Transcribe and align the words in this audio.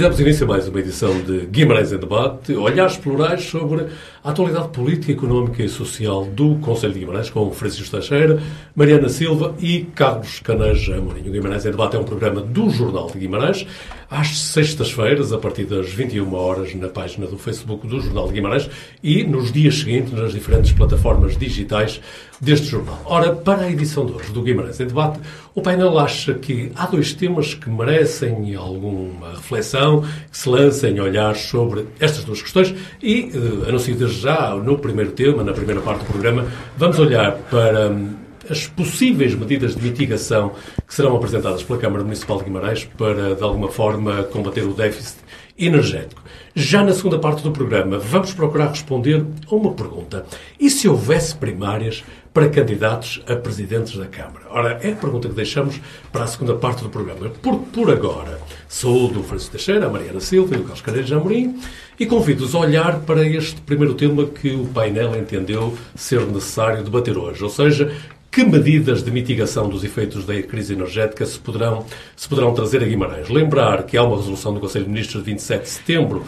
damos 0.00 0.18
início 0.18 0.46
a 0.46 0.48
mais 0.48 0.66
uma 0.66 0.80
edição 0.80 1.20
de 1.20 1.40
Guimarães 1.40 1.92
em 1.92 1.98
Debate, 1.98 2.54
olhares 2.54 2.96
plurais 2.96 3.44
sobre 3.44 3.86
a 4.24 4.30
atualidade 4.30 4.68
política, 4.68 5.12
económica 5.12 5.62
e 5.62 5.68
social 5.68 6.24
do 6.24 6.54
Conselho 6.56 6.94
de 6.94 7.00
Guimarães, 7.00 7.28
com 7.28 7.50
Francisco 7.50 7.90
Teixeira, 7.90 8.42
Mariana 8.74 9.10
Silva 9.10 9.54
e 9.58 9.82
Carlos 9.94 10.40
Caneja 10.40 10.96
Amorim. 10.96 11.28
O 11.28 11.30
Guimarães 11.30 11.66
em 11.66 11.70
Debate 11.70 11.96
é 11.96 11.98
um 11.98 12.04
programa 12.04 12.40
do 12.40 12.70
Jornal 12.70 13.10
de 13.10 13.18
Guimarães, 13.18 13.66
às 14.10 14.38
sextas-feiras, 14.38 15.34
a 15.34 15.38
partir 15.38 15.64
das 15.64 15.90
21 15.92 16.34
horas, 16.34 16.74
na 16.74 16.88
página 16.88 17.26
do 17.26 17.36
Facebook 17.36 17.86
do 17.86 18.00
Jornal 18.00 18.26
de 18.28 18.32
Guimarães 18.32 18.70
e 19.02 19.22
nos 19.22 19.52
dias 19.52 19.80
seguintes 19.80 20.12
nas 20.12 20.32
diferentes 20.32 20.72
plataformas 20.72 21.36
digitais 21.36 22.00
deste 22.40 22.66
jornal. 22.68 23.00
Ora, 23.04 23.34
para 23.34 23.62
a 23.62 23.70
edição 23.70 24.06
de 24.06 24.12
hoje 24.12 24.32
do 24.32 24.42
Guimarães 24.42 24.80
em 24.80 24.86
Debate, 24.86 25.20
o 25.54 25.60
painel 25.60 25.98
acha 25.98 26.32
que 26.34 26.72
há 26.74 26.86
dois 26.86 27.12
temas 27.12 27.54
que 27.54 27.68
merecem 27.68 28.54
alguma 28.54 29.32
reflexão, 29.32 30.02
que 30.30 30.38
se 30.38 30.48
lancem 30.48 30.98
olhares 30.98 31.42
sobre 31.42 31.86
estas 31.98 32.24
duas 32.24 32.40
questões 32.40 32.74
e, 33.02 33.30
uh, 33.34 33.68
anuncio 33.68 33.94
desde 33.94 34.20
já, 34.20 34.54
no 34.54 34.78
primeiro 34.78 35.12
tema, 35.12 35.44
na 35.44 35.52
primeira 35.52 35.80
parte 35.80 36.00
do 36.00 36.06
programa, 36.06 36.46
vamos 36.78 36.98
olhar 36.98 37.32
para 37.50 37.90
hum, 37.90 38.14
as 38.48 38.66
possíveis 38.66 39.34
medidas 39.34 39.76
de 39.76 39.82
mitigação 39.82 40.52
que 40.86 40.94
serão 40.94 41.14
apresentadas 41.16 41.62
pela 41.62 41.78
Câmara 41.78 42.02
Municipal 42.02 42.38
de 42.38 42.44
Guimarães 42.44 42.84
para, 42.84 43.34
de 43.34 43.42
alguma 43.42 43.68
forma, 43.68 44.22
combater 44.24 44.64
o 44.64 44.72
déficit 44.72 45.18
energético. 45.58 46.22
Já 46.54 46.82
na 46.82 46.92
segunda 46.92 47.18
parte 47.18 47.42
do 47.42 47.52
programa, 47.52 47.98
vamos 47.98 48.32
procurar 48.32 48.70
responder 48.70 49.24
a 49.48 49.54
uma 49.54 49.72
pergunta. 49.72 50.24
E 50.58 50.68
se 50.68 50.88
houvesse 50.88 51.36
primárias 51.36 52.02
para 52.32 52.48
candidatos 52.48 53.22
a 53.26 53.34
presidentes 53.36 53.96
da 53.96 54.06
Câmara? 54.06 54.46
Ora, 54.50 54.78
é 54.82 54.92
a 54.92 54.96
pergunta 54.96 55.28
que 55.28 55.34
deixamos 55.34 55.80
para 56.12 56.24
a 56.24 56.26
segunda 56.26 56.54
parte 56.54 56.82
do 56.82 56.88
programa. 56.88 57.28
Por, 57.28 57.58
por 57.58 57.90
agora, 57.90 58.40
saúdo 58.68 59.20
o 59.20 59.22
Francisco 59.22 59.52
Teixeira, 59.52 59.86
a 59.86 59.90
Mariana 59.90 60.20
Silva 60.20 60.54
e 60.54 60.58
o 60.58 60.62
Carlos 60.62 60.80
Careiro 60.80 61.16
Amorim 61.16 61.60
e 61.98 62.06
convido-os 62.06 62.54
a 62.54 62.60
olhar 62.60 63.00
para 63.00 63.26
este 63.26 63.60
primeiro 63.60 63.94
tema 63.94 64.24
que 64.26 64.54
o 64.54 64.66
painel 64.66 65.16
entendeu 65.16 65.76
ser 65.94 66.24
necessário 66.26 66.82
debater 66.82 67.18
hoje, 67.18 67.42
ou 67.42 67.50
seja, 67.50 67.92
que 68.30 68.44
medidas 68.44 69.02
de 69.02 69.10
mitigação 69.10 69.68
dos 69.68 69.82
efeitos 69.82 70.24
da 70.24 70.40
crise 70.42 70.74
energética 70.74 71.26
se 71.26 71.38
poderão, 71.38 71.84
se 72.14 72.28
poderão 72.28 72.54
trazer 72.54 72.82
a 72.82 72.86
Guimarães? 72.86 73.28
Lembrar 73.28 73.82
que 73.82 73.96
há 73.96 74.04
uma 74.04 74.16
resolução 74.16 74.54
do 74.54 74.60
Conselho 74.60 74.84
de 74.84 74.90
Ministros 74.90 75.24
de 75.24 75.30
27 75.30 75.62
de 75.62 75.68
setembro 75.68 76.24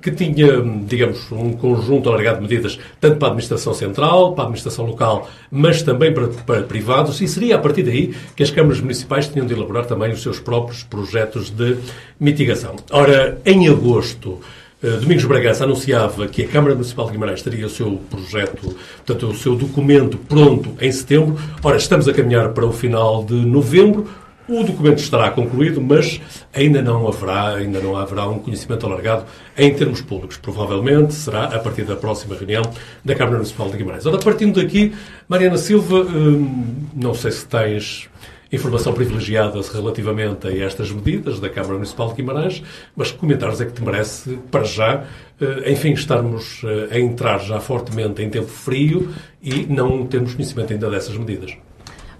que 0.00 0.10
tinha, 0.10 0.62
digamos, 0.86 1.30
um 1.30 1.52
conjunto 1.52 2.08
alargado 2.08 2.36
de 2.36 2.42
medidas, 2.42 2.78
tanto 3.00 3.18
para 3.18 3.28
a 3.28 3.30
administração 3.32 3.74
central, 3.74 4.32
para 4.32 4.44
a 4.44 4.46
administração 4.46 4.86
local, 4.86 5.28
mas 5.50 5.82
também 5.82 6.12
para, 6.14 6.28
para, 6.28 6.62
privados, 6.62 7.20
e 7.20 7.28
seria 7.28 7.56
a 7.56 7.58
partir 7.58 7.82
daí 7.82 8.14
que 8.34 8.42
as 8.42 8.50
câmaras 8.50 8.80
municipais 8.80 9.28
tinham 9.28 9.46
de 9.46 9.52
elaborar 9.52 9.84
também 9.84 10.10
os 10.10 10.22
seus 10.22 10.40
próprios 10.40 10.82
projetos 10.82 11.50
de 11.50 11.76
mitigação. 12.18 12.76
Ora, 12.90 13.38
em 13.44 13.68
agosto, 13.68 14.40
Domingos 14.82 15.24
Bragança 15.24 15.62
anunciava 15.62 16.26
que 16.26 16.42
a 16.42 16.48
Câmara 16.48 16.74
Municipal 16.74 17.06
de 17.06 17.12
Guimarães 17.12 17.40
teria 17.40 17.66
o 17.66 17.70
seu 17.70 18.00
projeto, 18.10 18.76
portanto, 19.06 19.28
o 19.28 19.34
seu 19.34 19.54
documento 19.54 20.18
pronto 20.18 20.74
em 20.80 20.90
setembro. 20.90 21.38
Ora, 21.62 21.76
estamos 21.76 22.08
a 22.08 22.12
caminhar 22.12 22.48
para 22.48 22.66
o 22.66 22.72
final 22.72 23.22
de 23.22 23.34
novembro. 23.34 24.08
O 24.48 24.64
documento 24.64 24.98
estará 24.98 25.30
concluído, 25.30 25.80
mas 25.80 26.20
ainda 26.52 26.82
não 26.82 27.06
haverá, 27.06 27.54
ainda 27.54 27.78
não 27.78 27.96
haverá 27.96 28.26
um 28.26 28.40
conhecimento 28.40 28.84
alargado 28.84 29.24
em 29.56 29.72
termos 29.72 30.00
públicos. 30.00 30.36
Provavelmente 30.36 31.14
será 31.14 31.44
a 31.44 31.60
partir 31.60 31.84
da 31.84 31.94
próxima 31.94 32.34
reunião 32.34 32.62
da 33.04 33.14
Câmara 33.14 33.36
Municipal 33.36 33.70
de 33.70 33.76
Guimarães. 33.76 34.04
Ora, 34.04 34.18
partindo 34.18 34.60
daqui, 34.60 34.92
Mariana 35.28 35.58
Silva, 35.58 36.00
hum, 36.00 36.88
não 36.92 37.14
sei 37.14 37.30
se 37.30 37.46
tens 37.46 38.10
informação 38.52 38.92
privilegiada 38.92 39.58
relativamente 39.72 40.46
a 40.46 40.64
estas 40.64 40.90
medidas 40.90 41.40
da 41.40 41.48
Câmara 41.48 41.74
Municipal 41.74 42.08
de 42.08 42.16
Guimarães, 42.16 42.62
mas 42.94 43.10
que 43.10 43.18
comentários 43.18 43.60
é 43.60 43.64
que 43.64 43.72
te 43.72 43.82
merece, 43.82 44.38
para 44.50 44.64
já, 44.64 45.04
eh, 45.40 45.72
enfim, 45.72 45.92
estarmos 45.92 46.60
eh, 46.64 46.96
a 46.96 46.98
entrar 47.00 47.38
já 47.38 47.58
fortemente 47.60 48.22
em 48.22 48.28
tempo 48.28 48.48
frio 48.48 49.10
e 49.42 49.66
não 49.66 50.06
termos 50.06 50.34
conhecimento 50.34 50.72
ainda 50.72 50.90
dessas 50.90 51.16
medidas? 51.16 51.56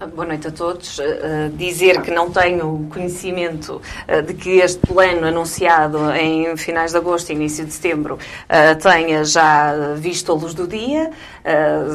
Boa 0.07 0.27
noite 0.27 0.49
a 0.49 0.51
todos. 0.51 0.99
Uh, 0.99 1.49
dizer 1.55 2.03
que 2.03 2.11
não 2.11 2.29
tenho 2.29 2.89
conhecimento 2.93 3.81
uh, 4.09 4.23
de 4.23 4.35
que 4.35 4.59
este 4.59 4.85
plano 4.85 5.29
anunciado 5.29 6.11
em 6.13 6.57
finais 6.57 6.91
de 6.91 6.97
agosto 6.97 7.31
e 7.31 7.35
início 7.35 7.65
de 7.65 7.73
setembro 7.73 8.15
uh, 8.17 8.83
tenha 8.83 9.25
já 9.25 9.95
visto 9.95 10.33
a 10.33 10.35
luz 10.35 10.55
do 10.55 10.67
dia. 10.67 11.11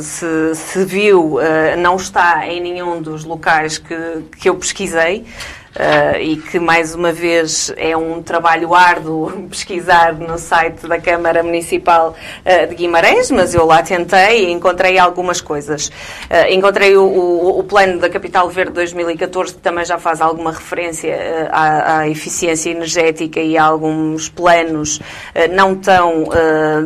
Se, 0.02 0.56
se, 0.56 0.84
viu, 0.84 1.38
não 1.78 1.96
está 1.96 2.46
em 2.46 2.60
nenhum 2.60 3.02
dos 3.02 3.24
locais 3.24 3.78
que, 3.78 3.96
que 4.38 4.50
eu 4.50 4.56
pesquisei. 4.56 5.26
Uh, 5.76 6.20
e 6.20 6.38
que, 6.38 6.60
mais 6.60 6.96
uma 6.96 7.12
vez, 7.12 7.72
é 7.78 7.96
um 7.96 8.22
trabalho 8.24 8.74
árduo 8.74 9.32
pesquisar 9.48 10.14
no 10.14 10.38
site 10.38 10.88
da 10.88 11.00
Câmara 11.00 11.44
Municipal 11.44 12.16
uh, 12.16 12.68
de 12.68 12.74
Guimarães, 12.74 13.30
mas 13.30 13.54
eu 13.54 13.64
lá 13.64 13.84
tentei 13.84 14.46
e 14.46 14.52
encontrei 14.52 14.98
algumas 14.98 15.40
coisas. 15.40 15.90
Uh, 15.90 16.52
encontrei 16.52 16.98
o, 16.98 17.04
o, 17.04 17.60
o, 17.60 17.64
Plano 17.64 18.00
da 18.00 18.10
Capital 18.10 18.50
Verde 18.50 18.72
2014, 18.72 19.54
que 19.54 19.60
também 19.60 19.86
já 19.86 20.00
faz 20.00 20.20
alguma 20.20 20.52
referência 20.52 21.50
à, 21.52 22.00
à, 22.00 22.10
eficiência 22.10 22.72
energética 22.72 23.40
e 23.40 23.58
a 23.58 23.64
alguns 23.64 24.30
planos 24.30 25.00
não 25.52 25.76
tão 25.76 26.30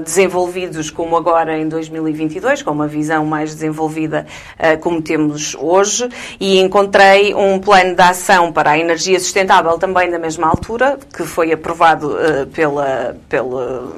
desenvolvidos 0.03 0.89
como 0.89 1.15
agora 1.15 1.57
em 1.57 1.67
2022, 1.67 2.63
com 2.63 2.71
uma 2.71 2.87
visão 2.87 3.25
mais 3.25 3.53
desenvolvida 3.53 4.25
como 4.81 5.01
temos 5.01 5.55
hoje, 5.55 6.09
e 6.39 6.59
encontrei 6.59 7.33
um 7.35 7.59
plano 7.59 7.95
de 7.95 8.01
ação 8.01 8.51
para 8.51 8.71
a 8.71 8.80
energia 8.81 9.19
sustentável 9.19 9.77
também 9.77 10.09
da 10.09 10.19
mesma 10.19 10.47
altura, 10.47 10.99
que 11.15 11.23
foi 11.23 11.51
aprovado 11.51 12.11
uh, 12.11 12.47
pela, 12.47 13.15
pela, 13.29 13.93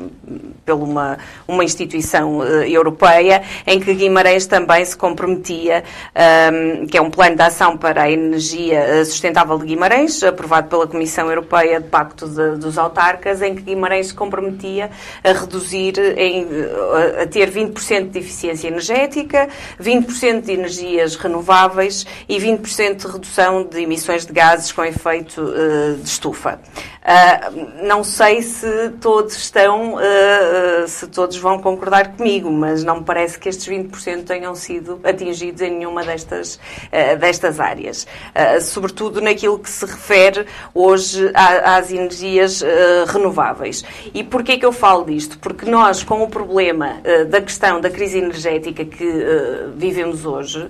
pela 0.65 0.83
uma, 0.83 1.17
uma 1.47 1.63
instituição 1.63 2.39
uh, 2.39 2.43
europeia, 2.63 3.43
em 3.65 3.79
que 3.79 3.93
Guimarães 3.93 4.45
também 4.45 4.83
se 4.85 4.95
comprometia, 4.95 5.83
um, 6.15 6.19
ehm, 6.21 6.85
que 6.87 6.97
é 6.97 7.01
um 7.01 7.09
plano 7.09 7.35
de 7.35 7.41
ação 7.41 7.77
para 7.77 8.03
a 8.03 8.11
energia 8.11 8.79
eh, 8.79 9.05
sustentável 9.05 9.57
de 9.57 9.65
Guimarães, 9.65 10.21
aprovado 10.23 10.67
pela 10.67 10.87
Comissão 10.87 11.29
Europeia 11.29 11.79
de 11.79 11.87
Pacto 11.87 12.27
de, 12.27 12.57
dos 12.57 12.77
Autarcas, 12.77 13.41
em 13.41 13.55
que 13.55 13.61
Guimarães 13.61 14.07
se 14.07 14.13
comprometia 14.13 14.89
a 15.23 15.31
reduzir, 15.31 15.97
em, 16.17 16.47
a 17.21 17.25
ter 17.27 17.49
20% 17.49 18.09
de 18.09 18.19
eficiência 18.19 18.67
energética, 18.67 19.47
20% 19.81 20.41
de 20.41 20.51
energias 20.51 21.15
renováveis 21.15 22.05
e 22.27 22.37
20% 22.37 22.95
de 22.95 23.07
redução 23.07 23.63
de 23.63 23.81
emissões 23.81 24.25
de 24.25 24.33
gases 24.33 24.62
com 24.71 24.83
efeito 24.83 25.41
uh, 25.41 25.95
de 25.95 26.07
estufa. 26.07 26.59
Uh, 27.03 27.85
não 27.85 28.03
sei 28.03 28.41
se 28.41 28.91
todos 29.01 29.35
estão, 29.35 29.95
uh, 29.95 30.87
se 30.87 31.07
todos 31.07 31.37
vão 31.37 31.59
concordar 31.59 32.15
comigo, 32.15 32.49
mas 32.51 32.83
não 32.83 32.97
me 32.97 33.03
parece 33.03 33.37
que 33.37 33.49
estes 33.49 33.67
20% 33.67 34.23
tenham 34.23 34.55
sido 34.55 34.99
atingidos 35.03 35.61
em 35.61 35.71
nenhuma 35.71 36.03
destas, 36.03 36.59
destas 37.19 37.59
áreas. 37.59 38.07
sobretudo 38.61 39.21
naquilo 39.21 39.59
que 39.59 39.69
se 39.69 39.85
refere 39.85 40.45
hoje 40.73 41.31
às 41.33 41.91
energias 41.91 42.63
renováveis. 43.07 43.83
E 44.13 44.23
porquê 44.23 44.57
que 44.57 44.65
eu 44.65 44.71
falo 44.71 45.05
disto? 45.05 45.37
Porque 45.39 45.69
nós, 45.69 46.03
com 46.03 46.23
o 46.23 46.29
problema 46.29 47.01
da 47.29 47.41
questão 47.41 47.81
da 47.81 47.89
crise 47.89 48.17
energética 48.17 48.85
que 48.85 49.25
vivemos 49.75 50.25
hoje, 50.25 50.69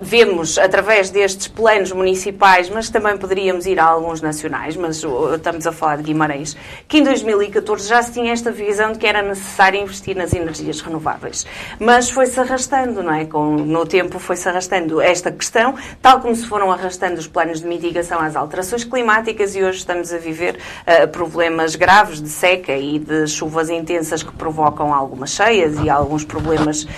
vemos 0.00 0.58
através 0.58 1.10
destes 1.10 1.48
planos 1.48 1.90
municipais, 1.92 2.70
mas 2.70 2.88
também 2.88 3.16
poderíamos 3.16 3.66
ir 3.66 3.80
a 3.80 3.84
alguns 3.84 4.20
nacionais, 4.20 4.76
mas 4.76 5.02
estamos 5.34 5.66
a 5.66 5.72
falar 5.72 5.96
de 5.96 6.04
Guimarães, 6.04 6.56
que 6.86 6.98
em 6.98 7.02
2014 7.02 7.88
já 7.88 8.02
se 8.02 8.12
tinha 8.12 8.32
esta 8.32 8.52
visão 8.52 8.92
de 8.92 8.98
que 8.98 9.06
era 9.06 9.22
necessário 9.22 9.80
investir 9.80 10.16
nas 10.16 10.32
energias 10.32 10.80
renováveis. 10.80 11.46
Mas 11.80 12.10
foi-se 12.10 12.38
arrastando, 12.38 13.02
não 13.02 13.12
é? 13.12 13.24
Com, 13.24 13.56
no 13.56 13.84
tempo 13.84 14.18
foi-se 14.18 14.48
arrastando 14.48 15.00
esta 15.00 15.32
questão, 15.32 15.74
tal 16.00 16.20
como 16.20 16.34
se 16.34 16.46
foram 16.46 16.70
arrastando 16.70 17.18
os 17.18 17.26
planos 17.26 17.60
de 17.60 17.66
mitigação 17.66 18.20
às 18.20 18.36
alterações 18.36 18.84
climáticas 18.84 19.56
e 19.56 19.62
hoje 19.62 19.78
estamos 19.78 20.12
a 20.12 20.18
viver 20.18 20.56
uh, 20.56 21.08
problemas 21.08 21.74
graves 21.74 22.20
de 22.20 22.28
seca 22.28 22.76
e 22.76 22.98
de 22.98 23.26
chuvas 23.26 23.70
intensas 23.70 24.22
que 24.22 24.32
provocam 24.32 24.94
algumas 24.94 25.30
cheias 25.30 25.76
e 25.82 25.90
alguns 25.90 26.24
problemas 26.24 26.84
uh, 26.84 26.88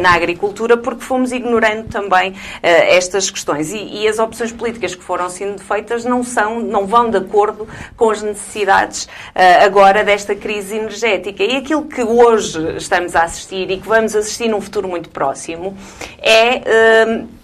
na 0.00 0.14
agricultura 0.14 0.76
porque 0.76 1.04
fomos 1.04 1.32
ignorando 1.32 1.75
também 1.84 2.30
uh, 2.30 2.36
estas 2.62 3.30
questões. 3.30 3.72
E, 3.72 4.02
e, 4.02 4.08
as 4.08 4.18
opções 4.18 4.52
políticas 4.52 4.94
que 4.94 5.02
foram 5.02 5.28
sendo 5.28 5.62
feitas 5.62 6.04
não 6.04 6.22
são, 6.22 6.60
não 6.60 6.86
vão 6.86 7.10
de 7.10 7.18
acordo 7.18 7.68
com 7.96 8.10
as 8.10 8.22
necessidades 8.22 9.04
uh, 9.04 9.64
agora 9.64 10.04
desta 10.04 10.34
crise 10.34 10.76
energética. 10.76 11.42
E 11.42 11.56
aquilo 11.56 11.84
que 11.84 12.02
hoje 12.02 12.76
estamos 12.76 13.14
a 13.14 13.22
assistir 13.22 13.70
e 13.70 13.78
que 13.78 13.88
vamos 13.88 14.14
assistir 14.14 14.48
num 14.48 14.60
futuro 14.60 14.88
muito 14.88 15.08
próximo 15.08 15.76
é 16.18 16.56
uh, 16.58 17.36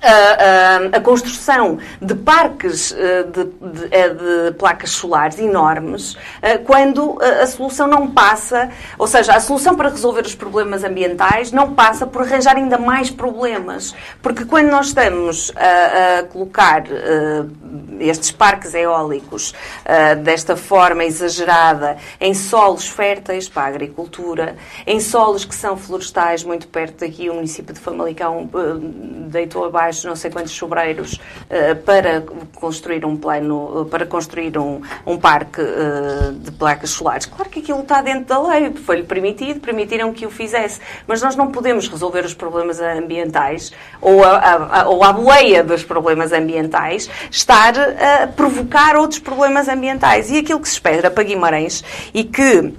a, 0.00 0.10
a, 0.10 0.98
a, 0.98 1.00
construção 1.00 1.78
de 2.00 2.14
parques 2.14 2.94
eh, 2.96 3.24
de, 3.24 3.44
de, 3.44 3.88
eh, 3.90 4.08
de, 4.10 4.54
placas 4.54 4.90
solares 4.90 5.38
enormes 5.38 6.16
eh, 6.40 6.58
quando 6.58 7.18
a, 7.20 7.46
solução 7.46 7.86
não 7.86 8.08
passa, 8.08 8.70
ou 8.96 9.06
seja, 9.06 9.32
a 9.34 9.40
solução 9.40 9.74
para 9.74 9.88
resolver 9.88 10.22
os 10.22 10.34
problemas 10.34 10.84
ambientais 10.84 11.50
não 11.50 11.74
passa 11.74 12.06
por 12.06 12.22
arranjar 12.22 12.56
ainda 12.56 12.78
mais 12.78 13.10
problemas. 13.10 13.94
Porque 14.22 14.44
quando 14.44 14.68
nós 14.68 14.88
estamos 14.88 15.52
a, 15.56 16.22
colocar 16.24 16.84
estes 18.00 18.30
parques 18.30 18.74
eólicos 18.74 19.54
desta 20.22 20.56
forma 20.56 21.04
exagerada 21.04 21.96
em 22.20 22.34
solos 22.34 22.88
férteis 22.88 23.48
para 23.48 23.62
a 23.62 23.66
agricultura, 23.66 24.56
em 24.86 25.00
solos 25.00 25.44
que 25.44 25.54
são 25.54 25.76
florestais, 25.76 26.44
muito 26.44 26.68
perto 26.68 27.00
daqui, 27.00 27.28
o 27.28 27.34
município 27.34 27.74
de 27.74 27.80
Famalicão 27.80 28.48
deitou 29.28 29.64
abaixo 29.64 29.87
mais 29.88 30.04
não 30.04 30.14
sei 30.14 30.30
quantos 30.30 30.52
sobreiros 30.52 31.14
uh, 31.14 31.76
para 31.84 32.22
construir 32.54 33.04
um 33.06 33.16
plano, 33.16 33.80
uh, 33.80 33.84
para 33.86 34.04
construir 34.04 34.58
um, 34.58 34.82
um 35.06 35.16
parque 35.16 35.62
uh, 35.62 36.32
de 36.32 36.50
placas 36.52 36.90
solares. 36.90 37.24
Claro 37.24 37.50
que 37.50 37.60
aquilo 37.60 37.80
está 37.80 38.02
dentro 38.02 38.26
da 38.26 38.40
lei, 38.40 38.70
foi-lhe 38.72 39.04
permitido, 39.04 39.60
permitiram 39.60 40.12
que 40.12 40.26
o 40.26 40.30
fizesse, 40.30 40.80
mas 41.06 41.22
nós 41.22 41.34
não 41.36 41.50
podemos 41.50 41.88
resolver 41.88 42.24
os 42.24 42.34
problemas 42.34 42.80
ambientais 42.80 43.72
ou 44.00 44.22
a, 44.22 44.80
a, 44.80 44.88
ou 44.88 45.02
a 45.02 45.12
boleia 45.12 45.64
dos 45.64 45.82
problemas 45.82 46.32
ambientais 46.32 47.08
estar 47.30 47.74
a 47.78 48.26
provocar 48.26 48.94
outros 48.96 49.20
problemas 49.20 49.68
ambientais. 49.68 50.30
E 50.30 50.38
aquilo 50.38 50.60
que 50.60 50.68
se 50.68 50.74
espera 50.74 51.10
para 51.10 51.24
Guimarães 51.24 51.82
e 52.12 52.24
que 52.24 52.74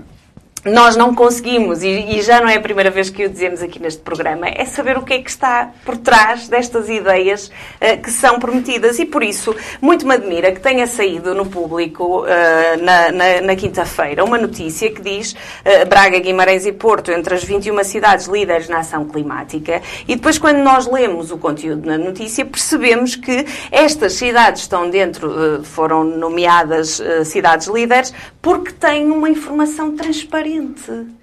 nós 0.65 0.95
não 0.95 1.15
conseguimos, 1.15 1.83
e, 1.83 2.21
já 2.21 2.41
não 2.41 2.49
é 2.49 2.55
a 2.55 2.61
primeira 2.61 2.91
vez 2.91 3.09
que 3.09 3.25
o 3.25 3.29
dizemos 3.29 3.61
aqui 3.61 3.79
neste 3.79 4.01
programa, 4.01 4.47
é 4.47 4.65
saber 4.65 4.97
o 4.97 5.03
que 5.03 5.13
é 5.13 5.21
que 5.21 5.29
está 5.29 5.71
por 5.85 5.97
trás 5.97 6.47
destas 6.47 6.89
ideias 6.89 7.47
uh, 7.47 8.01
que 8.01 8.11
são 8.11 8.39
prometidas. 8.39 8.99
E 8.99 9.05
por 9.05 9.23
isso, 9.23 9.55
muito 9.81 10.05
me 10.05 10.13
admira 10.13 10.51
que 10.51 10.59
tenha 10.59 10.85
saído 10.87 11.33
no 11.33 11.45
público 11.45 12.23
uh, 12.23 12.83
na, 12.83 13.11
na, 13.11 13.41
na 13.41 13.55
quinta-feira 13.55 14.23
uma 14.23 14.37
notícia 14.37 14.91
que 14.91 15.01
diz 15.01 15.33
uh, 15.33 15.87
Braga, 15.87 16.19
Guimarães 16.19 16.65
e 16.65 16.73
Porto 16.73 17.11
entre 17.11 17.33
as 17.33 17.43
21 17.43 17.83
cidades 17.83 18.27
líderes 18.27 18.67
na 18.67 18.79
ação 18.79 19.05
climática. 19.05 19.81
E 20.07 20.15
depois, 20.15 20.37
quando 20.37 20.57
nós 20.57 20.85
lemos 20.87 21.31
o 21.31 21.37
conteúdo 21.37 21.87
na 21.87 21.97
notícia, 21.97 22.45
percebemos 22.45 23.15
que 23.15 23.45
estas 23.71 24.13
cidades 24.13 24.63
estão 24.63 24.89
dentro, 24.89 25.63
foram 25.63 26.03
nomeadas 26.03 27.01
cidades 27.25 27.67
líderes, 27.67 28.13
porque 28.41 28.71
têm 28.71 29.11
uma 29.11 29.29
informação 29.29 29.95
transparente 29.95 30.48
transparente. 30.49 31.18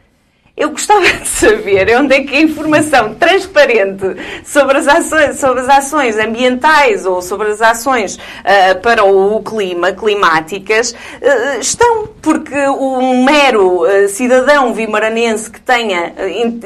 Eu 0.57 0.71
gostava 0.71 1.05
de 1.05 1.29
saber 1.29 1.95
onde 1.99 2.15
é 2.15 2.23
que 2.23 2.35
a 2.35 2.41
informação 2.41 3.15
transparente 3.15 4.17
sobre 4.43 4.79
as 4.79 4.89
ações, 4.89 5.39
sobre 5.39 5.61
as 5.61 5.69
ações 5.69 6.17
ambientais 6.17 7.05
ou 7.05 7.21
sobre 7.21 7.49
as 7.49 7.61
ações 7.61 8.17
uh, 8.17 8.81
para 8.81 9.05
o 9.05 9.43
clima, 9.43 9.93
climáticas, 9.93 10.93
uh, 10.93 11.61
estão. 11.61 12.07
Porque 12.23 12.57
um 12.71 13.23
mero 13.23 13.83
uh, 13.83 14.09
cidadão 14.09 14.73
vimaranense 14.73 15.51
que 15.51 15.61
tenha 15.61 16.15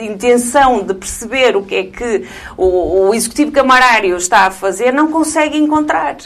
intenção 0.01 0.85
de 0.85 0.95
perceber 0.95 1.57
o 1.57 1.65
que 1.65 1.75
é 1.75 1.83
que 1.83 2.29
o, 2.57 3.09
o, 3.09 3.15
Executivo 3.15 3.51
Camarário 3.51 4.17
está 4.17 4.47
a 4.47 4.51
fazer 4.53 4.93
não 4.93 5.11
consegue 5.11 5.59
encontrar. 5.59 6.17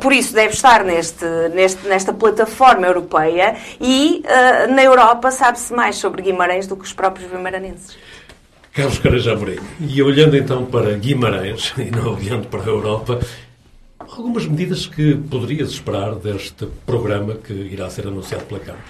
por 0.00 0.12
isso 0.12 0.32
deve 0.32 0.54
estar 0.54 0.84
neste, 0.84 1.24
neste, 1.52 1.86
nesta 1.86 2.12
plataforma 2.12 2.86
europeia 2.86 3.56
e 3.80 4.22
na 4.70 4.82
Europa 4.82 5.30
sabe-se 5.30 5.72
mais 5.72 5.96
sobre 5.96 6.22
Guimarães 6.22 6.66
do 6.66 6.76
que 6.76 6.91
os 6.92 6.94
próprios 6.94 7.30
vimaranenses. 7.30 7.96
Carlos 8.72 8.98
Careja 8.98 9.32
Amorim, 9.32 9.58
e 9.80 10.02
olhando 10.02 10.36
então 10.36 10.64
para 10.64 10.92
Guimarães 10.96 11.74
e 11.76 11.90
não 11.90 12.14
olhando 12.14 12.46
para 12.48 12.62
a 12.62 12.66
Europa, 12.66 13.20
algumas 13.98 14.46
medidas 14.46 14.86
que 14.86 15.14
poderias 15.14 15.70
esperar 15.70 16.14
deste 16.14 16.66
programa 16.86 17.34
que 17.34 17.52
irá 17.52 17.88
ser 17.90 18.06
anunciado 18.06 18.44
pela 18.44 18.60
Câmara? 18.60 18.84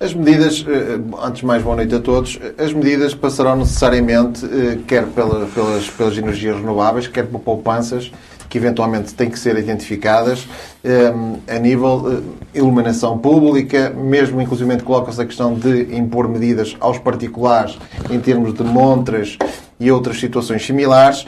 As 0.00 0.12
medidas, 0.12 0.64
eh, 0.68 0.98
antes 1.22 1.40
de 1.40 1.46
mais 1.46 1.62
boa 1.62 1.76
noite 1.76 1.94
a 1.94 2.00
todos, 2.00 2.38
as 2.58 2.72
medidas 2.72 3.14
passarão 3.14 3.56
necessariamente, 3.56 4.44
eh, 4.44 4.78
quer 4.86 5.06
pelas, 5.06 5.88
pelas 5.90 6.18
energias 6.18 6.56
renováveis, 6.56 7.06
quer 7.06 7.26
por 7.26 7.40
poupanças, 7.40 8.10
que 8.54 8.58
eventualmente 8.58 9.12
têm 9.14 9.28
que 9.28 9.36
ser 9.36 9.58
identificadas 9.58 10.46
um, 10.84 11.38
a 11.52 11.58
nível 11.58 11.96
uh, 11.96 12.22
iluminação 12.54 13.18
pública, 13.18 13.90
mesmo 13.90 14.40
inclusive 14.40 14.80
coloca-se 14.80 15.20
a 15.20 15.26
questão 15.26 15.54
de 15.54 15.92
impor 15.96 16.28
medidas 16.28 16.76
aos 16.78 16.96
particulares 16.96 17.76
em 18.08 18.20
termos 18.20 18.54
de 18.54 18.62
montras 18.62 19.36
e 19.80 19.90
outras 19.90 20.20
situações 20.20 20.64
similares, 20.64 21.26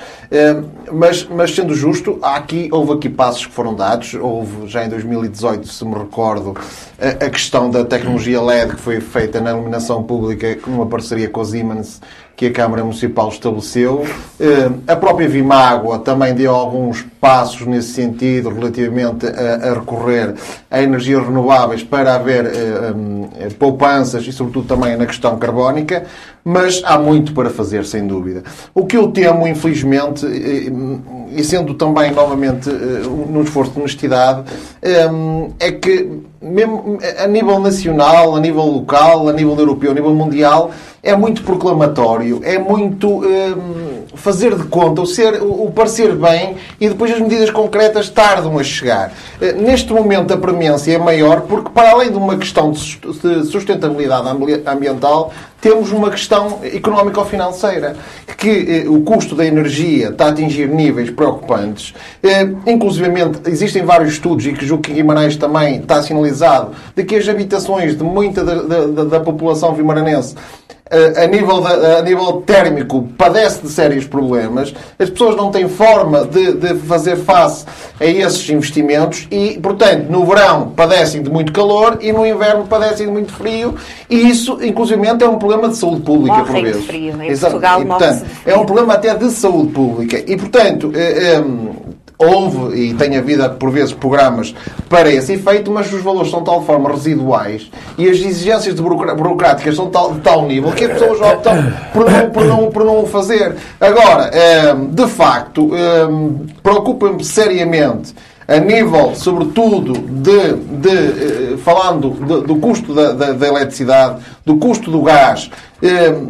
mas, 0.92 1.24
mas 1.28 1.52
sendo 1.52 1.74
justo, 1.74 2.20
aqui, 2.22 2.68
houve 2.70 2.92
aqui 2.92 3.08
passos 3.08 3.44
que 3.44 3.52
foram 3.52 3.74
dados, 3.74 4.14
houve 4.14 4.68
já 4.68 4.84
em 4.84 4.88
2018, 4.88 5.66
se 5.66 5.84
me 5.84 5.94
recordo, 5.94 6.56
a, 6.96 7.26
a 7.26 7.30
questão 7.30 7.68
da 7.68 7.84
tecnologia 7.84 8.40
LED 8.40 8.76
que 8.76 8.80
foi 8.80 9.00
feita 9.00 9.40
na 9.40 9.50
iluminação 9.50 10.04
pública 10.04 10.56
numa 10.64 10.86
parceria 10.86 11.28
com 11.28 11.40
a 11.40 11.44
Siemens 11.44 12.00
que 12.36 12.46
a 12.46 12.52
Câmara 12.52 12.84
Municipal 12.84 13.30
estabeleceu. 13.30 14.04
Eh, 14.38 14.70
a 14.86 14.94
própria 14.94 15.26
Vimágua 15.26 15.98
também 16.00 16.34
deu 16.34 16.54
alguns 16.54 17.02
passos 17.18 17.66
nesse 17.66 17.94
sentido 17.94 18.50
relativamente 18.50 19.26
a, 19.26 19.70
a 19.70 19.74
recorrer 19.74 20.34
a 20.70 20.82
energias 20.82 21.24
renováveis 21.24 21.82
para 21.82 22.14
haver 22.14 22.44
eh, 22.44 22.94
eh, 23.38 23.48
poupanças 23.58 24.26
e, 24.26 24.32
sobretudo, 24.32 24.68
também 24.68 24.94
na 24.98 25.06
questão 25.06 25.38
carbónica, 25.38 26.04
mas 26.44 26.82
há 26.84 26.98
muito 26.98 27.32
para 27.32 27.48
fazer, 27.48 27.86
sem 27.86 28.06
dúvida. 28.06 28.44
O 28.74 28.84
que 28.84 28.98
eu 28.98 29.08
temo, 29.08 29.48
infelizmente, 29.48 30.26
e 30.26 31.42
sendo 31.42 31.74
também 31.74 32.12
novamente 32.12 32.70
num 32.70 33.42
esforço 33.42 33.72
de 33.72 33.80
honestidade, 33.80 34.44
é 35.58 35.72
que 35.72 36.22
mesmo 36.40 36.98
a 37.18 37.26
nível 37.26 37.58
nacional, 37.60 38.36
a 38.36 38.40
nível 38.40 38.64
local, 38.64 39.28
a 39.28 39.32
nível 39.32 39.56
europeu, 39.58 39.90
a 39.90 39.94
nível 39.94 40.14
mundial, 40.14 40.70
é 41.02 41.16
muito 41.16 41.42
proclamatório, 41.42 42.40
é 42.44 42.58
muito 42.58 43.20
hum, 43.20 44.04
fazer 44.16 44.54
de 44.56 44.64
conta, 44.64 45.02
o, 45.02 45.06
ser, 45.06 45.42
o 45.42 45.70
parecer 45.70 46.14
bem 46.14 46.56
e 46.80 46.88
depois 46.88 47.12
as 47.12 47.20
medidas 47.20 47.50
concretas 47.50 48.08
tardam 48.08 48.58
a 48.58 48.64
chegar. 48.64 49.12
Uh, 49.40 49.60
neste 49.62 49.92
momento 49.92 50.32
a 50.32 50.36
premência 50.36 50.92
é 50.92 50.98
maior 50.98 51.42
porque, 51.42 51.70
para 51.70 51.90
além 51.90 52.10
de 52.10 52.16
uma 52.16 52.36
questão 52.36 52.72
de 52.72 53.44
sustentabilidade 53.44 54.28
ambiental, 54.66 55.32
temos 55.60 55.90
uma 55.90 56.10
questão 56.10 56.60
económico-financeira, 56.62 57.96
que 58.36 58.84
eh, 58.84 58.88
o 58.88 59.00
custo 59.00 59.34
da 59.34 59.44
energia 59.44 60.10
está 60.10 60.26
a 60.26 60.28
atingir 60.28 60.68
níveis 60.68 61.10
preocupantes. 61.10 61.94
Eh, 62.22 62.48
inclusivamente, 62.66 63.40
existem 63.46 63.82
vários 63.84 64.12
estudos, 64.12 64.46
e 64.46 64.52
que 64.52 64.66
julgo 64.66 64.82
que 64.84 64.92
Guimarães 64.92 65.36
também 65.36 65.78
está 65.78 66.02
sinalizado, 66.02 66.72
de 66.94 67.02
que 67.04 67.16
as 67.16 67.28
habitações 67.28 67.96
de 67.96 68.04
muita 68.04 68.44
da, 68.44 68.54
da, 68.86 69.04
da 69.04 69.20
população 69.20 69.74
vimaranense 69.74 70.36
a 70.88 71.26
nível, 71.26 71.60
de, 71.60 71.68
a 71.68 72.02
nível 72.02 72.42
térmico 72.42 73.08
padece 73.18 73.60
de 73.62 73.68
sérios 73.68 74.06
problemas, 74.06 74.72
as 74.98 75.10
pessoas 75.10 75.34
não 75.34 75.50
têm 75.50 75.68
forma 75.68 76.24
de, 76.24 76.52
de, 76.52 76.74
fazer 76.76 77.16
face 77.16 77.64
a 77.98 78.04
esses 78.04 78.48
investimentos 78.48 79.26
e, 79.30 79.58
portanto, 79.58 80.08
no 80.08 80.24
verão 80.24 80.70
padecem 80.70 81.22
de 81.22 81.30
muito 81.30 81.52
calor 81.52 81.98
e 82.00 82.12
no 82.12 82.24
inverno 82.24 82.66
padecem 82.66 83.06
de 83.06 83.12
muito 83.12 83.32
frio 83.32 83.74
e 84.08 84.28
isso, 84.28 84.58
inclusive, 84.62 85.04
é 85.06 85.28
um 85.28 85.38
problema 85.38 85.68
de 85.68 85.76
saúde 85.76 86.02
pública, 86.02 86.38
Morrem 86.38 86.54
por 86.54 86.62
vezes. 86.62 86.82
De 86.82 86.86
frio. 86.86 87.22
Em 87.22 87.28
Exato. 87.30 87.52
Portugal, 87.52 87.82
e, 87.82 87.86
portanto, 87.86 88.26
é 88.44 88.56
um 88.56 88.64
problema 88.64 88.94
até 88.94 89.14
de 89.14 89.30
saúde 89.30 89.72
pública 89.72 90.22
e, 90.24 90.36
portanto, 90.36 90.92
é, 90.94 91.34
é, 91.34 91.44
houve 92.18 92.76
e 92.76 92.94
tem 92.94 93.16
havido 93.16 93.48
por 93.50 93.70
vezes 93.70 93.92
programas 93.92 94.54
para 94.88 95.10
esse 95.10 95.34
efeito, 95.34 95.70
mas 95.70 95.92
os 95.92 96.02
valores 96.02 96.30
são 96.30 96.40
de 96.40 96.46
tal 96.46 96.64
forma 96.64 96.90
residuais 96.90 97.70
e 97.98 98.08
as 98.08 98.16
exigências 98.16 98.74
burocráticas 98.74 99.76
são 99.76 99.86
de 99.86 99.92
tal, 99.92 100.14
de 100.14 100.20
tal 100.20 100.46
nível 100.46 100.72
que 100.72 100.84
as 100.84 100.92
pessoas 100.92 101.20
optam 101.20 101.72
por 101.92 102.10
não, 102.10 102.30
por 102.30 102.44
não, 102.44 102.70
por 102.70 102.84
não 102.84 103.02
o 103.02 103.06
fazer. 103.06 103.56
Agora, 103.80 104.30
ehm, 104.32 104.86
de 104.86 105.06
facto, 105.08 105.70
ehm, 105.74 106.46
preocupa-me 106.62 107.22
seriamente 107.24 108.14
a 108.48 108.58
nível, 108.58 109.14
sobretudo, 109.14 109.92
de, 109.92 110.54
de 110.54 111.54
eh, 111.54 111.56
falando 111.58 112.10
do 112.42 112.56
custo 112.56 112.94
da, 112.94 113.12
da, 113.12 113.32
da, 113.32 113.48
eletricidade, 113.48 114.20
do 114.44 114.56
custo 114.56 114.90
do 114.90 115.02
gás, 115.02 115.50
ehm, 115.82 116.28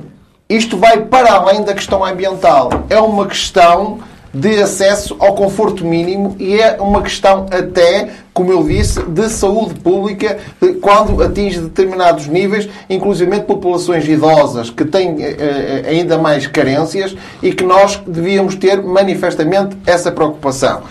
isto 0.49 0.79
vai 0.79 0.99
para 0.99 1.33
além 1.35 1.63
da 1.63 1.75
questão 1.75 2.05
ambiental. 2.05 2.71
É 2.89 2.99
uma 2.99 3.27
questão 3.27 3.99
de 4.41 4.61
acesso 4.61 5.17
ao 5.19 5.35
conforto 5.35 5.85
mínimo 5.85 6.37
e 6.39 6.61
é 6.61 6.77
uma 6.79 7.03
questão 7.03 7.47
até, 7.51 8.11
como 8.35 8.53
eu 8.53 8.63
disse, 8.63 9.03
de 9.03 9.29
saúde 9.31 9.81
pública 9.81 10.39
quando 10.83 11.23
atinge 11.23 11.61
determinados 11.61 12.27
níveis, 12.27 12.69
inclusive 12.89 13.41
populações 13.41 14.07
idosas 14.07 14.69
que 14.69 14.85
têm 14.85 15.23
eh, 15.23 15.37
eh, 15.39 15.89
ainda 15.89 16.19
mais 16.19 16.47
carências 16.47 17.17
e 17.43 17.53
que 17.53 17.65
nós 17.65 18.01
devíamos 18.07 18.55
ter 18.57 18.83
manifestamente 18.83 19.77
essa 19.87 20.13
preocupação. 20.13 20.83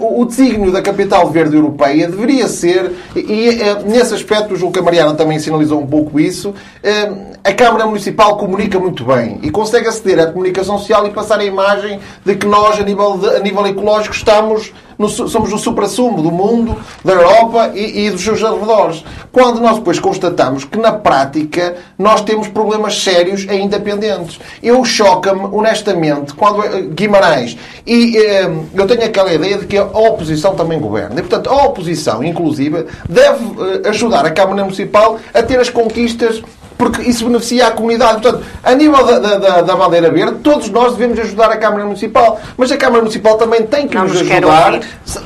O 0.00 0.24
desígnio 0.24 0.70
da 0.70 0.80
capital 0.80 1.28
verde 1.30 1.56
europeia 1.56 2.08
deveria 2.08 2.46
ser, 2.46 2.92
e 3.16 3.48
eh, 3.48 3.82
nesse 3.84 4.14
aspecto 4.14 4.54
o 4.54 4.56
João 4.56 4.70
Camariana 4.70 5.14
também 5.14 5.38
sinalizou 5.38 5.80
um 5.80 5.86
pouco 5.86 6.20
isso, 6.20 6.54
eh, 6.82 7.10
a 7.42 7.52
Câmara 7.52 7.86
Municipal 7.86 8.36
comunica 8.36 8.78
muito 8.78 9.04
bem 9.04 9.40
e 9.42 9.50
consegue 9.50 9.88
aceder 9.88 10.20
à 10.20 10.26
comunicação 10.26 10.78
social 10.78 11.06
e 11.06 11.10
passar 11.10 11.40
a 11.40 11.44
imagem 11.44 11.98
de 12.24 12.36
que 12.36 12.46
nós, 12.46 12.78
a 12.78 12.82
nível, 12.82 13.18
de, 13.18 13.28
a 13.28 13.40
nível 13.40 13.66
ecológico, 13.66 14.14
estamos 14.14 14.72
no, 14.98 15.08
somos 15.08 15.52
o 15.52 15.58
supra-sumo 15.58 16.22
do 16.22 16.30
mundo, 16.30 16.76
da 17.04 17.12
Europa 17.12 17.72
e, 17.74 18.06
e, 18.06 18.10
dos 18.10 18.22
seus 18.22 18.42
arredores. 18.42 19.04
Quando 19.30 19.60
nós 19.60 19.76
depois 19.76 19.98
constatamos 19.98 20.64
que, 20.64 20.78
na 20.78 20.92
prática, 20.92 21.76
nós 21.98 22.22
temos 22.22 22.48
problemas 22.48 23.02
sérios 23.02 23.46
ainda 23.48 23.78
pendentes. 23.78 24.40
Eu 24.62 24.84
choca-me, 24.84 25.48
honestamente, 25.52 26.32
quando 26.34 26.64
eh, 26.64 26.82
Guimarães, 26.90 27.56
e 27.86 28.16
eh, 28.16 28.50
eu 28.74 28.86
tenho 28.86 29.04
aquela 29.04 29.32
ideia 29.32 29.58
de 29.58 29.66
que 29.66 29.76
a 29.76 29.84
oposição 29.84 30.54
também 30.54 30.80
governa. 30.80 31.20
E, 31.20 31.22
portanto, 31.22 31.50
a 31.50 31.64
oposição, 31.64 32.24
inclusive, 32.24 32.86
deve 33.08 33.44
eh, 33.84 33.88
ajudar 33.88 34.24
a 34.24 34.30
Câmara 34.30 34.62
Municipal 34.62 35.18
a 35.34 35.42
ter 35.42 35.58
as 35.58 35.68
conquistas 35.68 36.42
porque 36.76 37.02
isso 37.02 37.24
beneficia 37.24 37.68
a 37.68 37.70
comunidade. 37.70 38.20
Portanto, 38.20 38.44
a 38.62 38.74
nível 38.74 39.04
da, 39.04 39.18
da, 39.18 39.62
da, 39.62 39.76
bandeira 39.76 40.10
verde, 40.10 40.38
todos 40.42 40.68
nós 40.68 40.94
devemos 40.94 41.18
ajudar 41.18 41.50
a 41.50 41.56
Câmara 41.56 41.84
Municipal. 41.84 42.40
Mas 42.56 42.70
a 42.70 42.76
Câmara 42.76 43.00
Municipal 43.00 43.36
também 43.36 43.62
tem 43.62 43.88
que 43.88 43.94
Não 43.94 44.04
nos 44.04 44.20
ajudar. 44.20 44.80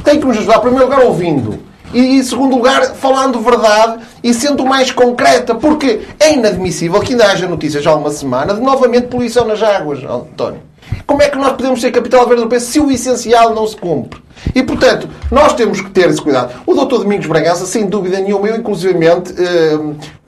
Tem 0.05 0.21
que 0.21 0.27
nos 0.27 0.39
ajudar, 0.39 0.59
em 0.59 0.61
primeiro 0.61 0.85
lugar, 0.85 1.01
ouvindo. 1.01 1.59
E, 1.93 2.19
em 2.19 2.23
segundo 2.23 2.57
lugar, 2.57 2.95
falando 2.95 3.41
verdade 3.41 4.03
e 4.23 4.33
sendo 4.33 4.65
mais 4.65 4.91
concreta. 4.93 5.55
Porque 5.55 6.03
é 6.19 6.35
inadmissível 6.35 7.01
que 7.01 7.13
ainda 7.13 7.27
haja 7.27 7.49
notícias 7.49 7.87
há 7.87 7.95
uma 7.95 8.11
semana 8.11 8.55
de 8.55 8.61
novamente 8.61 9.09
poluição 9.09 9.45
nas 9.45 9.63
águas, 9.63 10.03
António. 10.05 10.63
Como 11.11 11.23
é 11.23 11.29
que 11.29 11.37
nós 11.37 11.55
podemos 11.55 11.81
ser 11.81 11.91
capital 11.91 12.21
verde 12.21 12.43
europeu 12.43 12.61
se 12.61 12.79
o 12.79 12.89
essencial 12.89 13.53
não 13.53 13.67
se 13.67 13.77
cumpre? 13.77 14.23
E, 14.55 14.63
portanto, 14.63 15.09
nós 15.29 15.53
temos 15.55 15.81
que 15.81 15.91
ter 15.91 16.09
esse 16.09 16.23
cuidado. 16.23 16.53
O 16.65 16.73
Dr. 16.73 16.99
Domingos 16.99 17.27
Bragança, 17.27 17.67
sem 17.67 17.87
dúvida 17.87 18.21
nenhuma, 18.21 18.47
eu, 18.47 18.55
inclusivamente, 18.55 19.35
eh, 19.37 19.77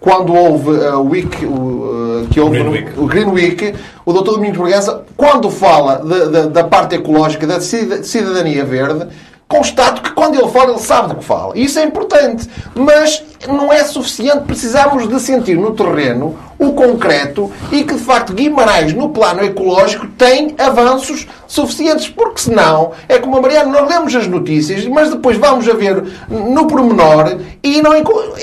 quando 0.01 0.35
houve 0.35 0.71
o 0.71 1.03
week, 1.03 1.37
eh, 1.37 2.27
que 2.33 2.41
houve 2.41 2.65
Green 2.65 2.87
o 2.97 3.07
Green 3.07 3.27
Week, 3.27 3.75
o 4.05 4.13
Dr. 4.13 4.33
Domingos 4.33 4.59
Bragança, 4.59 5.05
quando 5.17 5.49
fala 5.51 6.03
de, 6.05 6.29
de, 6.31 6.49
da 6.49 6.65
parte 6.65 6.97
ecológica, 6.97 7.47
da 7.47 7.61
cidadania 7.61 8.65
verde, 8.65 9.07
constato 9.47 10.03
que 10.03 10.11
quando 10.11 10.35
ele 10.35 10.49
fala, 10.49 10.71
ele 10.71 10.81
sabe 10.81 11.11
do 11.11 11.15
que 11.17 11.25
fala. 11.25 11.57
E 11.57 11.63
isso 11.63 11.79
é 11.79 11.85
importante. 11.85 12.49
Mas 12.75 13.23
não 13.47 13.73
é 13.73 13.85
suficiente. 13.85 14.41
Precisamos 14.47 15.09
de 15.09 15.21
sentir 15.21 15.57
no 15.57 15.73
terreno 15.75 16.37
o 16.63 16.73
concreto 16.73 17.51
e 17.71 17.85
que, 17.85 17.95
de 17.95 18.01
facto, 18.01 18.33
Guimarães, 18.33 18.93
no 18.93 19.11
plano 19.11 19.45
ecológico, 19.45 20.07
tem 20.19 20.55
avanços 20.59 21.27
suficientes. 21.47 22.09
Porque, 22.09 22.41
senão, 22.41 22.93
é 23.09 23.19
como 23.19 23.37
a 23.37 23.41
Mariana, 23.41 23.71
nós 23.71 23.89
lemos 23.89 24.15
as 24.15 24.27
notícias, 24.27 24.87
mas 24.87 25.11
depois 25.11 25.37
vamos 25.37 25.69
a 25.69 25.73
ver 25.75 26.03
no 26.29 26.67
pormenor 26.67 27.37
e 27.63 27.83
não... 27.83 27.93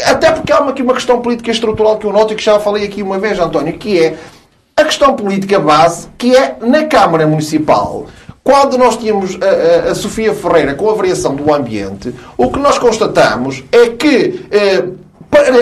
Até 0.05 0.31
porque 0.31 0.51
há 0.51 0.57
aqui 0.57 0.81
uma 0.81 0.93
questão 0.93 1.21
política 1.21 1.51
estrutural 1.51 1.97
que 1.97 2.05
eu 2.05 2.13
noto 2.13 2.33
e 2.33 2.35
que 2.35 2.43
já 2.43 2.59
falei 2.59 2.85
aqui 2.85 3.01
uma 3.01 3.17
vez, 3.17 3.39
António, 3.39 3.73
que 3.73 3.99
é 3.99 4.17
a 4.75 4.83
questão 4.83 5.15
política 5.15 5.59
base, 5.59 6.07
que 6.17 6.35
é 6.35 6.57
na 6.61 6.85
Câmara 6.85 7.27
Municipal 7.27 8.07
quando 8.41 8.79
nós 8.79 8.97
tínhamos 8.97 9.37
a, 9.41 9.89
a, 9.89 9.91
a, 9.91 9.95
Sofia 9.95 10.33
Ferreira 10.33 10.73
com 10.73 10.89
a 10.89 10.93
variação 10.95 11.35
do 11.35 11.53
ambiente, 11.53 12.11
o 12.35 12.49
que 12.49 12.57
nós 12.57 12.79
constatamos 12.79 13.63
é 13.71 13.89
que 13.89 14.45
eh, 14.49 14.85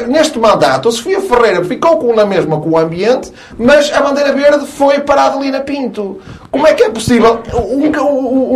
neste 0.08 0.40
mandato 0.40 0.88
a 0.88 0.92
Sofia 0.92 1.22
Ferreira 1.22 1.64
ficou 1.64 1.98
com, 1.98 2.14
na 2.14 2.26
mesma 2.26 2.60
com 2.60 2.72
o 2.72 2.78
ambiente, 2.78 3.32
mas 3.58 3.92
a 3.92 4.02
bandeira 4.02 4.34
verde 4.34 4.66
foi 4.66 5.00
para 5.00 5.24
a 5.24 5.26
Adelina 5.28 5.60
Pinto. 5.60 6.20
Como 6.50 6.66
é 6.66 6.74
que 6.74 6.84
é 6.84 6.90
possível 6.90 7.42
um, 7.54 7.88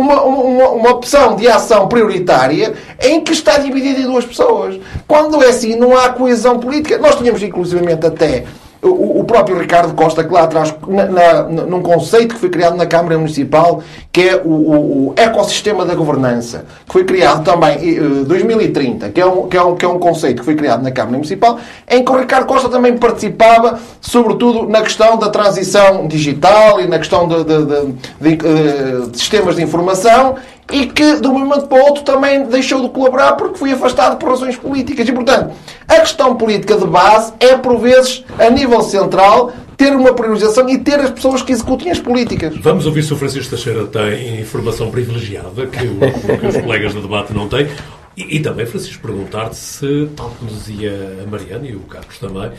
uma, 0.00 0.22
uma, 0.22 0.68
uma, 0.70 0.90
opção 0.90 1.36
de 1.36 1.46
ação 1.48 1.86
prioritária 1.86 2.74
em 3.00 3.20
que 3.20 3.32
está 3.32 3.58
dividida 3.58 4.00
em 4.00 4.04
duas 4.04 4.24
pessoas? 4.24 4.80
Quando 5.06 5.42
é 5.42 5.48
assim, 5.48 5.76
não 5.76 5.96
há 5.96 6.08
coesão 6.08 6.58
política. 6.58 6.98
Nós 6.98 7.16
tínhamos, 7.16 7.42
inclusivamente, 7.42 8.06
até 8.06 8.44
o, 8.88 9.22
próprio 9.24 9.56
Ricardo 9.56 9.94
Costa, 9.94 10.24
que 10.24 10.32
lá 10.32 10.42
atrás, 10.42 10.74
na, 10.88 11.06
na, 11.06 11.42
num 11.44 11.80
conceito 11.80 12.34
que 12.34 12.40
foi 12.40 12.50
criado 12.50 12.76
na 12.76 12.84
Câmara 12.84 13.16
Municipal, 13.16 13.80
que 14.10 14.28
é 14.28 14.36
o, 14.44 14.48
o, 14.48 15.08
o 15.08 15.14
ecossistema 15.16 15.84
da 15.84 15.94
governança, 15.94 16.64
que 16.84 16.92
foi 16.92 17.04
criado 17.04 17.44
também 17.44 17.78
em 17.80 18.24
2030, 18.24 19.10
que 19.10 19.20
é, 19.20 19.26
um, 19.26 19.46
que, 19.46 19.56
é 19.56 19.62
um, 19.62 19.76
que 19.76 19.84
é 19.84 19.88
um 19.88 20.00
conceito 20.00 20.40
que 20.40 20.44
foi 20.44 20.56
criado 20.56 20.82
na 20.82 20.90
Câmara 20.90 21.16
Municipal, 21.16 21.60
em 21.88 22.04
que 22.04 22.10
o 22.10 22.18
Ricardo 22.18 22.46
Costa 22.46 22.68
também 22.68 22.96
participava, 22.96 23.78
sobretudo 24.00 24.68
na 24.68 24.82
questão 24.82 25.16
da 25.16 25.28
transição 25.28 26.08
digital 26.08 26.80
e 26.80 26.88
na 26.88 26.98
questão 26.98 27.28
de, 27.28 27.44
de, 27.44 27.64
de, 27.64 28.36
de, 28.36 28.46
eh, 28.46 29.06
de 29.10 29.18
sistemas 29.18 29.54
de 29.54 29.62
informação 29.62 30.34
e 30.70 30.86
que 30.86 31.20
de 31.20 31.26
um 31.26 31.38
momento 31.38 31.66
para 31.66 31.82
o 31.82 31.86
outro 31.86 32.02
também 32.02 32.44
deixou 32.44 32.82
de 32.82 32.88
colaborar 32.88 33.32
porque 33.32 33.58
foi 33.58 33.72
afastado 33.72 34.16
por 34.18 34.30
razões 34.30 34.56
políticas. 34.56 35.08
E, 35.08 35.12
portanto, 35.12 35.52
a 35.88 36.00
questão 36.00 36.36
política 36.36 36.76
de 36.76 36.86
base 36.86 37.32
é, 37.40 37.56
por 37.56 37.78
vezes, 37.78 38.24
a 38.38 38.48
nível 38.48 38.80
central, 38.82 39.52
ter 39.76 39.94
uma 39.94 40.14
priorização 40.14 40.68
e 40.68 40.78
ter 40.78 41.00
as 41.00 41.10
pessoas 41.10 41.42
que 41.42 41.52
executem 41.52 41.90
as 41.90 41.98
políticas. 41.98 42.56
Vamos 42.58 42.86
ouvir 42.86 43.02
se 43.02 43.12
o 43.12 43.16
Francisco 43.16 43.50
Teixeira 43.50 43.86
tem 43.86 44.40
informação 44.40 44.90
privilegiada 44.90 45.66
que, 45.66 45.84
o, 45.84 46.38
que 46.38 46.46
os 46.46 46.56
colegas 46.58 46.94
do 46.94 47.02
debate 47.02 47.34
não 47.34 47.48
têm. 47.48 47.68
E, 48.16 48.36
e 48.36 48.40
também, 48.40 48.66
Francisco, 48.66 49.02
perguntar-te 49.02 49.56
se, 49.56 50.08
tal 50.14 50.30
como 50.38 50.50
dizia 50.50 51.18
a 51.22 51.28
Mariana 51.28 51.66
e 51.66 51.74
o 51.74 51.80
Carlos 51.80 52.18
também, 52.18 52.50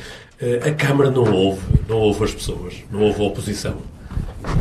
eh, 0.42 0.60
a 0.66 0.72
Câmara 0.72 1.12
não 1.12 1.32
ouve, 1.32 1.62
não 1.88 1.98
ouve 1.98 2.24
as 2.24 2.34
pessoas, 2.34 2.76
não 2.92 3.02
ouve 3.02 3.22
a 3.22 3.26
oposição. 3.26 3.76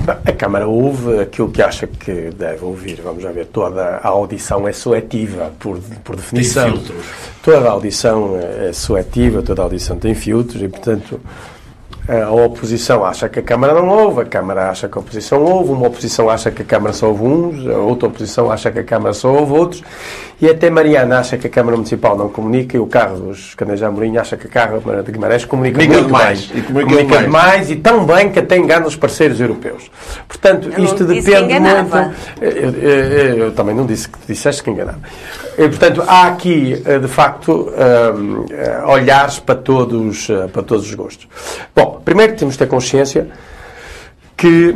A 0.06 0.32
Câmara 0.32 0.66
ouve 0.66 1.20
aquilo 1.20 1.50
que 1.50 1.60
acha 1.62 1.86
que 1.86 2.30
deve 2.30 2.64
ouvir. 2.64 3.00
Vamos 3.02 3.22
ver, 3.22 3.46
toda 3.46 3.98
a 3.98 4.08
audição 4.08 4.66
é 4.66 4.72
seletiva, 4.72 5.52
por, 5.58 5.78
por 6.02 6.16
definição. 6.16 6.72
Tem 6.72 6.80
filtros. 6.80 7.06
Toda 7.42 7.68
a 7.68 7.70
audição 7.72 8.38
é 8.38 8.72
seletiva, 8.72 9.42
toda 9.42 9.62
a 9.62 9.64
audição 9.64 9.98
tem 9.98 10.14
filtros 10.14 10.62
e, 10.62 10.68
portanto, 10.68 11.20
a 12.08 12.30
oposição 12.30 13.04
acha 13.04 13.28
que 13.28 13.38
a 13.38 13.42
Câmara 13.42 13.74
não 13.74 13.88
ouve, 13.88 14.22
a 14.22 14.24
Câmara 14.24 14.70
acha 14.70 14.88
que 14.88 14.98
a 14.98 15.00
oposição 15.00 15.42
ouve, 15.44 15.70
uma 15.70 15.86
oposição 15.86 16.28
acha 16.28 16.50
que 16.50 16.62
a 16.62 16.64
Câmara 16.64 16.92
só 16.92 17.08
ouve 17.08 17.22
uns, 17.22 17.66
a 17.66 17.78
outra 17.78 18.08
oposição 18.08 18.50
acha 18.50 18.72
que 18.72 18.80
a 18.80 18.84
Câmara 18.84 19.14
só 19.14 19.32
ouve 19.32 19.52
outros, 19.52 19.84
e 20.40 20.50
até 20.50 20.68
Mariana 20.68 21.20
acha 21.20 21.38
que 21.38 21.46
a 21.46 21.50
Câmara 21.50 21.76
Municipal 21.76 22.16
não 22.16 22.28
comunica, 22.28 22.76
e 22.76 22.80
o 22.80 22.86
Carlos 22.86 23.54
Caneja 23.54 23.86
Amorim 23.86 24.16
acha 24.16 24.36
que 24.36 24.48
a 24.48 24.50
Câmara 24.50 25.02
de 25.04 25.12
Guimarães 25.12 25.44
comunica, 25.44 25.78
comunica 25.78 26.00
muito 26.00 26.12
mais. 26.12 26.50
E 26.52 26.60
comunica, 26.62 26.90
comunica 26.90 27.18
demais. 27.22 27.30
mais 27.30 27.70
e 27.70 27.76
tão 27.76 28.04
bem 28.04 28.30
que 28.30 28.40
até 28.40 28.58
engana 28.58 28.86
os 28.86 28.96
parceiros 28.96 29.40
europeus. 29.40 29.88
Portanto, 30.26 30.70
eu 30.76 30.84
isto 30.84 31.04
depende 31.04 31.60
muito. 31.60 32.14
Eu, 32.40 32.50
eu, 32.50 33.36
eu, 33.36 33.52
também 33.52 33.76
não 33.76 33.86
disse 33.86 34.08
que 34.08 34.18
disseste 34.26 34.60
que 34.64 34.70
enganava. 34.70 34.98
E, 35.58 35.68
portanto, 35.68 36.02
há 36.06 36.28
aqui, 36.28 36.82
eh, 36.84 36.98
de 36.98 37.08
facto, 37.08 37.70
um, 37.70 38.46
eh, 38.50 38.82
olhares 38.86 39.38
para 39.38 39.54
todos, 39.56 40.30
eh, 40.30 40.46
para 40.48 40.62
todos 40.62 40.86
os 40.86 40.94
gostos. 40.94 41.28
Bom, 41.76 42.00
primeiro 42.02 42.36
temos 42.36 42.54
de 42.54 42.58
ter 42.58 42.66
consciência 42.66 43.28
que 44.36 44.74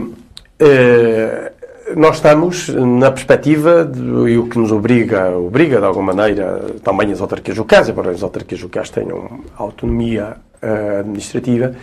nós 1.96 2.16
estamos 2.16 2.68
na 2.68 3.10
perspectiva 3.10 3.84
de, 3.84 4.00
e 4.00 4.38
o 4.38 4.48
que 4.48 4.58
nos 4.58 4.72
obriga, 4.72 5.30
obriga 5.36 5.78
de 5.78 5.84
alguma 5.84 6.14
maneira 6.14 6.60
também 6.82 7.12
as 7.12 7.20
autarquias 7.20 7.56
locais, 7.56 7.88
embora 7.88 8.10
as 8.10 8.22
autarquias 8.22 8.62
locais 8.62 8.90
tenham 8.90 9.40
autonomia 9.56 10.36
administrativa 11.00 11.74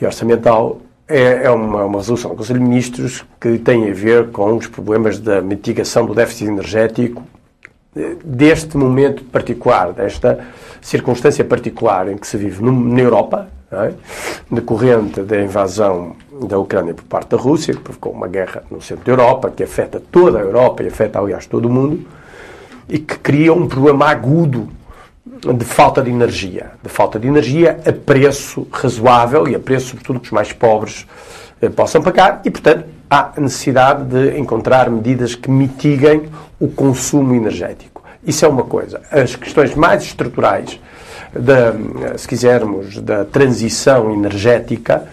e 0.00 0.04
orçamental, 0.04 0.80
é, 1.08 1.44
é 1.44 1.50
uma, 1.50 1.84
uma, 1.84 1.98
resolução 1.98 2.30
do 2.30 2.36
Conselho 2.36 2.60
de 2.60 2.66
Ministros 2.66 3.24
que 3.40 3.58
tem 3.58 3.90
a 3.90 3.94
ver 3.94 4.28
com 4.30 4.56
os 4.56 4.66
problemas 4.66 5.18
da 5.18 5.40
mitigação 5.40 6.06
do 6.06 6.14
déficit 6.14 6.48
energético 6.48 7.22
deste 8.24 8.76
momento 8.76 9.22
particular, 9.24 9.92
desta 9.92 10.38
circunstância 10.80 11.44
particular 11.44 12.08
em 12.08 12.16
que 12.16 12.26
se 12.26 12.36
vive 12.36 12.62
na 12.62 13.00
Europa, 13.00 13.48
é? 13.72 13.92
decorrente 14.50 15.22
da 15.22 15.40
invasão 15.40 16.16
da 16.46 16.58
Ucrânia 16.58 16.94
por 16.94 17.04
parte 17.04 17.30
da 17.30 17.36
Rússia, 17.36 17.74
que 17.74 17.80
provocou 17.80 18.12
uma 18.12 18.28
guerra 18.28 18.62
no 18.70 18.80
centro 18.80 19.04
da 19.04 19.12
Europa, 19.12 19.50
que 19.50 19.62
afeta 19.62 20.00
toda 20.12 20.38
a 20.38 20.42
Europa 20.42 20.82
e 20.82 20.88
afeta, 20.88 21.18
aliás, 21.18 21.46
todo 21.46 21.66
o 21.66 21.70
mundo, 21.70 22.06
e 22.88 22.98
que 22.98 23.18
cria 23.18 23.52
um 23.52 23.66
problema 23.66 24.06
agudo 24.06 24.68
de 25.26 25.64
falta 25.64 26.02
de 26.02 26.10
energia. 26.10 26.72
De 26.82 26.88
falta 26.88 27.18
de 27.18 27.26
energia 27.26 27.80
a 27.86 27.92
preço 27.92 28.66
razoável 28.70 29.48
e 29.48 29.54
a 29.54 29.58
preço, 29.58 29.88
sobretudo, 29.88 30.20
que 30.20 30.26
os 30.26 30.32
mais 30.32 30.52
pobres 30.52 31.06
eh, 31.60 31.68
possam 31.68 32.02
pagar 32.02 32.42
e, 32.44 32.50
portanto, 32.50 32.84
há 33.08 33.32
necessidade 33.38 34.04
de 34.04 34.38
encontrar 34.38 34.90
medidas 34.90 35.34
que 35.34 35.50
mitiguem 35.50 36.22
o 36.58 36.68
consumo 36.68 37.34
energético. 37.34 38.02
Isso 38.26 38.44
é 38.44 38.48
uma 38.48 38.64
coisa. 38.64 39.00
As 39.10 39.36
questões 39.36 39.74
mais 39.74 40.02
estruturais, 40.02 40.80
da, 41.32 41.74
se 42.16 42.26
quisermos, 42.26 42.98
da 43.00 43.24
transição 43.24 44.12
energética, 44.12 45.04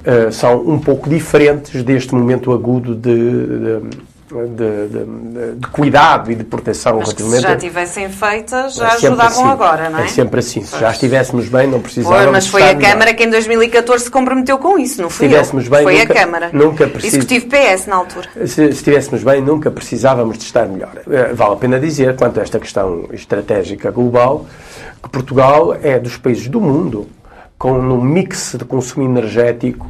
uh, 0.00 0.32
são 0.32 0.60
um 0.68 0.78
pouco 0.78 1.08
diferentes 1.08 1.82
deste 1.82 2.14
momento 2.14 2.52
agudo 2.52 2.94
de, 2.94 3.16
de, 3.16 3.98
de, 4.30 4.88
de, 4.88 5.54
de 5.58 5.66
cuidado 5.68 6.30
e 6.30 6.34
de 6.34 6.44
proteção 6.44 6.98
Mas 6.98 7.12
que 7.12 7.22
se 7.22 7.28
relativamente. 7.28 7.62
já 7.62 7.68
tivessem 7.68 8.08
feitas, 8.10 8.74
já 8.74 8.86
É 8.86 8.90
sempre 8.90 9.06
ajudavam 9.08 9.26
assim. 9.44 9.50
agora, 9.52 9.90
não 9.90 9.98
é? 10.00 10.04
É 10.04 10.08
sempre 10.08 10.40
assim. 10.40 10.62
Se 10.62 10.72
já 10.72 10.78
Pois. 10.80 10.92
estivéssemos 10.92 11.48
bem, 11.48 11.66
não 11.66 11.80
precisávamos. 11.80 12.30
mas 12.32 12.46
foi 12.46 12.62
a 12.62 12.74
melhor. 12.74 12.90
Câmara 12.90 13.14
que 13.14 13.24
em 13.24 13.30
2014 13.30 14.04
se 14.04 14.10
comprometeu 14.10 14.58
com 14.58 14.78
isso, 14.78 15.00
não 15.00 15.08
foi 15.08 15.26
estivéssemos 15.26 15.64
eu. 15.64 15.70
bem, 15.70 15.82
foi 15.82 15.98
nunca- 15.98 16.12
a 16.12 16.16
Câmara. 16.16 16.50
nunca 16.52 16.86
preciso- 16.88 17.16
Executivo 17.16 17.46
PS 17.46 17.86
na 17.88 17.96
altura. 17.96 18.28
Se, 18.40 18.46
se 18.48 18.62
estivéssemos 18.68 19.22
bem, 19.24 19.40
nunca 19.40 19.70
precisávamos 19.70 20.36
de 20.38 20.44
estar 20.44 20.66
melhor. 20.66 20.92
Eh, 21.10 21.32
Vale 21.32 21.52
a 21.54 21.56
pena 21.56 21.80
dizer, 21.80 22.14
quanto 22.16 22.38
a 22.38 22.42
esta 22.42 22.58
questão 22.60 23.06
estratégica 23.12 23.90
global, 23.90 24.46
que 25.02 25.08
Portugal 25.08 25.74
é 25.82 25.98
dos 25.98 26.16
países 26.16 26.48
do 26.48 26.60
mundo 26.60 27.06
com 27.56 27.72
um 27.72 28.00
mix 28.02 28.54
de 28.58 28.64
consumo 28.64 29.04
energético 29.04 29.86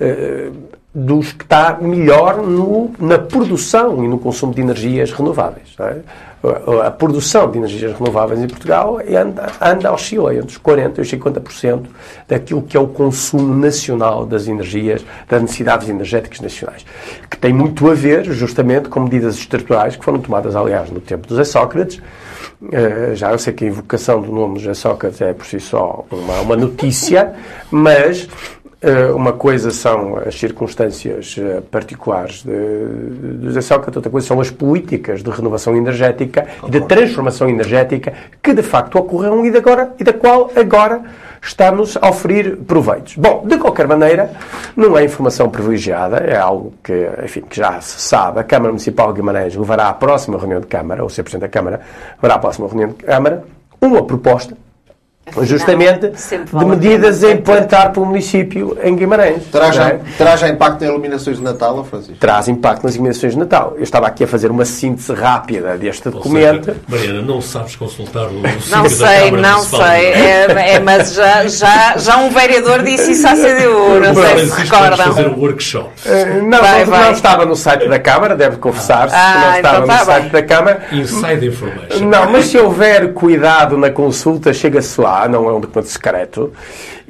eh, 0.00 0.50
dos 0.94 1.32
que 1.32 1.44
está 1.44 1.78
melhor 1.80 2.42
no- 2.42 2.90
na 2.98 3.18
produção 3.18 4.04
e 4.04 4.08
no 4.08 4.18
consumo 4.18 4.52
de 4.54 4.60
energias 4.60 5.10
renováveis. 5.12 5.74
é? 5.78 6.00
A, 6.84 6.90
produção 6.90 7.48
de 7.48 7.58
energias 7.58 7.96
renováveis 7.96 8.40
em 8.40 8.48
Portugal 8.48 8.98
anda, 9.08 9.46
anda 9.60 9.92
oscila 9.92 10.34
entre 10.34 10.48
os 10.48 10.58
40% 10.58 10.98
e 10.98 11.00
os 11.00 11.08
50% 11.08 11.82
daquilo 12.28 12.62
que 12.62 12.76
é 12.76 12.80
o 12.80 12.88
consumo 12.88 13.54
nacional 13.54 14.26
das 14.26 14.48
energias, 14.48 15.04
das 15.28 15.40
necessidades 15.40 15.88
energéticas 15.88 16.40
nacionais. 16.40 16.84
Que 17.30 17.38
tem 17.38 17.52
muito 17.52 17.88
a 17.88 17.94
ver, 17.94 18.24
justamente, 18.32 18.88
com 18.88 19.00
medidas 19.00 19.36
estruturais 19.36 19.94
que 19.94 20.04
foram 20.04 20.18
tomadas, 20.18 20.56
aliás, 20.56 20.90
no 20.90 21.00
tempo 21.00 21.28
do 21.28 21.36
Zé 21.36 21.44
Sócrates, 21.44 22.02
eh, 22.72 23.12
já 23.14 23.30
eu 23.30 23.38
sei 23.38 23.52
que 23.52 23.64
a 23.64 23.68
invocação 23.68 24.20
do 24.20 24.32
nome 24.32 24.54
de 24.58 24.64
José 24.64 24.74
Sócrates 24.74 25.20
é 25.20 25.32
por 25.32 25.46
si 25.46 25.60
só 25.60 26.04
uma, 26.10 26.40
uma 26.40 26.56
notícia, 26.56 27.34
mas 27.70 28.28
uma 29.14 29.32
coisa 29.32 29.70
são 29.70 30.16
as 30.16 30.34
circunstâncias 30.38 31.36
eh, 31.38 31.62
particulares 31.70 32.44
José 33.40 33.60
Sócrates, 33.60 33.96
outra 33.96 34.10
coisa 34.10 34.26
são 34.26 34.40
as 34.40 34.50
políticas 34.50 35.22
de 35.22 35.30
renovação 35.30 35.76
energética 35.76 36.46
e 36.66 36.70
de 36.70 36.80
transformação 36.80 37.48
energética 37.48 38.12
que 38.42 38.52
de 38.52 38.62
facto 38.62 38.96
ocorreram 38.96 39.46
e, 39.46 39.50
de 39.52 39.58
agora, 39.58 39.94
e 40.00 40.04
da 40.04 40.12
qual 40.12 40.50
agora 40.56 41.02
estamos 41.40 41.96
a 42.00 42.08
oferir 42.08 42.56
proveitos. 42.56 43.16
Bom, 43.16 43.44
de 43.46 43.56
qualquer 43.58 43.86
maneira, 43.86 44.32
não 44.76 44.98
é 44.98 45.04
informação 45.04 45.48
privilegiada, 45.48 46.18
é 46.18 46.36
algo 46.36 46.72
que, 46.82 47.08
enfim, 47.24 47.42
que 47.42 47.56
já 47.56 47.80
se 47.80 48.00
sabe. 48.00 48.40
A 48.40 48.44
Câmara 48.44 48.70
Municipal 48.70 49.12
de 49.12 49.20
Guimarães 49.20 49.54
levará 49.54 49.88
à 49.88 49.92
próxima 49.92 50.38
reunião 50.38 50.60
de 50.60 50.66
Câmara, 50.66 51.02
ou 51.02 51.06
o 51.06 51.10
Sr. 51.10 51.22
Presidente 51.22 51.42
da 51.42 51.48
Câmara 51.48 51.80
levará 52.16 52.34
à 52.34 52.38
próxima 52.38 52.66
reunião 52.66 52.90
de 52.90 53.04
Câmara, 53.04 53.44
uma 53.80 54.04
proposta 54.04 54.56
justamente 55.44 56.12
sempre 56.18 56.46
de 56.46 56.52
vale 56.52 56.64
a 56.66 56.68
medidas 56.68 57.24
a 57.24 57.30
implantar 57.30 57.92
pelo 57.92 58.04
município 58.06 58.76
em 58.82 58.94
Guimarães. 58.96 59.42
Não 59.52 59.72
já, 59.72 59.88
é? 59.90 60.36
já 60.36 60.48
impacto 60.48 60.82
em 60.82 60.88
iluminações 60.88 61.38
de 61.38 61.42
Natal, 61.42 61.82
Francisco? 61.84 62.16
Traz 62.18 62.48
impacto 62.48 62.82
nas 62.84 62.94
iluminações 62.94 63.32
de 63.32 63.38
Natal. 63.38 63.74
Eu 63.76 63.82
estava 63.82 64.06
aqui 64.08 64.24
a 64.24 64.26
fazer 64.26 64.50
uma 64.50 64.64
síntese 64.64 65.12
rápida 65.14 65.76
deste 65.78 66.08
Ou 66.08 66.14
documento. 66.14 66.66
seja, 66.66 66.76
Mariana, 66.88 67.22
não 67.22 67.40
sabes 67.40 67.76
consultar 67.76 68.26
o 68.26 68.32
Não 68.70 68.88
sei, 68.88 69.30
não 69.30 69.38
Municipal 69.40 69.80
de 69.80 69.86
sei. 69.86 70.12
Guimarães? 70.12 70.56
É, 70.56 70.72
é, 70.74 70.78
mas 70.80 71.14
já, 71.14 71.46
já, 71.46 71.96
já 71.96 72.16
um 72.18 72.28
vereador 72.30 72.82
disse 72.82 73.12
isso 73.12 73.26
à 73.26 73.32
CDU, 73.34 74.00
não 74.00 74.14
sei 74.14 74.38
se 74.38 74.46
vamos 74.46 74.68
fazer 74.68 75.02
recordam. 75.02 75.32
um 75.34 75.40
workshop. 75.40 75.88
Eh, 76.04 76.24
Não, 76.42 76.60
Vai, 76.60 76.80
não, 76.84 76.90
vai. 76.90 77.04
não 77.04 77.12
estava 77.12 77.46
no 77.46 77.56
site 77.56 77.88
da 77.88 77.98
Câmara, 77.98 78.34
deve 78.36 78.56
confessar-se. 78.56 79.14
Ah, 79.16 79.34
não 79.50 79.56
estava 79.56 79.76
então 79.84 79.86
tá 79.86 79.98
no 80.00 80.04
site 80.04 80.22
bem. 80.22 80.30
da 80.32 80.42
Câmara. 80.42 80.82
Inside 80.92 81.46
Information. 81.46 82.04
Não, 82.08 82.30
mas 82.30 82.46
se 82.46 82.58
houver 82.58 83.12
cuidado 83.14 83.78
na 83.78 83.90
consulta, 83.90 84.52
chega-se 84.52 85.00
lá, 85.12 85.28
não 85.28 85.48
é 85.48 85.52
um 85.52 85.60
documento 85.60 85.88
secreto, 85.88 86.52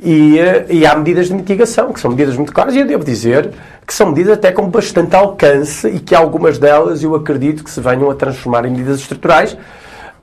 e, 0.02 0.38
eh, 0.38 0.66
e 0.68 0.86
há 0.86 0.94
medidas 0.94 1.28
de 1.28 1.34
mitigação, 1.34 1.92
que 1.92 2.00
são 2.00 2.10
medidas 2.10 2.36
muito 2.36 2.52
claras, 2.52 2.74
e 2.74 2.80
eu 2.80 2.86
devo 2.86 3.04
dizer 3.04 3.50
que 3.86 3.94
são 3.94 4.08
medidas 4.08 4.34
até 4.34 4.52
com 4.52 4.68
bastante 4.68 5.14
alcance 5.14 5.88
e 5.88 5.98
que 5.98 6.14
algumas 6.14 6.58
delas 6.58 7.02
eu 7.02 7.14
acredito 7.14 7.64
que 7.64 7.70
se 7.70 7.80
venham 7.80 8.10
a 8.10 8.14
transformar 8.14 8.64
em 8.64 8.70
medidas 8.70 9.00
estruturais, 9.00 9.56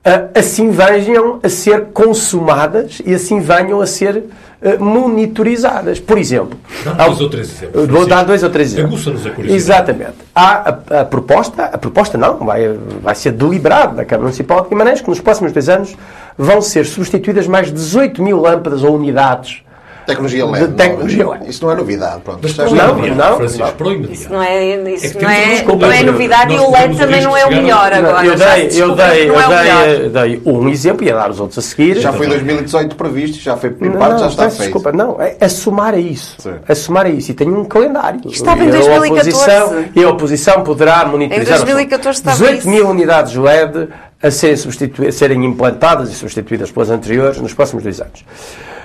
ah, 0.04 0.28
assim 0.34 0.70
venham 0.70 1.40
a 1.42 1.48
ser 1.48 1.88
consumadas 1.92 3.02
e 3.04 3.12
assim 3.14 3.38
venham 3.38 3.82
a 3.82 3.86
ser 3.86 4.24
ah, 4.62 4.82
monitorizadas. 4.82 6.00
Por 6.00 6.16
exemplo, 6.16 6.58
há- 6.86 7.06
dois 7.06 7.20
ou 7.20 7.28
três 7.28 7.50
exemplos, 7.50 7.86
Vou 7.86 8.06
dar 8.06 8.24
dois 8.24 8.42
ou 8.42 8.48
três 8.48 8.72
exemplos. 8.72 9.06
A 9.06 9.10
curiosidade. 9.12 9.52
Exatamente. 9.52 10.14
Há 10.34 10.80
a, 10.90 11.00
a 11.00 11.04
proposta, 11.04 11.64
a 11.64 11.76
proposta 11.76 12.16
não, 12.16 12.38
vai, 12.38 12.78
vai 13.02 13.14
ser 13.14 13.32
deliberado 13.32 13.96
da 13.96 14.04
Câmara 14.04 14.24
Municipal 14.24 14.62
de 14.62 14.70
Guimarães 14.70 15.02
que 15.02 15.08
nos 15.08 15.20
próximos 15.20 15.52
dois 15.52 15.68
anos 15.68 15.94
vão 16.36 16.60
ser 16.60 16.84
substituídas 16.86 17.46
mais 17.46 17.66
de 17.66 17.72
18 17.72 18.22
mil 18.22 18.40
lâmpadas 18.40 18.82
ou 18.82 18.94
unidades 18.94 19.62
Tecnologia 20.06 20.44
LED. 20.46 20.66
De 20.66 20.72
tecnologia 20.74 21.24
não, 21.24 21.30
LED. 21.32 21.50
Isso 21.50 21.64
não 21.64 21.72
é 21.72 21.76
novidade. 21.76 22.20
Pronto. 22.22 22.40
Mas 22.42 22.52
já 22.52 22.64
Não, 22.64 22.98
imediato, 22.98 23.30
não, 23.30 23.36
Francisco, 23.36 23.64
não. 23.66 23.72
para 23.74 23.86
o 23.86 23.92
imediato. 23.92 24.32
Não 24.32 24.42
é, 24.42 24.74
isso 24.94 25.18
É 25.18 25.22
não, 25.22 25.30
é, 25.30 25.62
não 25.76 25.92
é 25.92 26.02
novidade 26.02 26.52
e 26.52 26.56
Nós 26.56 26.66
o 26.68 26.72
LED 26.72 26.96
também 26.98 27.22
não 27.22 27.36
é 27.36 27.46
o 27.46 27.50
melhor 27.50 27.92
agora. 27.92 28.26
eu 28.26 28.34
dei, 28.36 28.82
eu 28.82 28.96
dei, 28.96 29.20
que 29.20 29.26
não 29.26 29.34
eu 29.34 29.40
é 29.40 29.62
melhor. 29.62 30.10
dei, 30.10 30.38
dei 30.38 30.42
um 30.52 30.68
exemplo, 30.68 31.04
ia 31.04 31.14
dar 31.14 31.30
os 31.30 31.38
outros 31.38 31.58
a 31.58 31.62
seguir. 31.62 32.00
Já 32.00 32.12
foi 32.12 32.26
2018 32.26 32.96
previsto, 32.96 33.38
já 33.40 33.56
foi 33.56 33.76
Não, 33.78 33.92
parte, 33.92 34.20
já 34.20 34.26
está 34.28 34.44
peço 34.44 34.56
feito. 34.56 34.72
desculpa, 34.72 34.90
não, 34.96 35.20
é 35.20 35.36
assumar 35.40 35.94
a 35.94 35.98
isso. 35.98 36.34
Sim. 36.40 36.54
Assumar 36.68 37.06
a 37.06 37.10
isso. 37.10 37.30
E 37.30 37.34
tem 37.34 37.48
um 37.48 37.64
calendário. 37.64 38.20
Estava 38.26 38.64
em 38.64 38.66
E 38.66 38.68
a 38.70 38.72
2014. 38.72 39.30
oposição- 39.30 39.84
E 39.94 40.02
a 40.02 40.08
oposição 40.08 40.62
poderá 40.64 41.04
monitorizar. 41.04 41.56
Em 41.56 41.60
2014 41.60 42.18
estava 42.18 42.36
18 42.36 42.58
isso. 42.60 42.68
mil 42.68 42.88
unidades 42.88 43.34
LED 43.36 43.88
a 44.22 44.30
serem, 44.30 44.56
substitu- 44.56 45.10
serem 45.12 45.44
implantadas 45.44 46.10
e 46.10 46.14
substituídas 46.14 46.70
pelas 46.70 46.90
anteriores 46.90 47.40
nos 47.40 47.54
próximos 47.54 47.82
dois 47.82 48.00
anos. 48.00 48.24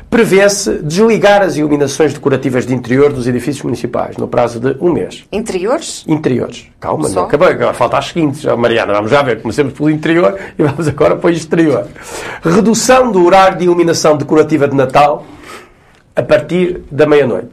Prevê-se 0.09 0.83
desligar 0.83 1.41
as 1.41 1.57
iluminações 1.57 2.13
decorativas 2.13 2.65
de 2.65 2.73
interior 2.75 3.11
dos 3.11 3.27
edifícios 3.27 3.63
municipais 3.63 4.15
no 4.17 4.27
prazo 4.27 4.59
de 4.59 4.77
um 4.79 4.93
mês. 4.93 5.25
Interiores? 5.31 6.05
Interiores. 6.07 6.67
Calma, 6.79 7.09
Só? 7.09 7.21
não 7.21 7.23
acabei. 7.27 7.49
Agora 7.49 7.73
falta 7.73 7.97
as 7.97 8.05
seguintes. 8.09 8.45
Mariana, 8.45 8.93
vamos 8.93 9.09
já 9.09 9.23
ver. 9.23 9.41
Comecemos 9.41 9.73
pelo 9.73 9.89
interior 9.89 10.37
e 10.57 10.63
vamos 10.63 10.87
agora 10.87 11.15
para 11.15 11.27
o 11.27 11.33
exterior. 11.33 11.87
Redução 12.43 13.11
do 13.11 13.25
horário 13.25 13.57
de 13.57 13.63
iluminação 13.65 14.15
decorativa 14.15 14.67
de 14.67 14.75
Natal 14.75 15.25
a 16.15 16.21
partir 16.21 16.83
da 16.91 17.05
meia-noite. 17.07 17.49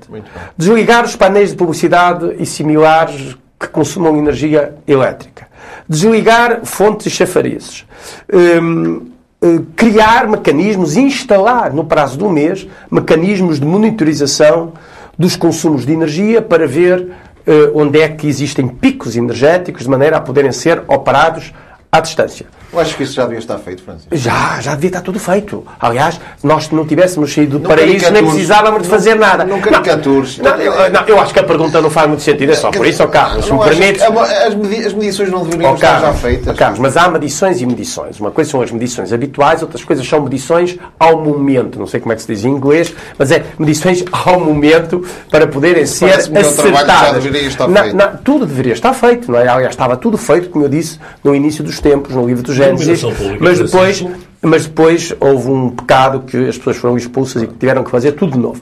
Desligar 0.57 1.05
os 1.07 1.17
painéis 1.17 1.51
de 1.51 1.57
publicidade 1.57 2.37
e 2.39 2.45
similares 2.47 3.35
que 3.59 3.67
consumam 3.69 4.17
energia 4.17 4.75
elétrica. 4.87 5.49
Desligar 5.89 6.61
fontes 6.65 7.07
e 7.07 7.11
chafarizes. 7.11 7.85
Hum, 8.33 9.11
eh, 9.43 9.61
criar 9.75 10.29
mecanismos, 10.29 10.97
instalar 10.97 11.73
no 11.73 11.85
prazo 11.85 12.25
um 12.25 12.31
mês, 12.31 12.67
mecanismos 12.91 13.59
de 13.59 13.67
monitorização 13.67 14.73
dos 15.19 15.35
consumos 15.37 15.85
de 15.85 15.93
energia 15.93 16.41
para 16.41 16.67
ver 16.67 17.09
eh, 17.47 17.71
onde 17.75 18.01
é 18.01 18.09
que 18.09 18.29
existem 18.29 18.69
picos 18.69 19.17
energéticos 19.17 19.83
de 19.83 19.91
maneira 19.91 20.17
a 20.17 20.21
poderem 20.21 20.53
ser 20.53 20.85
operados 20.87 21.53
à 21.91 22.01
distância. 22.01 22.47
Eu 22.73 22.81
acho 22.81 22.97
que 22.97 23.03
isso 23.03 23.13
já 23.13 23.25
devia 23.25 23.39
estar 23.39 23.59
feito, 23.59 23.83
Francisco. 23.83 24.09
Já, 24.17 24.59
já 24.61 24.75
devia 24.75 24.89
estar 24.89 25.01
tudo 25.03 25.19
feito. 25.19 25.65
Aliás, 25.79 26.15
se 26.39 26.47
nós 26.47 26.71
não 26.71 26.87
tivéssemos 26.87 27.33
saído 27.33 27.59
do 27.59 27.63
Não 27.65 27.69
paraíso, 27.69 28.11
nem 28.11 28.25
precisávamos 28.25 28.83
de 28.83 28.89
Não- 28.89 28.97
fazer 28.97 29.15
nada. 29.15 29.45
não 29.45 29.61
caricatures. 29.61 30.39
Não, 30.39 30.51
eu, 30.57 30.91
não, 30.91 31.03
eu 31.07 31.21
acho 31.21 31.35
que 31.35 31.41
a 31.41 31.43
pergunta 31.45 31.81
não 31.83 31.91
faz 31.91 32.09
muito 32.09 32.23
sentido, 32.23 32.51
é 32.53 32.55
só 32.55 32.71
por 32.71 32.87
isso, 32.87 33.03
ó 33.03 33.07
Carlos, 33.09 33.45
se 33.45 33.51
Não 33.51 33.59
me 33.59 33.65
permites. 33.65 34.03
que 34.03 34.09
As, 34.13 34.55
medi- 34.55 34.87
as 34.87 34.93
medições 34.95 35.31
não 35.31 35.45
deveriam 35.45 35.73
Ó, 35.73 35.75
estar 35.75 36.01
já 36.01 36.13
feitas. 36.15 36.49
ó, 36.49 36.55
Carlos, 36.55 36.79
mas 36.79 36.97
há 36.97 37.09
medições 37.11 37.61
e 37.61 37.67
medições. 37.67 38.19
Uma 38.19 38.31
coisa 38.31 38.51
são 38.51 38.63
as 38.63 38.71
medições 38.71 39.13
habituais, 39.13 39.61
outras 39.63 39.85
coisas 39.85 40.07
são 40.09 40.21
medições 40.23 40.79
ao 40.99 41.21
momento. 41.23 41.79
Não 41.79 41.87
sei 41.87 42.01
como 42.01 42.13
é 42.13 42.17
que 42.17 42.23
se 42.23 42.29
diz 42.35 42.45
em 42.45 42.49
inglês, 42.51 42.95
mas 43.19 43.31
é 43.31 43.45
medições 43.59 44.03
ao 44.11 44.41
momento 44.41 45.05
para 45.31 45.47
poderem 45.47 45.85
ser 45.85 46.07
é 46.07 46.15
acertadas. 46.15 47.23
deveria 47.23 47.49
estar 47.49 47.69
Não, 47.69 47.83
feito. 47.83 47.97
não, 47.97 48.17
tudo 48.19 48.47
deveria 48.47 48.73
estar 48.73 48.93
feito, 48.95 49.31
não 49.31 49.39
é? 49.39 49.47
Aliás, 49.49 49.73
estava 49.75 49.97
tudo 49.97 50.17
feito, 50.17 50.49
como 50.49 50.65
eu 50.65 50.69
disse, 50.69 50.99
no 51.23 51.35
início 51.35 51.63
dos 51.63 51.79
tempos, 51.81 52.15
no 52.15 52.27
livro 52.27 52.43
do 52.43 52.53
Gênesis, 52.63 53.03
mas 53.41 53.59
depois, 53.59 54.07
mas 54.41 54.67
depois 54.67 55.15
houve 55.21 55.51
um 55.51 55.71
pecado 55.71 56.21
que 56.21 56.49
as 56.49 56.57
pessoas 56.57 56.77
foram 56.77 56.97
expulsas 56.97 57.43
e 57.43 57.47
que 57.47 57.55
tiveram 57.55 57.85
que 57.85 57.91
fazer 57.91 58.13
tudo 58.13 58.33
de 58.33 58.39
novo. 58.39 58.61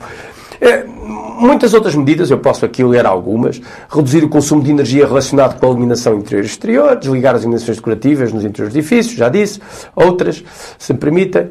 Eh, 0.61 0.85
Muitas 1.41 1.73
outras 1.73 1.95
medidas, 1.95 2.31
eu 2.31 2.37
posso 2.37 2.67
aqui 2.67 2.85
ler 2.85 3.07
algumas. 3.07 3.63
Reduzir 3.89 4.23
o 4.23 4.29
consumo 4.29 4.63
de 4.63 4.71
energia 4.71 5.07
relacionado 5.07 5.59
com 5.59 5.65
a 5.65 5.71
iluminação 5.71 6.19
interior 6.19 6.43
e 6.43 6.47
exterior, 6.47 6.97
desligar 6.97 7.35
as 7.35 7.41
iluminações 7.41 7.79
decorativas 7.79 8.31
nos 8.31 8.45
interiores 8.45 8.75
de 8.75 8.81
edifícios, 8.81 9.17
já 9.17 9.31
disse. 9.31 9.59
Outras, 9.97 10.45
se 10.79 10.93
me 10.93 10.99
permitem. 10.99 11.49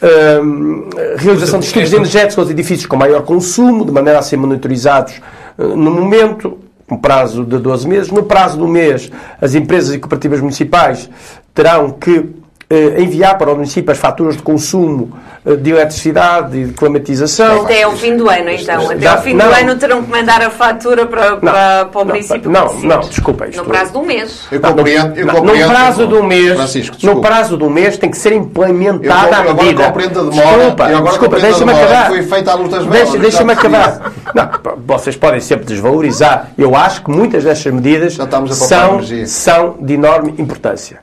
Ahm, 0.00 0.88
realização 1.18 1.60
de 1.60 1.66
estudos 1.66 1.92
energéticos 1.92 2.38
aos 2.38 2.50
edifícios 2.50 2.86
com 2.86 2.96
maior 2.96 3.24
consumo, 3.24 3.84
de 3.84 3.92
maneira 3.92 4.20
a 4.20 4.22
ser 4.22 4.38
monitorizados 4.38 5.20
eh, 5.58 5.62
no 5.62 5.90
momento, 5.90 6.56
um 6.90 6.96
prazo 6.96 7.44
de 7.44 7.58
12 7.58 7.86
meses. 7.86 8.10
No 8.10 8.22
prazo 8.22 8.56
do 8.56 8.66
mês, 8.66 9.12
as 9.38 9.54
empresas 9.54 9.94
e 9.94 9.98
cooperativas 9.98 10.40
municipais 10.40 11.10
terão 11.56 11.90
que 11.90 12.26
eh, 12.68 13.00
enviar 13.00 13.38
para 13.38 13.50
o 13.52 13.54
município 13.54 13.90
as 13.92 13.98
faturas 13.98 14.36
de 14.36 14.42
consumo 14.42 15.16
eh, 15.46 15.54
de 15.54 15.70
eletricidade 15.70 16.58
e 16.58 16.64
de 16.66 16.72
climatização. 16.74 17.62
Até 17.62 17.84
ao 17.84 17.92
fim 17.92 18.16
do 18.16 18.28
ano, 18.28 18.50
então. 18.50 18.90
Até 18.90 18.98
Já- 18.98 19.12
ao 19.14 19.22
fim 19.22 19.34
não. 19.34 19.46
do 19.48 19.54
ano 19.54 19.76
terão 19.76 20.02
que 20.02 20.10
mandar 20.10 20.42
a 20.42 20.50
fatura 20.50 21.06
para, 21.06 21.36
para, 21.36 21.84
para 21.86 22.00
o 22.00 22.04
não, 22.04 22.12
município. 22.12 22.50
não, 22.50 22.74
não, 22.80 23.00
desculpa, 23.00 23.46
isto- 23.46 23.62
No 23.62 23.68
prazo 23.68 23.92
de 23.92 23.98
um 23.98 24.04
mês. 24.04 24.46
Eu 24.50 24.60
compreendo, 24.60 25.16
eu 25.16 25.26
Não, 25.26 25.34
compreendo. 25.36 25.62
no 25.68 25.70
prazo 25.74 26.06
de 26.08 26.14
um 26.14 26.22
mês, 26.24 26.56
Francisco, 26.56 26.94
no 26.96 27.00
desculpa. 27.00 27.28
prazo 27.28 27.56
de 27.56 27.62
um 27.64 27.70
mês 27.70 27.96
tem 27.96 28.10
que 28.10 28.18
ser 28.18 28.32
implementada 28.32 29.06
Eu 29.06 29.12
a 29.34 29.38
agora 29.38 29.54
medida. 29.54 29.84
compreendo 29.86 30.20
a 30.20 30.22
demora, 30.24 30.56
Desculpa, 30.58 30.82
eu 30.90 30.96
agora 30.98 31.10
desculpa, 31.10 31.36
a 31.36 31.38
deixa-me 31.40 31.72
acabar. 31.72 32.06
Foi 32.08 32.22
feita 32.24 32.50
à 32.50 32.54
luz 32.56 32.68
das 32.70 32.86
Deixa- 32.86 33.18
Deixa-me 33.18 33.52
acabar. 33.52 34.12
Não, 34.34 34.50
vocês 34.84 35.14
podem 35.16 35.40
sempre 35.40 35.66
desvalorizar. 35.66 36.48
Eu 36.58 36.74
acho 36.74 37.02
que 37.04 37.10
muitas 37.12 37.44
destas 37.44 37.72
medidas 37.72 38.18
a 38.18 38.26
são, 38.54 39.00
são 39.26 39.76
de 39.80 39.94
enorme 39.94 40.34
importância. 40.36 40.98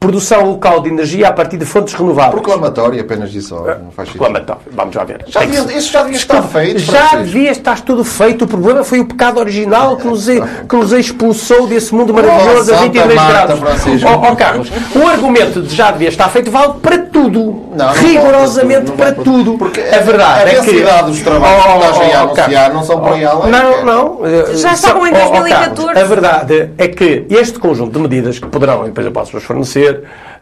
Produção 0.00 0.44
local 0.46 0.80
de 0.80 0.88
energia 0.90 1.26
a 1.26 1.32
partir 1.32 1.56
de 1.56 1.64
fontes 1.64 1.92
renováveis. 1.92 2.30
Proclamatório, 2.40 3.00
apenas 3.00 3.34
isso. 3.34 3.52
ó, 3.56 3.62
Não 3.66 3.90
faz 3.90 4.08
sentido. 4.08 4.18
Proclamatório. 4.18 4.62
Vamos 4.70 4.94
lá 4.94 5.02
ver. 5.02 5.24
Já 5.26 5.40
devia- 5.40 5.76
isso 5.76 5.90
já 5.92 6.02
devia 6.04 6.16
estar 6.16 6.42
feito, 6.42 6.78
Já 6.78 7.16
devia 7.16 7.50
estar 7.50 7.80
tudo 7.80 8.04
feito. 8.04 8.44
O 8.44 8.46
problema 8.48 8.84
foi 8.84 9.00
o 9.00 9.04
pecado 9.04 9.40
original 9.40 9.96
que 9.96 10.06
nos, 10.06 10.26
que 10.68 10.76
nos 10.76 10.92
expulsou 10.92 11.66
desse 11.66 11.92
mundo 11.92 12.14
maravilhoso 12.14 12.70
Oh, 12.70 12.74
a 12.76 12.78
22 12.78 13.08
Santa 13.20 13.32
Marta, 13.32 13.56
graus. 13.56 14.04
Ó 14.04 14.30
ó, 14.30 14.36
Carlos, 14.36 14.68
o 14.94 15.04
argumento 15.08 15.62
de 15.62 15.74
já 15.74 15.90
devia 15.90 16.08
estar 16.10 16.28
feito 16.28 16.48
vale 16.48 16.74
para 16.80 16.98
tudo. 16.98 17.66
Não, 17.74 17.86
não 17.86 17.92
rigorosamente 17.94 18.90
não 18.90 18.96
para 18.96 19.12
tudo. 19.12 19.58
Porque 19.58 19.80
é 19.80 19.98
verdade. 19.98 20.40
a 20.48 20.52
é 20.52 20.54
que- 20.60 20.66
densidade 20.70 21.10
dos 21.10 21.20
trabalhos 21.22 21.64
que 21.64 22.04
estás 22.04 22.14
a 22.14 22.20
anunciar 22.22 22.72
não 22.72 22.84
são 22.84 23.00
por 23.00 23.12
aí 23.14 23.24
além. 23.24 23.50
Não, 23.50 23.84
não. 23.84 24.20
eh, 24.24 24.54
Já 24.54 24.76
são- 24.76 24.90
estavam 25.00 25.06
em 25.08 25.12
ó, 25.12 25.16
ó, 25.26 25.30
2014. 25.40 25.76
Carlos, 25.94 26.02
a 26.02 26.06
verdade 26.14 26.70
é 26.78 26.86
que 26.86 27.26
este 27.30 27.58
conjunto 27.58 27.92
de 27.94 27.98
medidas 27.98 28.38
que 28.38 28.46
poderão, 28.46 28.84
depois 28.84 29.04
eu 29.04 29.10
posso-vos 29.12 29.42
fornecer, 29.42 29.87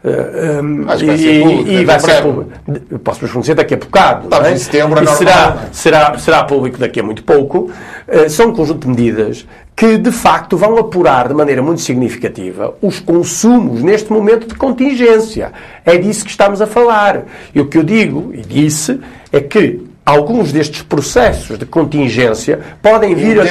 eh, 0.03 0.61
um, 0.61 0.89
Acho 0.89 0.99
que 0.99 1.05
vai 1.05 1.15
e, 1.15 1.19
ser 1.19 1.41
público, 1.41 1.69
e 1.69 1.73
daqui 1.73 1.85
vai 1.85 1.99
ser 1.99 2.21
público. 2.21 2.99
Posso-vos 3.03 3.29
fornecer 3.31 3.55
daqui 3.55 3.73
a 3.73 3.77
bocado. 3.77 4.23
Estamos 4.23 4.45
não 4.45 4.51
é? 4.51 4.53
em 4.53 4.57
setembro, 4.57 4.99
é 4.99 5.01
normal, 5.01 5.17
será, 5.17 5.57
é? 5.63 5.73
será, 5.73 6.17
será 6.17 6.43
público 6.43 6.77
daqui 6.77 6.99
a 6.99 7.03
muito 7.03 7.23
pouco. 7.23 7.71
Eh, 8.07 8.29
são 8.29 8.49
um 8.49 8.53
conjunto 8.53 8.81
de 8.81 8.87
medidas 8.87 9.45
que, 9.75 9.97
de 9.97 10.11
facto, 10.11 10.57
vão 10.57 10.77
apurar 10.77 11.27
de 11.27 11.33
maneira 11.33 11.61
muito 11.61 11.81
significativa 11.81 12.73
os 12.81 12.99
consumos 12.99 13.83
neste 13.83 14.11
momento 14.11 14.47
de 14.47 14.55
contingência. 14.55 15.51
É 15.85 15.97
disso 15.97 16.25
que 16.25 16.31
estamos 16.31 16.61
a 16.61 16.67
falar. 16.67 17.25
E 17.53 17.59
o 17.59 17.67
que 17.67 17.77
eu 17.77 17.83
digo, 17.83 18.31
e 18.33 18.41
disse, 18.41 18.99
é 19.31 19.39
que 19.39 19.87
alguns 20.07 20.53
destes 20.53 20.81
processos 20.81 21.59
de 21.59 21.65
contingência 21.65 22.59
podem 22.81 23.13
vir 23.13 23.41
a, 23.41 23.45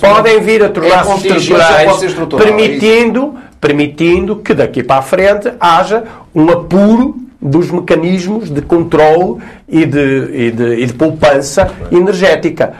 podem 0.00 0.40
vir 0.40 0.62
a 0.62 0.66
é 0.66 0.68
tornar-se 0.68 1.10
contingência, 1.10 2.06
estruturais, 2.06 2.44
é 2.44 2.46
permitindo, 2.46 3.34
permitindo 3.60 4.36
que 4.36 4.54
daqui 4.54 4.82
para 4.82 4.98
a 4.98 5.02
frente 5.02 5.52
haja 5.60 6.04
um 6.34 6.48
apuro 6.50 7.16
dos 7.40 7.70
mecanismos 7.70 8.50
de 8.50 8.60
controle 8.60 9.40
e 9.68 9.86
de, 9.86 10.30
e 10.32 10.50
de, 10.50 10.74
e 10.74 10.86
de 10.86 10.92
poupança 10.92 11.70
energética. 11.90 12.74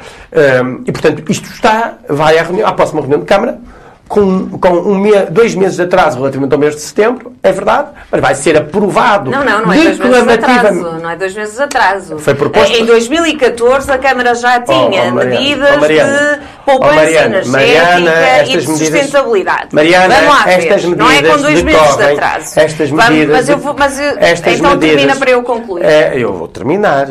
Hum, 0.64 0.82
e, 0.84 0.92
portanto, 0.92 1.22
isto 1.30 1.48
está, 1.50 1.98
vai 2.08 2.38
à, 2.38 2.42
reunião, 2.42 2.66
à 2.66 2.72
próxima 2.72 3.00
reunião 3.00 3.20
de 3.20 3.26
Câmara, 3.26 3.58
com, 4.08 4.48
com 4.58 4.68
um 4.70 4.98
me- 4.98 5.26
dois 5.30 5.54
meses 5.54 5.76
de 5.76 5.82
atraso 5.82 6.16
relativamente 6.16 6.52
ao 6.52 6.58
mês 6.58 6.74
de 6.74 6.80
setembro, 6.80 7.32
é 7.42 7.52
verdade, 7.52 7.88
mas 8.10 8.20
vai 8.20 8.34
ser 8.34 8.56
aprovado 8.56 9.30
Não, 9.30 9.44
não, 9.44 9.66
não 9.66 9.72
é 9.72 9.76
dois 9.76 9.98
meses 9.98 10.24
de 10.24 10.32
atraso. 10.32 10.80
Não 11.00 11.10
é 11.10 11.16
dois 11.16 11.34
meses 11.34 11.54
de 11.56 11.62
atraso. 11.62 12.18
Foi 12.18 12.34
proposto- 12.34 12.72
Em 12.74 12.84
2014 12.86 13.90
a 13.90 13.98
Câmara 13.98 14.34
já 14.34 14.60
tinha 14.60 14.78
Oh, 14.78 15.08
oh, 15.08 15.14
Mariana, 15.14 15.24
medidas 15.24 15.70
oh, 15.76 15.80
Mariana, 15.80 16.12
de 16.40 16.40
poupança 16.64 16.92
oh, 16.92 16.94
Mariana, 16.96 17.26
energética 17.26 17.50
Mariana, 17.50 18.42
e 18.42 18.44
de 18.44 18.56
medidas- 18.56 18.78
sustentabilidade. 18.78 19.68
Mariana, 19.72 20.14
Vamos 20.14 20.28
lá 20.34 20.50
estas 20.52 20.84
Não 20.84 20.90
é 20.90 20.96
com 20.96 21.04
medidas 21.22 21.42
dois 21.42 21.62
meses 21.62 21.96
de 21.96 22.02
atraso. 22.04 22.60
Estas 22.60 22.90
Vamos- 22.90 23.08
medidas 23.10 23.36
mas 23.36 23.48
eu 23.48 23.58
vou, 23.58 23.76
mas 23.78 24.00
eu, 24.00 24.10
então 24.12 24.70
medidas- 24.70 24.78
termina 24.80 25.16
para 25.16 25.30
eu 25.30 25.42
concluir. 25.42 25.84
É, 25.84 26.12
eu 26.16 26.32
vou 26.32 26.48
terminar. 26.48 27.08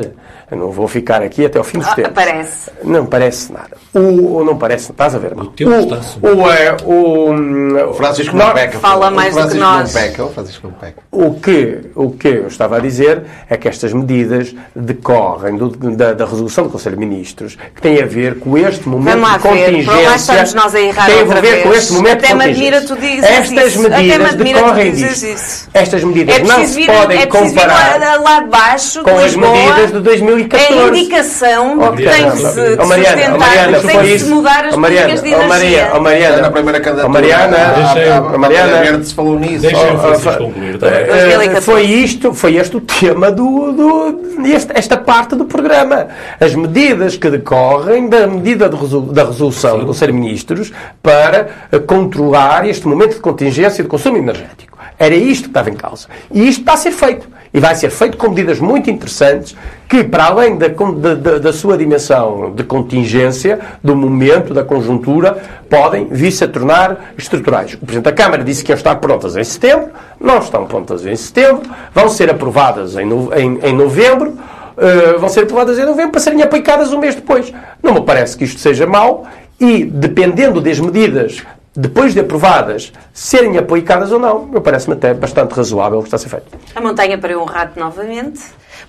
Eu 0.50 0.58
não 0.58 0.72
vou 0.72 0.88
ficar 0.88 1.22
aqui 1.22 1.46
até 1.46 1.58
ao 1.58 1.64
fim 1.64 1.80
dos 1.80 1.88
Ah, 1.90 1.96
tempos. 1.96 2.14
parece. 2.16 2.72
Não 2.82 3.06
parece 3.06 3.52
nada. 3.52 3.72
O, 3.94 4.38
o- 4.38 4.44
não 4.46 4.58
parece, 4.58 4.92
estás 4.92 5.14
a 5.14 5.18
ver? 5.20 5.34
O 5.34 5.48
tempo 5.48 5.72
está-se. 5.74 6.18
o, 6.22 6.50
é, 6.50 6.78
o, 6.86 7.90
O 7.90 7.94
Francisco 7.94 8.34
não- 8.36 8.48
não 8.48 8.54
peca. 8.54 8.80
Fala 8.80 9.10
O 9.10 9.14
mais 9.14 9.36
do 9.36 9.42
que 9.42 9.42
Francisco 9.58 9.64
nós. 9.66 9.94
Não 9.94 10.02
peca. 10.02 10.24
O 10.24 10.30
Francisco 10.32 10.68
não 10.68 10.74
peca. 10.76 11.02
O 11.12 11.34
que, 11.34 11.80
o 11.96 12.12
que 12.12 12.28
eu 12.30 12.48
estava 12.48 12.78
a 12.78 12.80
dizer 12.80 13.24
é 13.50 13.58
que 13.58 13.68
estas 13.68 13.92
medidas 13.92 14.56
decorrem 14.74 15.58
do- 15.58 15.70
da, 15.96 16.14
da 16.14 16.26
resolução 16.26 16.64
do 16.64 16.70
Conselho 16.70 16.96
de 16.96 17.06
Ministros, 17.06 17.58
que 17.76 17.82
tem 17.82 18.02
a 18.02 18.06
ver 18.06 18.40
com 18.40 18.58
este 18.58 18.88
momento 18.88 19.20
Vamos 19.20 19.32
de 19.34 19.38
ver, 19.50 19.66
contingência. 19.66 20.10
lá 20.10 20.16
estamos 20.16 20.54
nós 20.54 20.76
a 20.76 20.80
errar 20.80 21.06
tem 21.08 21.20
a 21.20 21.24
ver 21.26 21.64
com 21.64 21.70
vez. 21.70 21.84
este 21.84 21.94
momento 21.94 22.18
Até 22.20 22.28
de 22.28 22.34
me 22.36 22.44
admira 22.46 22.82
contingência. 22.82 22.96
tu 22.96 23.02
dizes 23.02 23.24
Estas 23.30 23.68
isso. 23.76 23.88
Até 23.88 23.98
me 23.98 24.08
medidas 24.08 24.32
tu 24.36 24.44
decorrem 24.44 24.92
dizes 24.92 25.10
disto. 25.20 25.34
isso. 25.36 25.70
Estas 25.74 26.04
medidas 26.06 26.36
É 26.38 26.40
não 26.44 26.66
se 26.68 26.86
podem 26.86 27.18
é 27.18 27.22
vir 27.22 27.28
comparar 27.28 28.00
lá, 28.00 28.16
lá 28.18 28.40
de 28.40 28.48
baixo, 28.50 29.04
com 29.04 29.18
as 29.20 29.36
medidas 29.36 29.92
de 29.92 30.00
2014. 30.44 30.74
É 30.74 30.84
a 30.84 30.88
indicação 30.88 31.78
Oh, 31.80 31.92
de 31.92 32.04
que 32.04 32.10
tem 32.10 32.16
que 32.16 32.22
caramba. 32.22 32.50
se 32.50 32.78
Oh, 32.80 32.86
Mariana, 32.86 33.08
sustentar, 33.18 33.36
oh, 33.36 33.40
Mariana, 33.40 33.80
que 33.80 33.88
tem 33.88 33.96
foi 33.96 34.04
que 34.04 34.10
se 34.10 34.16
isso. 34.16 34.36
mudar 34.36 34.66
as 34.66 34.74
Oh, 34.74 34.78
Mariana, 34.80 35.08
políticas 35.08 35.24
de 35.24 35.36
oh, 35.36 35.54
energia. 35.54 35.92
oh, 35.96 36.00
Mariana, 36.02 36.42
Na 36.42 36.52
primeira 36.52 36.80
candidatura. 36.80 37.08
oh, 37.08 37.14
Mariana, 37.14 37.58
a, 37.58 38.18
a, 38.18 38.22
oh, 38.36 38.38
Mariana, 38.40 39.04
se 39.04 39.14
falou 39.14 39.40
nisso. 39.40 39.66
O 39.68 39.70
Oh, 39.70 39.98
Francisco 40.00 40.30
oh, 40.40 40.44
concluir 40.46 40.78
também. 40.78 41.06
2014. 41.06 41.62
Foi 41.66 41.84
isto, 41.84 42.34
foi 42.34 42.56
este 42.56 42.78
o 42.78 42.82
tema 42.82 43.32
do, 43.32 43.72
do 43.72 44.48
este- 44.48 44.72
esta 44.76 44.98
parte 44.98 45.36
do 45.36 45.46
programa. 45.46 46.08
As 46.40 46.54
medidas 46.56 47.16
que 47.18 47.30
decorrem 47.30 48.08
da 48.10 48.28
medida 48.28 48.70
de 48.70 48.76
resolu- 48.76 49.12
da 49.12 49.24
resolução 49.26 49.80
do 49.80 49.86
Conselho 49.86 50.14
de 50.14 50.20
Ministros 50.20 50.72
para 51.02 51.48
controlar 51.86 52.68
este 52.68 52.88
momento 52.88 53.16
de 53.16 53.20
contingência 53.22 53.84
de 53.84 53.90
consumo 53.90 54.18
energético. 54.18 54.77
Era 55.00 55.16
isto 55.16 55.44
que 55.44 55.50
estava 55.50 55.70
em 55.70 55.76
causa. 55.76 56.08
E 56.32 56.48
isto 56.48 56.62
está 56.62 56.74
a 56.74 56.78
ser 56.78 56.92
feito. 56.92 57.28
E 57.54 57.60
vai 57.60 57.76
ser 57.76 57.90
feito 57.90 58.18
com 58.18 58.30
medidas 58.30 58.60
muito 58.60 58.90
interessantes 58.90 59.56
que, 59.88 60.04
para 60.04 60.26
além 60.26 60.58
da, 60.58 60.68
da- 60.68 61.38
da- 61.40 61.54
sua 61.54 61.78
dimensão 61.78 62.52
de 62.54 62.64
contingência, 62.64 63.60
do 63.84 63.96
momento, 63.96 64.54
da 64.54 64.64
conjuntura, 64.64 65.38
podem 65.70 66.08
vir-se 66.12 66.44
a 66.44 66.48
tornar 66.48 67.14
estruturais. 67.18 67.74
O 67.76 67.78
Presidente 67.78 68.04
da 68.06 68.12
Câmara 68.12 68.44
disse 68.44 68.64
que 68.64 68.72
iam 68.72 68.78
estar 68.78 68.96
prontas 68.96 69.38
em 69.38 69.44
setembro, 69.44 69.90
não 70.20 70.40
estão 70.40 70.66
prontas 70.66 71.06
em 71.06 71.16
setembro, 71.16 71.62
vão 71.94 72.10
ser 72.10 72.30
aprovadas 72.30 72.96
em, 72.98 73.08
em- 73.08 73.60
em 73.64 73.74
novembro, 73.74 74.38
eh, 74.78 75.14
vão 75.18 75.30
ser 75.30 75.44
aprovadas 75.44 75.80
em 75.80 75.86
novembro 75.86 76.12
para 76.12 76.22
serem 76.22 76.42
aplicadas 76.42 76.92
um 76.92 77.00
mês 77.00 77.16
depois. 77.16 77.54
Não 77.82 77.94
me 77.94 78.02
parece 78.02 78.36
que 78.38 78.44
isto 78.44 78.60
seja 78.60 78.86
mau 78.86 79.26
e, 79.60 79.86
dependendo 79.86 80.60
das 80.60 80.80
medidas 80.80 81.44
depois 81.80 82.12
de 82.16 82.22
aprovadas, 82.22 82.92
serem 83.14 83.56
aplicadas 83.56 84.12
ou 84.12 84.18
não, 84.18 84.46
me 84.48 84.60
parece-me 84.60 84.96
até 84.96 85.14
bastante 85.14 85.54
razoável 85.54 86.00
o 86.00 86.02
que 86.02 86.08
está 86.08 86.16
a 86.16 86.20
ser 86.20 86.30
feito. 86.30 86.48
A 86.76 86.82
montanha 86.82 87.20
pariu 87.20 87.40
um 87.40 87.46
rato 87.46 87.80
novamente. 87.80 88.42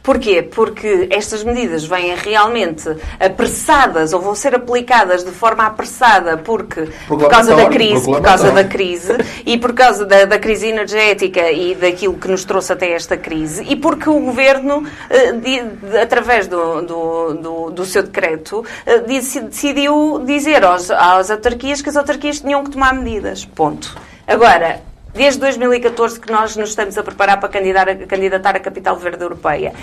Porquê? 0.03 0.43
Porque 0.43 1.09
estas 1.11 1.43
medidas 1.45 1.85
vêm 1.85 2.15
realmente 2.15 2.89
apressadas 3.21 4.13
ou 4.13 4.21
vão 4.21 4.35
ser 4.35 4.55
aplicadas 4.55 5.25
de 5.25 5.31
forma 5.31 5.67
apressada 5.67 6.37
porque, 6.39 6.89
por 7.07 7.29
causa 7.29 7.55
da 7.55 7.67
crise, 7.67 8.05
por 8.05 8.21
causa 8.21 8.51
da 8.51 8.65
crise 8.65 9.13
e 9.45 9.59
por 9.59 9.73
causa 9.73 10.05
da, 10.05 10.25
da 10.25 10.39
crise 10.39 10.69
energética 10.69 11.51
e 11.51 11.75
daquilo 11.75 12.15
que 12.15 12.29
nos 12.29 12.45
trouxe 12.45 12.73
até 12.73 12.93
esta 12.93 13.17
crise 13.17 13.65
e 13.69 13.77
porque 13.77 14.09
o 14.09 14.19
Governo, 14.21 14.85
eh, 15.11 16.03
através 16.03 16.47
do, 16.47 16.83
do, 16.83 17.35
do, 17.35 17.71
do 17.71 17.85
seu 17.85 18.03
decreto, 18.03 18.65
eh, 18.87 19.01
decidiu 19.01 20.23
dizer 20.25 20.65
aos, 20.65 20.91
às 20.91 21.31
autarquias 21.31 21.83
que 21.83 21.89
as 21.89 21.97
autarquias 21.97 22.41
tinham 22.41 22.65
que 22.65 22.71
tomar 22.71 22.95
medidas. 22.95 23.45
Ponto. 23.45 23.97
Agora, 24.27 24.83
Desde 25.19 25.41
2014 25.41 26.21
que 26.21 26.31
nós 26.31 26.55
nos 26.55 26.69
estamos 26.69 26.97
a 26.97 27.03
preparar 27.03 27.41
para 27.41 27.49
candidatar 27.49 28.55
a, 28.55 28.61
Capital 28.61 28.97
Verde 28.97 29.21
Europeia. 29.21 29.75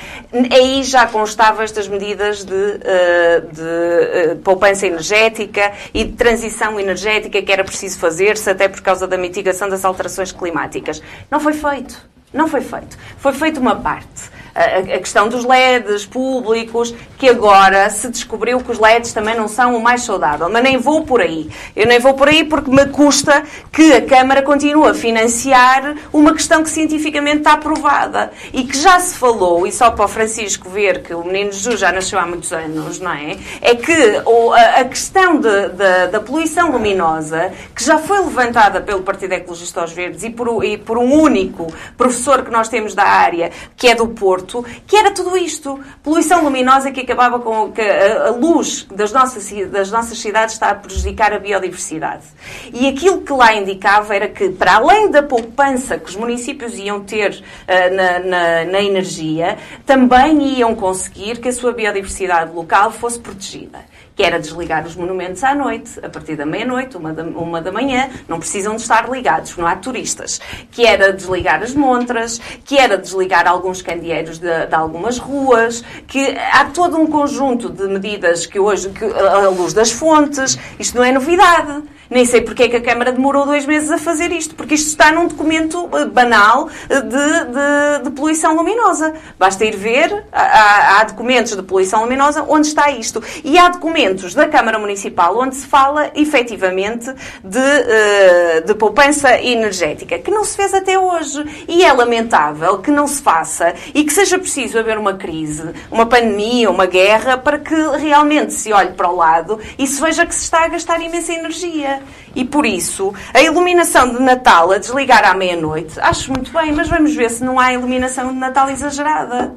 Aí 0.49 0.81
já 0.81 1.05
constavam 1.07 1.61
estas 1.61 1.89
medidas 1.89 2.45
de, 2.45 2.79
eh, 2.81 3.41
de 3.51 3.61
eh, 3.61 4.37
poupança 4.41 4.87
energética 4.87 5.73
e 5.93 6.05
de 6.05 6.13
transição 6.13 6.79
energética 6.79 7.41
que 7.41 7.51
era 7.51 7.65
preciso 7.65 7.99
fazer-se 7.99 8.49
até 8.49 8.69
por 8.69 8.79
causa 8.79 9.05
da 9.05 9.17
mitigação 9.17 9.67
das 9.67 9.83
alterações 9.83 10.31
climáticas. 10.31 11.03
Não 11.29 11.41
foi 11.41 11.51
feito. 11.51 12.01
Não 12.33 12.47
foi 12.47 12.61
feito. 12.61 12.97
Foi 13.17 13.33
feita 13.33 13.59
uma 13.59 13.75
parte. 13.75 14.34
A, 14.55 14.77
a 14.79 14.99
questão 14.99 15.27
dos 15.27 15.43
LEDs 15.43 16.05
públicos, 16.05 16.95
que 17.17 17.27
agora 17.27 17.89
se 17.89 18.09
descobriu 18.09 18.59
que 18.61 18.71
os 18.71 18.79
LEDs 18.79 19.11
também 19.11 19.35
não 19.35 19.49
são 19.49 19.75
o 19.75 19.83
mais 19.83 20.03
saudável. 20.03 20.49
Mas 20.49 20.63
nem 20.63 20.77
vou 20.77 21.03
por 21.03 21.19
aí. 21.19 21.49
Eu 21.75 21.85
nem 21.85 21.99
vou 21.99 22.13
por 22.13 22.29
aí 22.29 22.45
porque 22.45 22.71
me 22.71 22.85
custa 22.85 23.43
que 23.71 23.91
a 23.93 24.01
Câmara 24.05 24.41
continue 24.41 24.87
a 24.89 24.93
financiar 24.93 25.95
uma 26.13 26.33
questão 26.33 26.63
que 26.63 26.69
cientificamente 26.69 27.39
está 27.39 27.53
aprovada 27.53 28.31
e 28.53 28.63
que 28.63 28.77
já 28.77 28.99
se 28.99 29.17
falou, 29.17 29.67
e 29.67 29.71
só 29.71 29.91
para 29.91 30.05
o 30.05 30.07
Francisco 30.07 30.69
ver 30.69 31.01
que 31.03 31.13
o 31.13 31.23
menino 31.23 31.51
Jesus 31.51 31.79
já 31.79 31.91
nasceu 31.91 32.17
há 32.19 32.25
muitos 32.25 32.53
anos, 32.53 32.99
não 32.99 33.11
é? 33.11 33.35
É 33.61 33.75
que 33.75 34.21
o- 34.25 34.53
a, 34.53 34.61
a 34.81 34.85
questão 34.85 35.39
de- 35.39 35.69
de- 35.69 36.07
da 36.11 36.19
poluição 36.21 36.71
luminosa, 36.71 37.51
que 37.75 37.83
já 37.83 37.97
foi 37.97 38.19
levantada 38.19 38.79
pelo 38.79 39.01
Partido 39.01 39.33
Ecologista 39.33 39.81
aos 39.81 39.91
Verdes 39.91 40.23
e 40.23 40.29
por, 40.29 40.63
e 40.63 40.77
por 40.77 40.97
um 40.97 41.11
único 41.19 41.67
professor 41.97 42.43
que 42.43 42.51
nós 42.51 42.69
temos 42.69 42.93
da 42.93 43.03
área, 43.03 43.51
que 43.75 43.87
é 43.87 43.95
do 43.95 44.07
Porto, 44.07 44.44
Porto, 44.45 44.65
que 44.85 44.95
era 44.95 45.11
tudo 45.11 45.37
isto. 45.37 45.79
Poluição 46.03 46.43
luminosa 46.43 46.91
que 46.91 47.01
acabava 47.01 47.39
com 47.39 47.71
que 47.71 47.81
a, 47.81 48.29
luz 48.29 48.87
das 48.91 49.11
nossas, 49.11 49.51
das 49.69 49.91
nossas 49.91 50.17
cidades 50.19 50.53
está 50.53 50.69
a 50.69 50.75
prejudicar 50.75 51.33
a 51.33 51.39
biodiversidade. 51.39 52.23
E 52.71 52.87
aquilo 52.87 53.21
que 53.21 53.33
lá 53.33 53.53
indicava 53.53 54.15
era 54.15 54.27
que, 54.27 54.49
para 54.49 54.75
além 54.75 55.09
da 55.09 55.23
poupança 55.23 55.97
que 55.97 56.09
os 56.09 56.15
municípios 56.15 56.77
iam 56.77 57.01
ter 57.01 57.31
uh, 57.31 57.95
na, 57.95 58.19
na, 58.19 58.65
na 58.65 58.81
energia, 58.81 59.57
também 59.85 60.59
iam 60.59 60.75
conseguir 60.75 61.39
que 61.39 61.49
a 61.49 61.53
sua 61.53 61.73
biodiversidade 61.73 62.53
local 62.53 62.91
fosse 62.91 63.19
protegida 63.19 63.94
que 64.15 64.23
era 64.23 64.39
desligar 64.39 64.85
os 64.85 64.95
monumentos 64.95 65.43
à 65.43 65.53
noite, 65.53 65.99
a 66.01 66.09
partir 66.09 66.35
da 66.35 66.45
meia-noite, 66.45 66.95
uma 66.95 67.13
da, 67.13 67.23
uma 67.23 67.61
da 67.61 67.71
manhã, 67.71 68.09
não 68.27 68.39
precisam 68.39 68.75
de 68.75 68.81
estar 68.81 69.09
ligados, 69.09 69.55
não 69.57 69.67
há 69.67 69.75
turistas, 69.75 70.39
que 70.71 70.85
era 70.85 71.11
desligar 71.11 71.61
as 71.61 71.73
montras, 71.73 72.39
que 72.63 72.77
era 72.77 72.97
desligar 72.97 73.47
alguns 73.47 73.81
candeeiros 73.81 74.39
de, 74.39 74.65
de 74.67 74.75
algumas 74.75 75.17
ruas, 75.17 75.83
que 76.07 76.37
há 76.51 76.65
todo 76.65 76.97
um 76.97 77.07
conjunto 77.07 77.69
de 77.69 77.87
medidas 77.87 78.45
que 78.45 78.59
hoje, 78.59 78.89
que, 78.89 79.03
a 79.03 79.49
luz 79.49 79.73
das 79.73 79.91
fontes, 79.91 80.57
isto 80.79 80.97
não 80.97 81.03
é 81.03 81.11
novidade. 81.11 81.83
Nem 82.15 82.23
sei 82.23 82.39
porque 82.39 82.63
é 82.63 82.69
que 82.69 82.77
a 82.77 82.81
Câmara 82.81 83.11
demorou 83.11 83.45
dois 83.45 83.65
meses 83.65 83.91
a 83.91 83.97
fazer 83.97 84.31
isto, 84.31 84.55
porque 84.55 84.75
isto 84.75 84.87
está 84.87 85.11
num 85.11 85.27
documento 85.27 85.89
eh, 85.91 86.05
banal 86.05 86.69
eh, 86.89 87.01
de, 87.01 87.09
de, 87.09 88.03
de 88.05 88.09
poluição 88.11 88.55
luminosa. 88.55 89.13
Basta 89.37 89.65
ir 89.65 89.75
ver, 89.75 90.23
há, 90.31 91.01
há, 91.01 91.03
documentos 91.03 91.53
de 91.57 91.61
poluição 91.61 92.03
luminosa 92.03 92.45
onde 92.47 92.67
está 92.67 92.89
isto. 92.89 93.21
E 93.43 93.57
há 93.57 93.67
documentos 93.67 94.33
da 94.33 94.47
Câmara 94.47 94.79
Municipal 94.79 95.37
onde 95.37 95.57
se 95.57 95.67
fala 95.67 96.09
efetivamente 96.15 97.13
de, 97.43 97.59
eh, 97.59 98.63
de 98.65 98.73
poupança 98.75 99.37
energética, 99.41 100.17
que 100.17 100.31
não 100.31 100.45
se 100.45 100.55
fez 100.55 100.73
até 100.73 100.97
hoje. 100.97 101.65
E 101.67 101.83
é 101.83 101.91
lamentável 101.91 102.77
que 102.77 102.91
não 102.91 103.07
se 103.07 103.21
faça 103.21 103.73
e 103.93 104.05
que 104.05 104.13
seja 104.13 104.39
preciso 104.39 104.79
haver 104.79 104.97
uma 104.97 105.15
crise, 105.15 105.69
uma 105.91 106.05
pandemia, 106.05 106.71
uma 106.71 106.85
guerra, 106.85 107.37
para 107.37 107.59
que 107.59 107.75
realmente 107.97 108.53
se 108.53 108.71
olhe 108.71 108.93
para 108.93 109.09
o 109.09 109.15
lado 109.17 109.59
e 109.77 109.85
se 109.85 110.01
veja 110.01 110.25
que 110.25 110.33
se 110.33 110.43
está 110.43 110.63
a 110.63 110.69
gastar 110.69 111.01
imensa 111.01 111.33
energia. 111.33 112.04
E 112.35 112.43
por 112.43 112.65
isso, 112.65 113.13
a 113.33 113.41
iluminação 113.41 114.09
de 114.09 114.21
Natal 114.21 114.71
a 114.71 114.77
desligar 114.77 115.23
à 115.23 115.33
meia-noite, 115.33 115.99
acho 115.99 116.31
muito 116.31 116.51
bem, 116.51 116.71
mas 116.71 116.87
vamos 116.87 117.15
ver 117.15 117.29
se 117.29 117.43
não 117.43 117.59
há 117.59 117.73
iluminação 117.73 118.29
de 118.29 118.35
Natal 118.35 118.69
exagerada. 118.69 119.53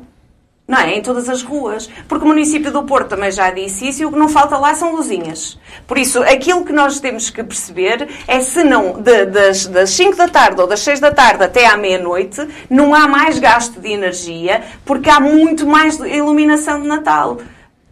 Não 0.69 0.77
é? 0.77 0.97
Em 0.97 1.01
todas 1.01 1.31
as 1.31 1.43
ruas. 1.43 1.89
Porque 2.07 2.27
o 2.27 2.29
município 2.29 2.71
do 2.71 2.83
Porto 2.83 3.09
também 3.09 3.33
já 3.33 3.51
disse 3.51 3.89
isso 3.89 4.03
e 4.03 4.05
o 4.05 4.13
que 4.13 4.19
não 4.19 4.29
falta 4.29 4.59
lá 4.59 4.75
são 4.75 4.95
luzinhas. 4.95 5.59
Por 5.87 5.97
isso, 5.97 6.23
aquilo 6.23 6.63
que 6.63 6.75
nós 6.75 7.01
temos 7.01 7.31
que 7.31 7.43
perceber 7.43 8.07
é 8.27 8.41
se 8.41 8.63
não, 8.63 9.01
de, 9.01 9.25
das, 9.25 9.67
das 9.67 9.89
5 9.91 10.15
da 10.15 10.29
tarde 10.29 10.61
ou 10.61 10.67
das 10.67 10.81
6 10.81 11.01
da 11.01 11.11
tarde 11.11 11.43
até 11.43 11.65
à 11.65 11.75
meia-noite, 11.75 12.47
não 12.69 12.95
há 12.95 13.09
mais 13.09 13.39
gasto 13.39 13.81
de 13.81 13.91
energia 13.91 14.63
porque 14.85 15.09
há 15.09 15.19
muito 15.19 15.67
mais 15.67 15.99
iluminação 16.01 16.83
de 16.83 16.87
Natal. 16.87 17.39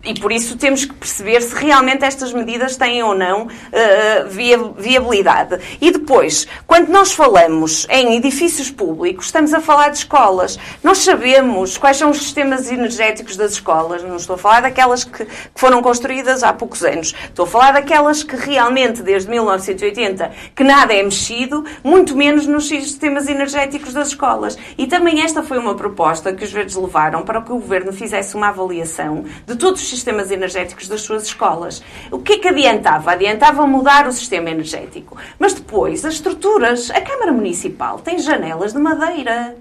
E 0.06 0.14
por 0.14 0.30
isso 0.30 0.56
temos 0.56 0.84
que 0.84 0.94
perceber 0.94 1.42
se 1.42 1.52
realmente 1.56 2.04
estas 2.04 2.32
medidas 2.32 2.76
têm 2.76 3.02
ou 3.02 3.12
não 3.12 3.46
uh, 3.46 4.76
viabilidade. 4.78 5.58
E 5.80 5.90
depois, 5.90 6.46
quando 6.64 6.88
nós 6.90 7.12
falamos 7.12 7.88
em 7.90 8.14
edifícios 8.14 8.70
públicos, 8.70 9.26
estamos 9.26 9.52
a 9.52 9.60
falar 9.60 9.88
de 9.88 9.98
escolas. 9.98 10.56
Nós 10.80 10.98
sabemos 10.98 11.76
quais 11.76 11.96
são 11.96 12.10
os 12.10 12.18
sistemas 12.18 12.70
energéticos 12.70 13.36
das 13.36 13.52
escolas. 13.52 14.04
Não 14.04 14.14
estou 14.14 14.34
a 14.34 14.38
falar 14.38 14.62
daquelas 14.62 15.02
que, 15.02 15.24
que 15.24 15.30
foram 15.56 15.82
construídas 15.82 16.44
há 16.44 16.52
poucos 16.52 16.84
anos. 16.84 17.12
Estou 17.24 17.44
a 17.44 17.48
falar 17.48 17.72
daquelas 17.72 18.22
que 18.22 18.36
realmente, 18.36 19.02
desde 19.02 19.28
1980, 19.28 20.30
que 20.54 20.62
nada 20.62 20.94
é 20.94 21.02
mexido, 21.02 21.64
muito 21.82 22.16
menos 22.16 22.46
nos 22.46 22.68
sistemas 22.68 23.26
energéticos 23.26 23.92
das 23.92 24.08
escolas. 24.08 24.56
E 24.78 24.86
também 24.86 25.22
esta 25.22 25.42
foi 25.42 25.58
uma 25.58 25.74
proposta 25.74 26.32
que 26.32 26.44
os 26.44 26.52
verdes 26.52 26.76
levaram 26.76 27.22
para 27.22 27.42
que 27.42 27.50
o 27.50 27.56
governo 27.56 27.92
fizesse 27.92 28.36
uma 28.36 28.50
avaliação 28.50 29.24
de 29.44 29.56
todos 29.56 29.82
os 29.82 29.95
sistemas 29.96 30.30
energéticos 30.30 30.88
das 30.88 31.02
suas 31.02 31.24
escolas. 31.24 31.82
O 32.10 32.20
que 32.20 32.34
é 32.34 32.38
que 32.38 32.48
adiantava? 32.48 33.12
Adiantava 33.12 33.66
mudar 33.66 34.06
o 34.06 34.12
sistema 34.12 34.50
energético. 34.50 35.16
Mas 35.38 35.54
depois, 35.54 36.04
as 36.04 36.14
estruturas. 36.14 36.90
A 36.90 37.00
Câmara 37.00 37.32
Municipal 37.32 37.98
tem 37.98 38.18
janelas 38.18 38.72
de 38.72 38.78
madeira. 38.78 39.56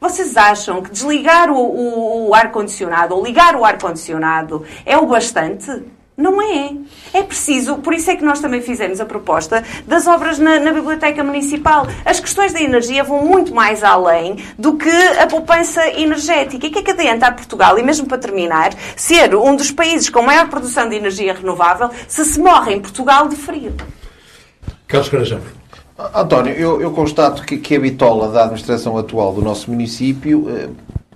Vocês 0.00 0.36
acham 0.36 0.82
que 0.82 0.90
desligar 0.90 1.50
o, 1.50 1.58
o, 1.58 2.28
o 2.28 2.34
ar-condicionado 2.34 3.14
ou 3.14 3.22
ligar 3.22 3.54
o 3.54 3.64
ar-condicionado 3.64 4.64
é 4.86 4.96
o 4.96 5.06
bastante? 5.06 5.70
Não 6.20 6.40
é. 6.42 6.74
É 7.14 7.22
preciso, 7.22 7.76
por 7.78 7.94
isso 7.94 8.10
é 8.10 8.16
que 8.16 8.22
nós 8.22 8.40
também 8.40 8.60
fizemos 8.60 9.00
a 9.00 9.06
proposta 9.06 9.64
das 9.86 10.06
obras 10.06 10.38
na, 10.38 10.60
na, 10.60 10.70
Biblioteca 10.70 11.24
Municipal. 11.24 11.86
As 12.04 12.20
questões 12.20 12.52
da 12.52 12.60
energia 12.60 13.02
vão 13.02 13.24
muito 13.24 13.54
mais 13.54 13.82
além 13.82 14.36
do 14.58 14.76
que 14.76 14.90
a 14.90 15.26
poupança 15.26 15.88
energética. 15.88 16.66
E 16.66 16.68
o 16.68 16.72
que 16.72 16.78
é 16.80 16.82
que 16.82 16.90
adianta 16.90 17.26
a 17.26 17.32
Portugal, 17.32 17.78
e 17.78 17.82
mesmo 17.82 18.06
para 18.06 18.18
terminar, 18.18 18.74
ser 18.94 19.34
um 19.34 19.56
dos 19.56 19.70
países 19.70 20.10
com 20.10 20.20
maior 20.20 20.48
produção 20.50 20.88
de 20.90 20.96
energia 20.96 21.32
renovável 21.32 21.88
se 22.06 22.22
se 22.22 22.38
morre 22.38 22.74
em 22.74 22.80
Portugal 22.80 23.26
de 23.26 23.36
frio? 23.36 23.74
Carlos 24.86 25.08
Carajão. 25.08 25.40
António, 26.14 26.52
eu, 26.52 26.80
eu 26.82 26.90
constato 26.92 27.42
que, 27.42 27.56
que, 27.56 27.76
a 27.76 27.80
bitola 27.80 28.28
da 28.28 28.42
administração 28.42 28.96
atual 28.98 29.32
do 29.34 29.42
nosso 29.42 29.70
município 29.70 30.46
eh, 30.48 30.68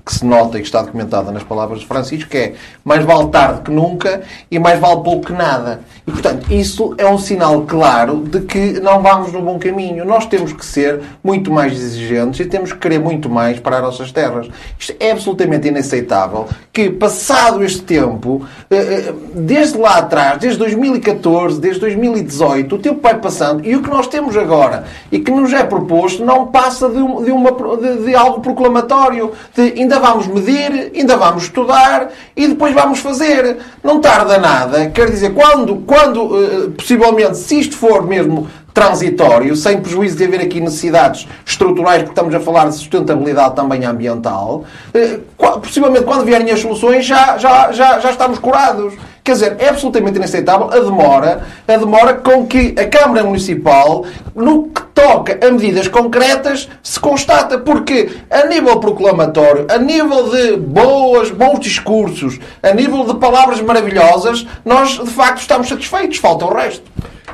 que 0.05 0.14
se 0.14 0.25
nota 0.25 0.59
e 0.59 0.61
que 0.61 0.67
está 0.67 0.83
documentada 0.83 1.33
nas 1.33 1.43
palavras 1.43 1.81
de 1.81 1.87
Francisco, 1.87 2.29
que 2.29 2.37
é 2.37 2.55
mais 2.85 3.05
vale 3.05 3.29
tarde 3.31 3.62
que 3.62 3.71
nunca 3.71 4.23
e 4.51 4.59
mais 4.59 4.79
vale 4.79 5.03
pouco 5.03 5.27
que 5.27 5.33
nada. 5.33 5.81
E, 6.07 6.11
portanto, 6.11 6.53
isso 6.53 6.95
é 6.99 7.07
um 7.07 7.17
sinal 7.17 7.62
claro 7.62 8.19
de 8.19 8.40
que 8.40 8.79
não 8.81 9.01
vamos 9.01 9.33
no 9.33 9.40
bom 9.40 9.59
caminho. 9.59 10.05
Nós 10.05 10.27
temos 10.27 10.53
que 10.53 10.64
ser 10.64 11.01
muito 11.23 11.51
mais 11.51 11.73
exigentes 11.73 12.40
e 12.40 12.45
temos 12.45 12.73
que 12.73 12.79
querer 12.79 12.99
muito 12.99 13.31
mais 13.31 13.59
para 13.59 13.77
as 13.79 13.83
nossas 13.83 14.12
terras. 14.12 14.49
Isto 14.79 14.95
é 15.01 15.12
absolutamente 15.12 15.69
inaceitável 15.69 16.47
que, 16.71 16.90
passado 16.90 17.64
este 17.64 17.83
tempo, 17.83 18.45
eh, 18.71 18.77
eh, 18.77 19.14
desde 19.35 19.79
lá 19.79 19.97
atrás, 19.97 20.38
desde 20.38 20.59
2014, 20.59 21.59
desde 21.59 21.81
2018, 21.81 22.75
o 22.75 22.79
tempo 22.79 23.01
vai 23.01 23.19
passando 23.19 23.67
e 23.67 23.75
o 23.75 23.83
que 23.83 23.88
nós 23.88 24.07
temos 24.07 24.37
agora 24.37 24.85
e 25.11 25.19
que 25.21 25.31
nos 25.31 25.53
é 25.53 25.64
proposto 25.64 26.25
não 26.25 26.49
passa 26.49 26.90
de, 26.90 26.99
uma, 26.99 27.51
de, 27.53 28.05
de 28.05 28.14
algo 28.14 28.40
proclamatório, 28.40 29.33
de 29.55 29.62
ainda 29.62 29.94
vamos 29.99 30.27
medir, 30.27 30.93
ainda 30.95 31.17
vamos 31.17 31.45
estudar 31.45 32.11
e 32.37 32.47
depois 32.49 32.75
vamos 32.75 32.99
fazer. 32.99 33.59
Não 33.83 34.01
tarda 34.01 34.39
nada. 34.39 34.91
Quer 34.91 35.11
dizer, 35.11 35.35
quando, 35.35 35.77
quando 35.87 36.43
eh, 36.43 36.71
possivelmente, 36.77 37.37
se 37.39 37.59
isto 37.59 37.77
for 37.77 38.07
mesmo 38.07 38.49
transitório, 38.75 39.55
sem 39.55 39.81
prejuízo 39.81 40.17
de 40.17 40.25
haver 40.25 40.41
aqui 40.41 40.61
necessidades 40.61 41.29
estruturais, 41.47 42.03
porque 42.03 42.11
estamos 42.11 42.35
a 42.35 42.41
falar 42.41 42.69
de 42.69 42.75
sustentabilidade 42.75 43.55
também 43.55 43.85
ambiental, 43.85 44.65
eh, 44.93 45.21
possivelmente 45.39 46.05
quando 46.05 46.25
vierem 46.25 46.51
as 46.51 46.59
soluções 46.59 47.07
já, 47.07 47.39
já, 47.39 47.71
já, 47.71 48.01
já 48.01 48.11
estamos 48.11 48.41
curados. 48.41 48.93
Quer 49.23 49.33
dizer, 49.33 49.57
é 49.59 49.71
absolutamente 49.71 50.19
inaceitável 50.19 50.69
a 50.71 50.79
demora, 50.81 51.45
a 51.67 51.77
demora 51.79 52.15
com 52.15 52.47
que 52.47 52.75
a 52.79 52.87
Câmara 52.87 53.25
Municipal, 53.25 54.05
no 54.35 54.65
que 54.65 54.83
toca 54.93 55.39
a 55.47 55.51
medidas 55.51 55.89
concretas, 55.89 56.69
se 56.83 57.01
constata. 57.01 57.57
Porque 57.59 58.19
a 58.29 58.45
nível 58.47 58.79
proclamatório, 58.81 59.67
a 59.71 59.79
nível 59.79 60.29
de 60.29 60.57
boas, 60.59 61.31
bons 61.31 61.61
discursos, 61.61 62.39
a 62.63 62.75
nível 62.75 63.07
de 63.07 63.15
palavras 63.15 63.63
maravilhosas, 63.63 64.47
nós 64.63 64.91
de 64.91 65.11
facto 65.11 65.39
estamos 65.39 65.69
satisfeitos. 65.69 66.19
Falta 66.19 66.45
o 66.45 66.53
resto. 66.53 66.83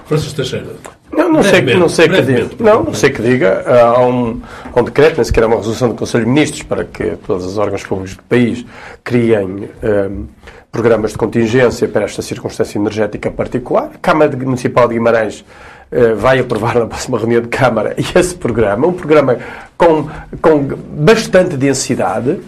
Francisco 0.07 0.37
Teixeira. 0.37 1.00
Não, 1.13 1.29
não 1.31 1.43
sei, 1.43 1.63
não 1.75 1.89
sei 1.89 2.09
que 2.09 2.23
diga. 2.23 2.51
Não, 2.59 2.85
não 2.85 2.95
sei 2.95 3.11
que 3.11 3.21
diga. 3.21 3.65
Há 3.67 4.01
um, 4.07 4.41
há 4.73 4.81
um 4.81 4.85
decreto, 4.85 5.17
nem 5.17 5.25
sequer 5.25 5.45
há 5.45 5.47
uma 5.47 5.57
resolução 5.57 5.89
do 5.89 5.95
Conselho 5.95 6.25
de 6.25 6.31
Ministros 6.31 6.63
para 6.63 6.85
que 6.85 7.17
todos 7.27 7.45
os 7.45 7.59
órgãos 7.59 7.83
públicos 7.85 8.17
do 8.17 8.23
país 8.23 8.65
criem 9.03 9.69
um, 9.83 10.27
programas 10.71 11.13
de 11.13 11.19
contingência 11.19 11.89
para 11.89 12.05
esta 12.05 12.23
circunstância 12.23 12.79
energética 12.79 13.31
particular. 13.31 13.91
A 13.95 13.99
Câmara 13.99 14.37
Municipal 14.37 14.87
de 14.87 14.95
Guimarães 14.95 15.41
uh, 15.41 16.17
vai 16.17 16.39
aprovar 16.39 16.79
na 16.79 16.87
próxima 16.87 17.19
reunião 17.19 17.43
de 17.43 17.49
Câmara 17.49 17.95
esse 18.15 18.35
programa, 18.35 18.87
um 18.87 18.93
programa 18.93 19.39
com, 19.77 20.09
com 20.41 20.63
bastante 20.93 21.57
densidade. 21.57 22.41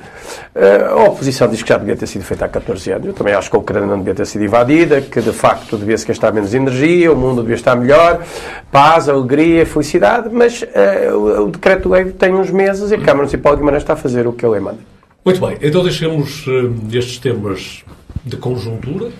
Uh, 0.54 0.98
a 0.98 1.04
oposição 1.04 1.48
diz 1.48 1.62
que 1.62 1.68
já 1.68 1.78
devia 1.78 1.96
ter 1.96 2.06
sido 2.06 2.22
feita 2.22 2.44
há 2.44 2.48
14 2.48 2.92
anos. 2.92 3.06
Eu 3.06 3.12
também 3.12 3.34
acho 3.34 3.50
que 3.50 3.56
a 3.56 3.58
Ucrânia 3.58 3.86
não 3.86 3.98
devia 3.98 4.14
ter 4.14 4.26
sido 4.26 4.44
invadida, 4.44 5.00
que 5.00 5.20
de 5.20 5.32
facto 5.32 5.76
devia-se 5.76 6.06
gastar 6.06 6.32
menos 6.32 6.54
energia, 6.54 7.12
o 7.12 7.16
mundo 7.16 7.42
devia 7.42 7.56
estar 7.56 7.76
melhor, 7.76 8.24
paz, 8.70 9.08
alegria, 9.08 9.64
felicidade, 9.64 10.28
mas 10.32 10.62
uh, 10.62 11.44
o, 11.44 11.50
decreto-lei 11.50 12.06
tem 12.12 12.34
uns 12.34 12.50
meses 12.50 12.90
e 12.90 12.94
a 12.94 12.98
Câmara 12.98 13.18
Municipal 13.18 13.54
de 13.54 13.60
Guimarães 13.60 13.82
está 13.82 13.94
a 13.94 13.96
fazer 13.96 14.26
o 14.26 14.32
que 14.32 14.44
ele 14.44 14.60
manda. 14.60 14.78
Muito 15.24 15.40
bem, 15.40 15.56
então 15.62 15.82
deixemos 15.82 16.46
uh, 16.46 16.74
estes 16.92 17.18
temas 17.18 17.84
de 18.24 18.36
conjuntura, 18.36 19.10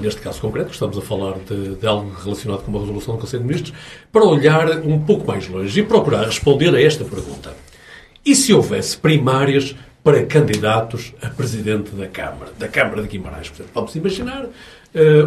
neste 0.00 0.20
caso 0.20 0.40
concreto, 0.40 0.72
estamos 0.72 0.96
a 0.96 1.00
falar 1.00 1.34
de, 1.48 1.74
de, 1.74 1.86
algo 1.86 2.12
relacionado 2.22 2.62
com 2.62 2.70
uma 2.70 2.80
resolução 2.80 3.14
do 3.14 3.20
Conselho 3.20 3.42
de 3.42 3.48
Ministros, 3.48 3.78
para 4.12 4.24
olhar 4.24 4.78
um 4.78 5.00
pouco 5.00 5.26
mais 5.26 5.48
longe 5.48 5.80
e 5.80 5.82
procurar 5.82 6.24
responder 6.24 6.74
a 6.74 6.80
esta 6.80 7.04
pergunta. 7.04 7.52
E 8.24 8.34
se 8.34 8.54
houvesse 8.54 8.96
primárias 8.96 9.74
para 10.04 10.22
candidatos 10.26 11.14
a 11.22 11.30
presidente 11.30 11.92
da 11.92 12.06
Câmara, 12.06 12.52
da 12.58 12.68
Câmara 12.68 13.00
de 13.00 13.08
Guimarães. 13.08 13.48
Portanto, 13.48 13.70
vamos 13.74 13.96
imaginar 13.96 14.44
uh, 14.44 14.50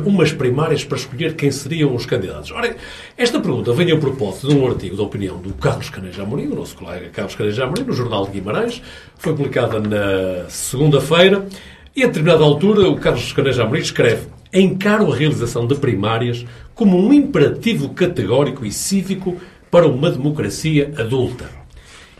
umas 0.06 0.32
primárias 0.32 0.84
para 0.84 1.00
escolher 1.00 1.34
quem 1.34 1.50
seriam 1.50 1.96
os 1.96 2.06
candidatos. 2.06 2.52
Ora, 2.52 2.76
esta 3.18 3.40
pergunta 3.40 3.74
vem 3.74 3.92
a 3.92 3.98
propósito 3.98 4.50
de 4.50 4.56
um 4.56 4.68
artigo 4.68 4.96
da 4.96 5.02
opinião 5.02 5.40
do 5.40 5.52
Carlos 5.56 5.90
Caneja 5.90 6.22
Amorim, 6.22 6.46
o 6.50 6.56
nosso 6.56 6.76
colega 6.76 7.10
Carlos 7.10 7.34
Caneja 7.34 7.63
Amorim, 7.63 7.86
no 7.86 7.94
Jornal 7.94 8.26
de 8.28 8.34
Guimarães, 8.34 8.80
foi 9.18 9.34
publicada 9.34 9.80
na 9.80 10.48
segunda-feira, 10.48 11.48
e 11.96 12.04
a 12.04 12.08
determinada 12.08 12.44
altura 12.44 12.88
o 12.88 12.98
Carlos 12.98 13.34
Caneja 13.34 13.63
Amorim 13.63 13.82
escreve 13.82 14.28
encaro 14.54 15.12
a 15.12 15.16
realização 15.16 15.66
de 15.66 15.74
primárias 15.74 16.46
como 16.76 17.04
um 17.04 17.12
imperativo 17.12 17.90
categórico 17.90 18.63
e 18.63 18.72
cívico 18.72 19.38
para 19.72 19.88
uma 19.88 20.12
democracia 20.12 20.94
adulta. 21.00 21.57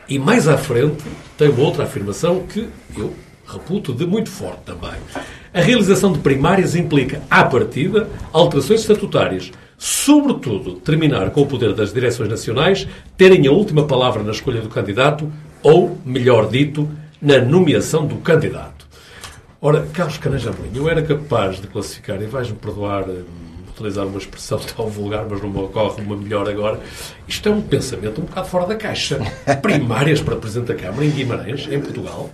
E 0.10 0.18
mais 0.18 0.48
à 0.48 0.58
frente 0.58 1.04
tem 1.38 1.50
outra 1.50 1.84
afirmação 1.84 2.44
que 2.48 2.68
eu 2.98 3.14
reputo 3.46 3.94
de 3.94 4.06
muito 4.06 4.30
forte 4.30 4.62
também. 4.66 5.00
A 5.54 5.62
realização 5.62 6.12
de 6.12 6.20
primárias 6.20 6.76
implica, 6.76 7.22
à 7.30 7.44
partida, 7.44 8.10
alterações 8.32 8.82
estatutárias, 8.82 9.52
sobretudo 9.78 10.76
terminar 10.76 11.30
com 11.32 11.42
o 11.42 11.46
poder 11.46 11.74
das 11.74 11.94
direções 11.94 12.30
nacionais 12.30 12.88
terem 13.16 13.48
a 13.48 13.52
última 13.52 13.86
palavra 13.86 14.24
na 14.24 14.32
escolha 14.32 14.62
do 14.62 14.70
candidato 14.70 15.32
ou, 15.62 15.98
melhor 16.06 16.50
dito, 16.50 16.90
na 17.22 17.40
nomeação 17.40 18.06
do 18.06 18.18
candidato. 18.18 18.88
Ora, 19.60 19.88
Carlos 19.94 20.48
Amorim, 20.48 20.72
eu 20.76 20.88
era 20.88 21.02
capaz 21.02 21.60
de 21.60 21.68
classificar, 21.68 22.22
e 22.22 22.28
vais-me 22.28 22.58
perdoar 22.58 23.04
hum, 23.10 23.24
utilizar 23.78 24.06
uma 24.06 24.18
expressão 24.18 24.60
tão 24.76 24.88
vulgar, 24.88 25.26
mas 25.30 25.42
não 25.42 25.50
me 25.50 25.60
ocorre 25.60 26.02
uma 26.02 26.18
melhor 26.18 26.50
agora. 26.50 26.80
Isto 27.28 27.50
é 27.50 27.52
um 27.52 27.62
pensamento 27.62 28.22
um 28.22 28.26
bocado 28.26 28.48
fora 28.48 28.66
da 28.66 28.76
caixa. 28.76 29.20
Primárias 29.62 30.22
para 30.22 30.36
Presidente 30.36 30.68
da 30.68 30.76
Câmara 30.76 31.06
em 31.06 31.12
Guimarães, 31.12 31.68
em 31.72 31.80
Portugal. 31.80 32.30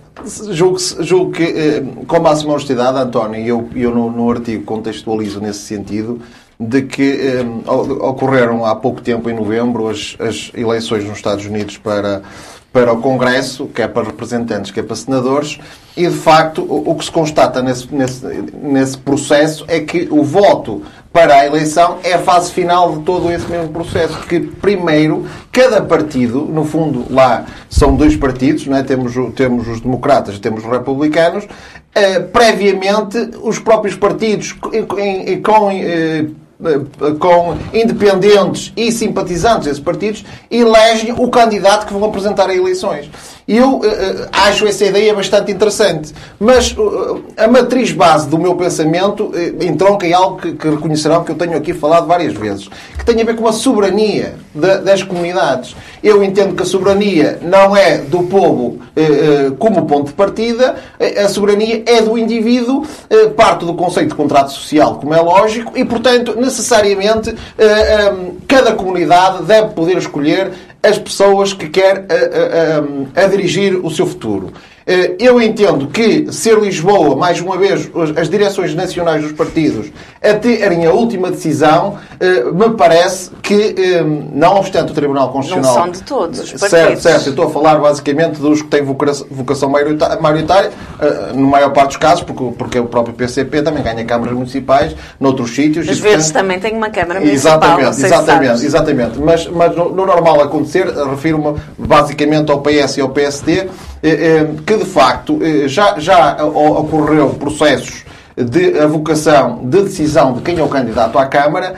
Julgo, 0.50 0.78
julgo 1.00 1.32
que, 1.32 1.42
eh, 1.42 1.82
com 2.06 2.20
máxima 2.20 2.52
honestidade, 2.52 2.98
António, 2.98 3.40
e 3.40 3.48
eu, 3.48 3.68
eu 3.74 3.94
no, 3.94 4.10
no 4.10 4.30
artigo 4.30 4.64
contextualizo 4.64 5.40
nesse 5.40 5.60
sentido, 5.60 6.20
de 6.58 6.82
que 6.82 7.42
um, 7.44 8.08
ocorreram 8.08 8.64
há 8.64 8.76
pouco 8.76 9.00
tempo, 9.00 9.28
em 9.28 9.34
novembro, 9.34 9.88
as, 9.88 10.16
as 10.20 10.52
eleições 10.54 11.04
nos 11.04 11.16
Estados 11.16 11.44
Unidos 11.44 11.76
para 11.78 12.22
para 12.74 12.92
o 12.92 13.00
Congresso, 13.00 13.66
que 13.68 13.82
é 13.82 13.86
para 13.86 14.02
representantes, 14.02 14.72
que 14.72 14.80
é 14.80 14.82
para 14.82 14.96
senadores, 14.96 15.60
e 15.96 16.08
de 16.08 16.16
facto 16.16 16.60
o, 16.60 16.90
o 16.90 16.96
que 16.96 17.04
se 17.04 17.10
constata 17.12 17.62
nesse, 17.62 17.94
nesse, 17.94 18.26
nesse 18.60 18.98
processo 18.98 19.64
é 19.68 19.78
que 19.78 20.08
o 20.10 20.24
voto 20.24 20.82
para 21.14 21.36
a 21.36 21.46
eleição 21.46 21.98
é 22.02 22.14
a 22.14 22.18
fase 22.18 22.50
final 22.50 22.96
de 22.96 23.04
todo 23.04 23.30
esse 23.30 23.48
mesmo 23.48 23.68
processo, 23.68 24.18
que 24.26 24.40
primeiro 24.40 25.24
cada 25.52 25.80
partido, 25.80 26.40
no 26.40 26.64
fundo 26.64 27.06
lá 27.08 27.46
são 27.70 27.94
dois 27.94 28.16
partidos, 28.16 28.66
não 28.66 28.76
é? 28.76 28.82
temos, 28.82 29.14
temos 29.36 29.68
os 29.68 29.80
democratas 29.80 30.34
e 30.34 30.40
temos 30.40 30.64
os 30.64 30.70
republicanos, 30.70 31.46
eh, 31.94 32.18
previamente 32.18 33.16
os 33.40 33.60
próprios 33.60 33.94
partidos 33.94 34.54
com, 34.54 34.70
com 35.40 35.70
eh, 35.70 36.26
eh, 36.64 37.14
com 37.18 37.56
independentes 37.72 38.72
e 38.76 38.90
simpatizantes 38.90 39.66
desses 39.66 39.82
partidos, 39.82 40.24
elegem 40.50 41.12
o 41.12 41.28
candidato 41.28 41.86
que 41.86 41.92
vão 41.92 42.04
apresentar 42.04 42.48
a 42.48 42.54
eleições. 42.54 43.10
E 43.46 43.58
eu 43.58 43.76
uh, 43.76 43.82
acho 44.32 44.66
essa 44.66 44.86
ideia 44.86 45.14
bastante 45.14 45.52
interessante. 45.52 46.14
Mas 46.40 46.72
uh, 46.72 47.22
a 47.36 47.46
matriz 47.46 47.92
base 47.92 48.28
do 48.28 48.38
meu 48.38 48.54
pensamento 48.54 49.24
uh, 49.24 49.64
entronca 49.64 50.06
em 50.06 50.14
algo 50.14 50.40
que, 50.40 50.52
que, 50.52 50.68
reconhecerão 50.68 51.22
que 51.22 51.32
eu 51.32 51.36
tenho 51.36 51.56
aqui 51.56 51.74
falado 51.74 52.06
várias 52.06 52.32
vezes, 52.32 52.68
que 52.98 53.04
tem 53.04 53.20
a 53.20 53.24
ver 53.24 53.36
com 53.36 53.46
a 53.46 53.52
soberania 53.52 54.36
de, 54.54 54.78
das 54.78 55.02
comunidades. 55.02 55.76
Eu 56.02 56.24
entendo 56.24 56.54
que 56.54 56.62
a 56.62 56.66
soberania 56.66 57.38
não 57.42 57.76
é 57.76 57.98
do 57.98 58.22
povo 58.24 58.78
como 59.58 59.86
ponto 59.86 60.08
de 60.08 60.12
partida, 60.12 60.76
a 61.22 61.28
soberania 61.28 61.82
é 61.86 62.00
do 62.02 62.16
indivíduo, 62.16 62.86
parte 63.36 63.64
do 63.64 63.74
conceito 63.74 64.10
de 64.10 64.14
contrato 64.14 64.52
social, 64.52 64.96
como 64.96 65.14
é 65.14 65.20
lógico, 65.20 65.72
e, 65.74 65.84
portanto, 65.84 66.34
necessariamente, 66.38 67.34
cada 68.46 68.72
comunidade 68.72 69.42
deve 69.44 69.70
poder 69.70 69.96
escolher 69.96 70.52
as 70.84 70.98
pessoas 70.98 71.52
que 71.52 71.68
quer 71.68 72.06
a, 72.08 73.20
a, 73.20 73.22
a, 73.22 73.24
a 73.24 73.28
dirigir 73.28 73.74
o 73.76 73.90
seu 73.90 74.06
futuro. 74.06 74.52
Eh, 74.86 75.16
eu 75.18 75.40
entendo 75.40 75.86
que 75.86 76.30
ser 76.30 76.58
Lisboa, 76.58 77.16
mais 77.16 77.40
uma 77.40 77.56
vez, 77.56 77.90
as 78.16 78.28
direções 78.28 78.74
nacionais 78.74 79.22
dos 79.22 79.32
partidos 79.32 79.90
a 80.22 80.34
terem 80.34 80.84
a 80.86 80.92
última 80.92 81.30
decisão, 81.30 81.98
eh, 82.20 82.44
me 82.52 82.70
parece 82.76 83.30
que, 83.42 83.74
eh, 83.78 84.02
não 84.32 84.56
obstante 84.56 84.92
o 84.92 84.94
Tribunal 84.94 85.30
Constitucional. 85.30 85.74
Não 85.74 85.82
são 85.84 85.90
de 85.90 86.02
todos 86.02 86.40
os 86.40 86.50
partidos. 86.50 86.70
Certo, 86.70 87.00
certo. 87.00 87.26
Eu 87.26 87.30
estou 87.30 87.46
a 87.46 87.50
falar 87.50 87.78
basicamente 87.78 88.40
dos 88.40 88.60
que 88.60 88.68
têm 88.68 88.82
vocação 88.82 89.70
maioritária, 89.70 90.70
no 91.34 91.46
maior 91.46 91.72
parte 91.72 91.88
dos 91.88 91.96
casos, 91.96 92.22
porque, 92.24 92.56
porque 92.56 92.78
o 92.78 92.86
próprio 92.86 93.14
PCP 93.14 93.62
também 93.62 93.82
ganha 93.82 94.04
câmaras 94.04 94.34
municipais 94.34 94.94
noutros 95.18 95.54
sítios. 95.54 95.88
Às 95.88 95.98
vezes 95.98 96.30
portanto... 96.30 96.42
também 96.42 96.60
tem 96.60 96.74
uma 96.74 96.90
câmara 96.90 97.20
municipal. 97.20 97.56
Exatamente, 97.56 98.04
exatamente, 98.04 98.66
exatamente. 98.66 99.18
Mas, 99.18 99.46
mas 99.48 99.74
no, 99.74 99.90
no 99.90 100.06
normal 100.06 100.42
acontecer, 100.42 100.86
refiro-me 100.86 101.54
basicamente 101.78 102.50
ao 102.50 102.60
PS 102.60 102.98
e 102.98 103.00
ao 103.00 103.08
PSD 103.10 103.68
que 104.66 104.76
de 104.76 104.84
facto 104.84 105.38
eh, 105.42 105.66
já, 105.68 105.98
já 105.98 106.44
ocorreu 106.44 107.30
processos 107.30 108.04
de 108.36 108.78
avocação 108.80 109.60
de 109.62 109.82
decisão 109.82 110.32
de 110.32 110.40
quem 110.42 110.58
é 110.58 110.62
o 110.62 110.68
candidato 110.68 111.16
à 111.16 111.24
Câmara, 111.24 111.76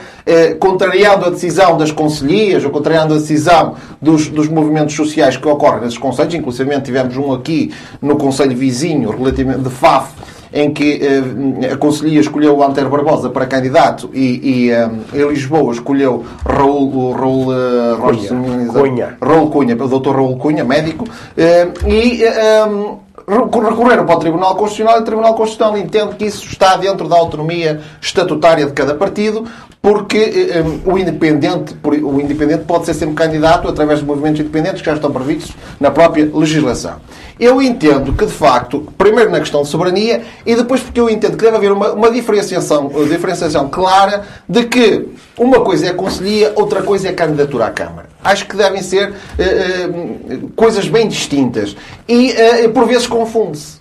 contrariando 0.59 1.25
a 1.25 1.29
decisão 1.29 1.77
das 1.77 1.91
conselhias 1.91 2.65
ou 2.65 2.71
contrariando 2.71 3.13
a 3.13 3.17
decisão 3.17 3.75
dos, 4.01 4.27
dos 4.27 4.47
movimentos 4.47 4.95
sociais 4.95 5.37
que 5.37 5.47
ocorrem 5.47 5.81
nesses 5.81 5.99
conselhos. 5.99 6.33
Inclusive 6.33 6.81
tivemos 6.81 7.15
um 7.15 7.31
aqui 7.31 7.71
no 8.01 8.15
Conselho 8.15 8.57
Vizinho, 8.57 9.11
relativamente 9.11 9.65
de 9.65 9.69
FAF, 9.69 10.13
em 10.53 10.71
que 10.73 11.01
uh, 11.01 11.73
a 11.73 11.77
Conselhia 11.77 12.19
escolheu 12.19 12.57
o 12.57 12.63
Antero 12.63 12.89
Barbosa 12.89 13.29
para 13.29 13.45
candidato 13.45 14.09
e, 14.13 14.67
e 14.67 14.71
um, 14.73 15.01
em 15.13 15.29
Lisboa 15.29 15.73
escolheu 15.73 16.25
Raul, 16.45 17.11
Raul, 17.11 17.47
uh, 17.47 17.97
Cunha. 17.97 18.71
Cunha. 18.71 19.17
Raul 19.21 19.49
Cunha, 19.49 19.75
o 19.75 19.87
Dr. 19.87 20.11
Raul 20.11 20.37
Cunha, 20.37 20.63
médico, 20.63 21.03
uh, 21.05 21.87
e 21.87 22.23
um, 22.67 23.06
recorreram 23.25 24.05
para 24.05 24.15
o 24.15 24.19
Tribunal 24.19 24.55
Constitucional 24.55 24.99
e 24.99 25.01
o 25.01 25.05
Tribunal 25.05 25.33
Constitucional 25.33 25.77
entende 25.77 26.15
que 26.15 26.25
isso 26.25 26.45
está 26.45 26.75
dentro 26.77 27.07
da 27.07 27.17
autonomia 27.17 27.81
estatutária 28.01 28.65
de 28.65 28.73
cada 28.73 28.93
partido, 28.93 29.45
porque 29.81 30.51
um, 30.85 30.93
o, 30.93 30.97
independente, 30.97 31.75
o 31.83 32.21
independente 32.21 32.63
pode 32.65 32.85
ser 32.85 32.93
sempre 32.93 33.15
candidato 33.15 33.67
através 33.67 33.99
de 33.99 34.05
movimentos 34.05 34.41
independentes 34.41 34.81
que 34.81 34.85
já 34.85 34.95
estão 34.95 35.11
previstos 35.11 35.55
na 35.79 35.89
própria 35.89 36.29
legislação. 36.33 36.97
Eu 37.39 37.61
entendo 37.61 38.13
que, 38.13 38.25
de 38.25 38.31
facto, 38.31 38.87
primeiro 38.97 39.31
na 39.31 39.39
questão 39.39 39.61
de 39.61 39.67
soberania 39.67 40.23
e 40.45 40.55
depois 40.55 40.81
porque 40.81 40.99
eu 40.99 41.09
entendo 41.09 41.37
que 41.37 41.43
deve 41.43 41.57
haver 41.57 41.71
uma, 41.71 41.93
uma 41.93 42.11
diferenciação, 42.11 42.87
uma 42.87 43.05
diferenciação 43.05 43.69
clara 43.69 44.23
de 44.47 44.63
que 44.65 45.07
uma 45.37 45.61
coisa 45.61 45.87
é 45.87 45.89
a 45.89 45.93
conselhia, 45.93 46.51
outra 46.55 46.81
coisa 46.81 47.07
é 47.07 47.11
a 47.11 47.13
candidatura 47.13 47.67
à 47.67 47.71
Câmara. 47.71 48.09
Acho 48.23 48.47
que 48.47 48.55
devem 48.55 48.81
ser 48.81 49.09
uh, 49.09 49.13
uh, 49.13 50.49
coisas 50.55 50.87
bem 50.87 51.07
distintas. 51.07 51.75
E, 52.07 52.33
uh, 52.65 52.69
por 52.71 52.87
vezes, 52.87 53.07
confunde-se. 53.07 53.77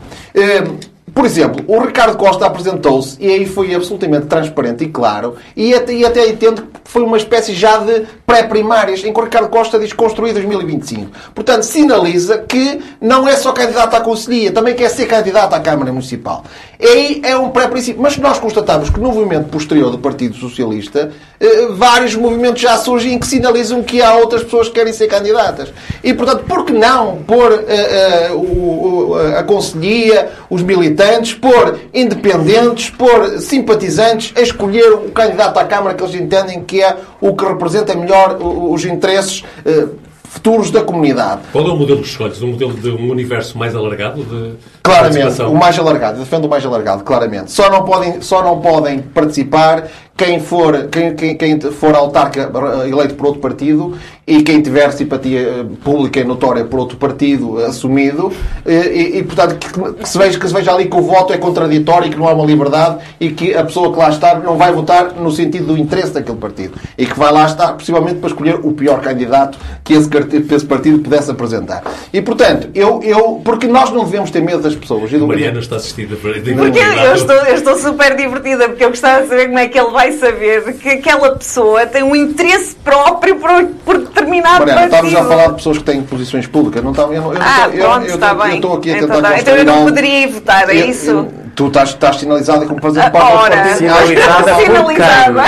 Por 1.17 1.25
exemplo, 1.25 1.65
o 1.67 1.81
Ricardo 1.81 2.19
Costa 2.19 2.45
apresentou-se 2.45 3.17
e 3.19 3.27
aí 3.27 3.47
foi 3.47 3.75
absolutamente 3.75 4.27
transparente 4.27 4.85
e 4.85 4.89
claro, 4.89 5.37
e 5.57 5.75
até, 5.75 5.95
e 5.95 6.05
até 6.05 6.29
entendo 6.29 6.61
que 6.61 6.81
foi 6.85 7.03
uma 7.03 7.17
espécie 7.17 7.55
já 7.55 7.79
de 7.79 8.07
pré-primárias, 8.27 9.03
em 9.03 9.15
que 9.15 9.19
o 9.19 9.25
Ricardo 9.25 9.49
Costa 9.49 9.79
diz 9.79 9.95
construir 9.95 10.35
2025. 10.35 11.11
Portanto, 11.35 11.63
sinaliza 11.63 12.45
que 12.47 12.83
não 13.01 13.27
é 13.27 13.35
só 13.35 13.53
candidato 13.53 13.95
à 13.95 14.01
Conselhia, 14.01 14.53
também 14.53 14.75
quer 14.75 14.91
ser 14.91 15.07
candidato 15.07 15.55
à 15.55 15.61
Câmara 15.61 15.91
Municipal. 15.91 16.45
E 16.79 16.87
aí 16.87 17.23
é 17.25 17.37
um 17.37 17.51
pré-princípio. 17.51 18.01
Mas 18.03 18.17
nós 18.19 18.39
constatamos 18.39 18.91
que 18.91 19.01
no 19.01 19.13
movimento 19.13 19.49
posterior 19.49 19.91
do 19.91 19.99
Partido 19.99 20.37
Socialista, 20.37 21.11
eh, 21.41 21.69
vários 21.71 22.15
movimentos 22.15 22.61
já 22.61 22.77
surgem 22.77 23.19
que 23.19 23.27
sinalizam 23.27 23.83
que 23.83 24.03
há 24.03 24.15
outras 24.15 24.45
pessoas 24.45 24.69
que 24.69 24.75
querem 24.75 24.93
ser 24.93 25.07
candidatas. 25.07 25.73
E, 26.05 26.13
portanto, 26.13 26.45
por 26.45 26.65
que 26.65 26.73
não 26.73 27.23
pôr 27.27 27.65
eh, 27.67 28.31
eh, 28.31 29.39
a 29.39 29.43
Conselhia, 29.43 30.31
os 30.51 30.63
militantes, 30.63 31.35
por 31.35 31.79
independentes, 31.95 32.91
por 32.91 33.41
simpatizantes, 33.41 34.33
a 34.37 34.43
escolher 34.43 34.93
o 34.93 35.11
candidato 35.11 35.59
à 35.59 35.65
Câmara 35.65 35.95
que 35.95 36.03
eles 36.03 36.15
entendem 36.15 36.63
que 36.63 36.83
é 36.83 36.97
o 37.21 37.35
que 37.35 37.45
representa 37.45 37.95
melhor 37.95 38.39
os 38.41 38.85
interesses 38.85 39.43
futuros 40.37 40.71
da 40.71 40.83
comunidade. 40.83 41.41
Qual 41.51 41.67
é 41.67 41.73
o 41.73 41.77
modelo 41.77 42.01
que 42.01 42.09
escolhes? 42.09 42.43
Um 42.43 42.49
modelo 42.49 42.75
de 42.75 42.91
um 42.91 43.11
universo 43.11 43.57
mais 43.57 43.75
alargado? 43.75 44.23
De 44.23 44.55
claramente, 44.83 45.43
o 45.43 45.55
mais 45.55 45.79
alargado. 45.79 46.19
Defendo 46.19 46.45
o 46.45 46.49
mais 46.49 46.65
alargado, 46.65 47.05
claramente. 47.05 47.51
Só 47.51 47.71
não 47.71 47.85
podem, 47.85 48.21
só 48.21 48.43
não 48.43 48.61
podem 48.61 49.01
participar 49.01 49.89
quem 50.17 50.41
for, 50.41 50.89
quem, 50.89 51.15
quem, 51.15 51.37
quem 51.37 51.61
for 51.61 51.95
autarca 51.95 52.51
eleito 52.89 53.15
por 53.15 53.27
outro 53.27 53.41
partido 53.41 53.97
e 54.27 54.43
quem 54.43 54.61
tiver 54.61 54.91
simpatia 54.91 55.41
eh, 55.41 55.65
pública 55.85 56.19
e 56.19 56.25
notória 56.25 56.65
por 56.65 56.81
outro 56.81 56.97
partido 56.97 57.65
assumido 57.65 58.33
eh, 58.65 58.93
e, 58.93 59.19
e 59.19 59.23
portanto, 59.23 59.57
que, 59.57 59.69
que, 59.69 60.09
se 60.09 60.19
veja, 60.19 60.39
que 60.39 60.49
se 60.49 60.53
veja 60.55 60.73
ali 60.73 60.87
que 60.87 60.97
o 60.97 61.03
voto 61.03 61.33
é 61.33 61.39
contraditório 61.39 62.09
e 62.09 62.11
que 62.11 62.19
não 62.19 62.27
há 62.27 62.33
uma 62.33 62.45
liberdade 62.45 62.99
e 63.21 63.31
que 63.31 63.55
a 63.55 63.63
pessoa 63.63 63.93
que 63.93 63.99
lá 63.99 64.09
está 64.09 64.35
não 64.41 64.57
vai 64.57 64.73
votar 64.73 65.13
no 65.13 65.31
sentido 65.31 65.67
do 65.67 65.79
interesse 65.79 66.13
daquele 66.13 66.39
partido 66.39 66.75
e 66.99 67.07
que 67.07 67.17
vai 67.17 67.31
lá 67.31 67.47
estar, 67.47 67.75
possivelmente, 67.75 68.17
para 68.17 68.29
escolher 68.31 68.57
o 68.57 68.73
pior 68.73 69.01
candidato 69.01 69.59
que 69.85 69.93
esse, 69.93 70.09
que 70.09 70.55
esse 70.55 70.67
partido 70.67 70.99
pudesse 70.99 71.31
apresentar. 71.31 71.85
E, 72.13 72.21
portanto, 72.21 72.69
eu, 72.75 73.01
eu, 73.05 73.41
porque 73.45 73.69
nós 73.69 73.93
não 73.93 74.05
devemos 74.05 74.31
ter 74.31 74.41
medo 74.41 74.63
das 74.63 74.75
pessoas. 74.75 75.13
E 75.13 75.19
do 75.19 75.29
Mariana 75.29 75.61
está 75.61 75.77
assistida 75.77 76.17
para 76.17 76.33
Porque 76.33 76.79
eu 76.79 77.15
estou, 77.15 77.37
eu 77.37 77.55
estou 77.55 77.79
super 77.79 78.17
divertida, 78.17 78.69
porque 78.69 78.85
eu 78.85 78.89
gostava 78.89 79.23
de 79.23 79.29
saber 79.29 79.47
como 79.47 79.59
é 79.59 79.69
que 79.69 79.79
ele 79.79 79.91
vai 79.91 80.06
saber 80.13 80.75
que 80.75 80.89
aquela 80.89 81.37
pessoa 81.37 81.87
tem 81.87 82.03
um 82.03 82.15
interesse 82.15 82.75
próprio 82.77 83.37
por, 83.37 83.51
por 83.85 83.99
determinado 83.99 84.61
Mariana, 84.61 84.85
estávamos 84.85 85.15
a 85.15 85.25
falar 85.25 85.47
de 85.49 85.55
pessoas 85.55 85.79
que 85.79 85.85
têm 85.85 86.03
posições 86.03 86.47
públicas. 86.47 86.83
Não 86.83 86.91
estava, 86.91 87.15
eu, 87.15 87.23
não, 87.23 87.33
eu, 87.33 87.41
ah, 87.41 87.69
eu, 87.73 87.85
pronto, 87.85 88.07
está 88.07 88.35
bem. 88.35 88.51
eu 88.51 88.55
estou 88.57 88.77
aqui 88.77 88.91
a 88.91 88.99
então, 88.99 89.09
tentar 89.17 89.29
tá. 89.29 89.41
então 89.41 89.57
eu 89.57 89.65
não 89.65 89.85
poderia 89.85 90.29
votar, 90.29 90.69
é 90.71 90.75
isso? 90.75 91.29
Tu 91.57 91.67
estás, 91.69 91.89
estás 91.89 92.17
sinalizada 92.17 92.67
como 92.67 92.79
fazendo 92.83 93.05
Ah, 93.07 93.11
parte 93.11 93.33
do 93.33 93.39
ora. 93.39 93.57
partido. 93.57 93.77
Sinalizada 93.79 94.55
Sinalizada. 94.57 95.43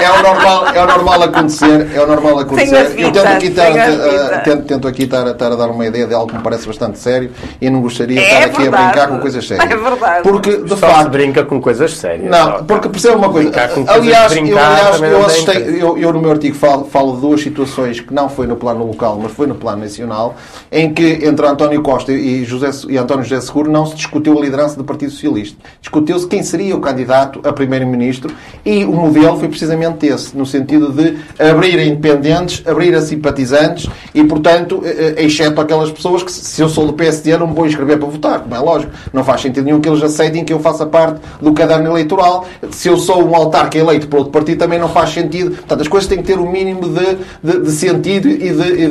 É, 0.00 0.04
é 0.04 0.10
o 0.10 0.22
normal, 0.22 0.66
é 0.74 0.82
o 0.82 0.86
normal 0.88 1.22
acontecer. 1.22 1.88
É 1.94 2.00
o 2.02 2.06
normal 2.08 2.38
acontecer. 2.40 2.94
Eu 2.98 3.12
tento 3.12 3.26
aqui, 3.28 3.46
estar, 3.46 3.68
a 3.70 4.38
tento, 4.40 4.62
tento 4.64 4.88
aqui 4.88 5.04
estar, 5.04 5.24
estar 5.28 5.52
a 5.52 5.54
dar 5.54 5.68
uma 5.70 5.86
ideia 5.86 6.04
de 6.04 6.14
algo 6.14 6.26
que 6.26 6.36
me 6.36 6.42
parece 6.42 6.66
bastante 6.66 6.98
sério 6.98 7.30
e 7.60 7.70
não 7.70 7.80
gostaria 7.80 8.16
de 8.20 8.24
É 8.26 8.32
estar 8.40 8.44
aqui 8.46 8.62
verdade. 8.62 8.82
a 8.82 8.86
brincar 8.88 9.08
com 9.08 9.18
coisas 9.20 9.46
sérias. 9.46 9.70
É 9.70 9.76
verdade. 9.76 10.22
Porque, 10.24 10.56
de 10.56 10.68
Só 10.68 10.74
se 10.74 10.80
facto, 10.80 11.10
brinca 11.10 11.44
com 11.44 11.60
coisas 11.60 11.96
sérias. 11.96 12.28
não, 12.28 12.64
porque 12.64 12.88
percebe 12.88 13.14
uma 13.14 13.30
coisa. 13.30 13.52
Aliás, 13.86 14.34
eu, 14.36 14.42
aliás, 14.58 15.00
eu, 15.00 15.26
assistei, 15.26 15.78
eu, 15.80 15.96
eu 15.96 16.12
no 16.12 16.20
meu 16.20 16.32
artigo 16.32 16.56
falo, 16.56 16.86
falo 16.86 17.14
de 17.14 17.20
duas 17.20 17.40
situações 17.40 18.00
que 18.00 18.12
não 18.12 18.28
foi 18.28 18.48
no 18.48 18.56
plano 18.56 18.84
local, 18.84 19.16
mas 19.22 19.30
foi 19.30 19.46
no 19.46 19.54
plano 19.54 19.82
nacional, 19.82 20.34
em 20.72 20.92
que 20.92 21.20
entre 21.22 21.46
António 21.46 21.80
Costa 21.82 22.10
e, 22.10 22.44
José, 22.44 22.70
e 22.88 22.98
António 22.98 23.22
José 23.22 23.40
Seguro 23.40 23.70
não 23.70 23.86
se 23.86 23.94
discutiu 23.94 24.36
a 24.36 24.40
liderança 24.40 24.76
do 24.76 24.82
Partido 24.82 25.12
Socialista. 25.12 25.35
Discutiu-se 25.80 26.26
quem 26.26 26.42
seria 26.42 26.74
o 26.76 26.80
candidato 26.80 27.40
a 27.44 27.52
primeiro-ministro 27.52 28.32
e 28.64 28.84
o 28.84 28.92
modelo 28.92 29.38
foi 29.38 29.48
precisamente 29.48 30.06
esse, 30.06 30.36
no 30.36 30.44
sentido 30.46 30.90
de 30.92 31.16
abrir 31.38 31.78
a 31.78 31.84
independentes, 31.84 32.62
abrir 32.66 32.94
a 32.94 33.00
simpatizantes 33.00 33.88
e, 34.14 34.22
portanto, 34.24 34.82
eh, 34.84 35.14
eh, 35.16 35.24
exceto 35.24 35.60
aquelas 35.60 35.90
pessoas 35.90 36.22
que, 36.22 36.32
se 36.32 36.60
eu 36.62 36.68
sou 36.68 36.86
do 36.86 36.92
PSD, 36.92 37.36
não 37.36 37.46
me 37.48 37.54
vou 37.54 37.66
inscrever 37.66 37.98
para 37.98 38.08
votar, 38.08 38.40
como 38.40 38.54
é 38.54 38.58
lógico. 38.58 38.92
Não 39.12 39.24
faz 39.24 39.40
sentido 39.42 39.64
nenhum 39.64 39.80
que 39.80 39.88
eles 39.88 40.02
aceitem 40.02 40.44
que 40.44 40.52
eu 40.52 40.60
faça 40.60 40.86
parte 40.86 41.20
do 41.40 41.52
caderno 41.52 41.90
eleitoral. 41.90 42.46
Se 42.70 42.88
eu 42.88 42.96
sou 42.96 43.22
um 43.26 43.34
autarca 43.34 43.76
eleito 43.78 44.08
por 44.08 44.18
outro 44.18 44.32
partido, 44.32 44.58
também 44.58 44.78
não 44.78 44.88
faz 44.88 45.10
sentido. 45.10 45.50
Portanto, 45.56 45.80
as 45.82 45.88
coisas 45.88 46.08
têm 46.08 46.18
que 46.18 46.24
ter 46.24 46.38
o 46.38 46.48
mínimo 46.50 46.88
de, 46.88 47.18
de, 47.42 47.60
de 47.62 47.70
sentido 47.72 48.28
e, 48.28 48.36
de- 48.38 48.86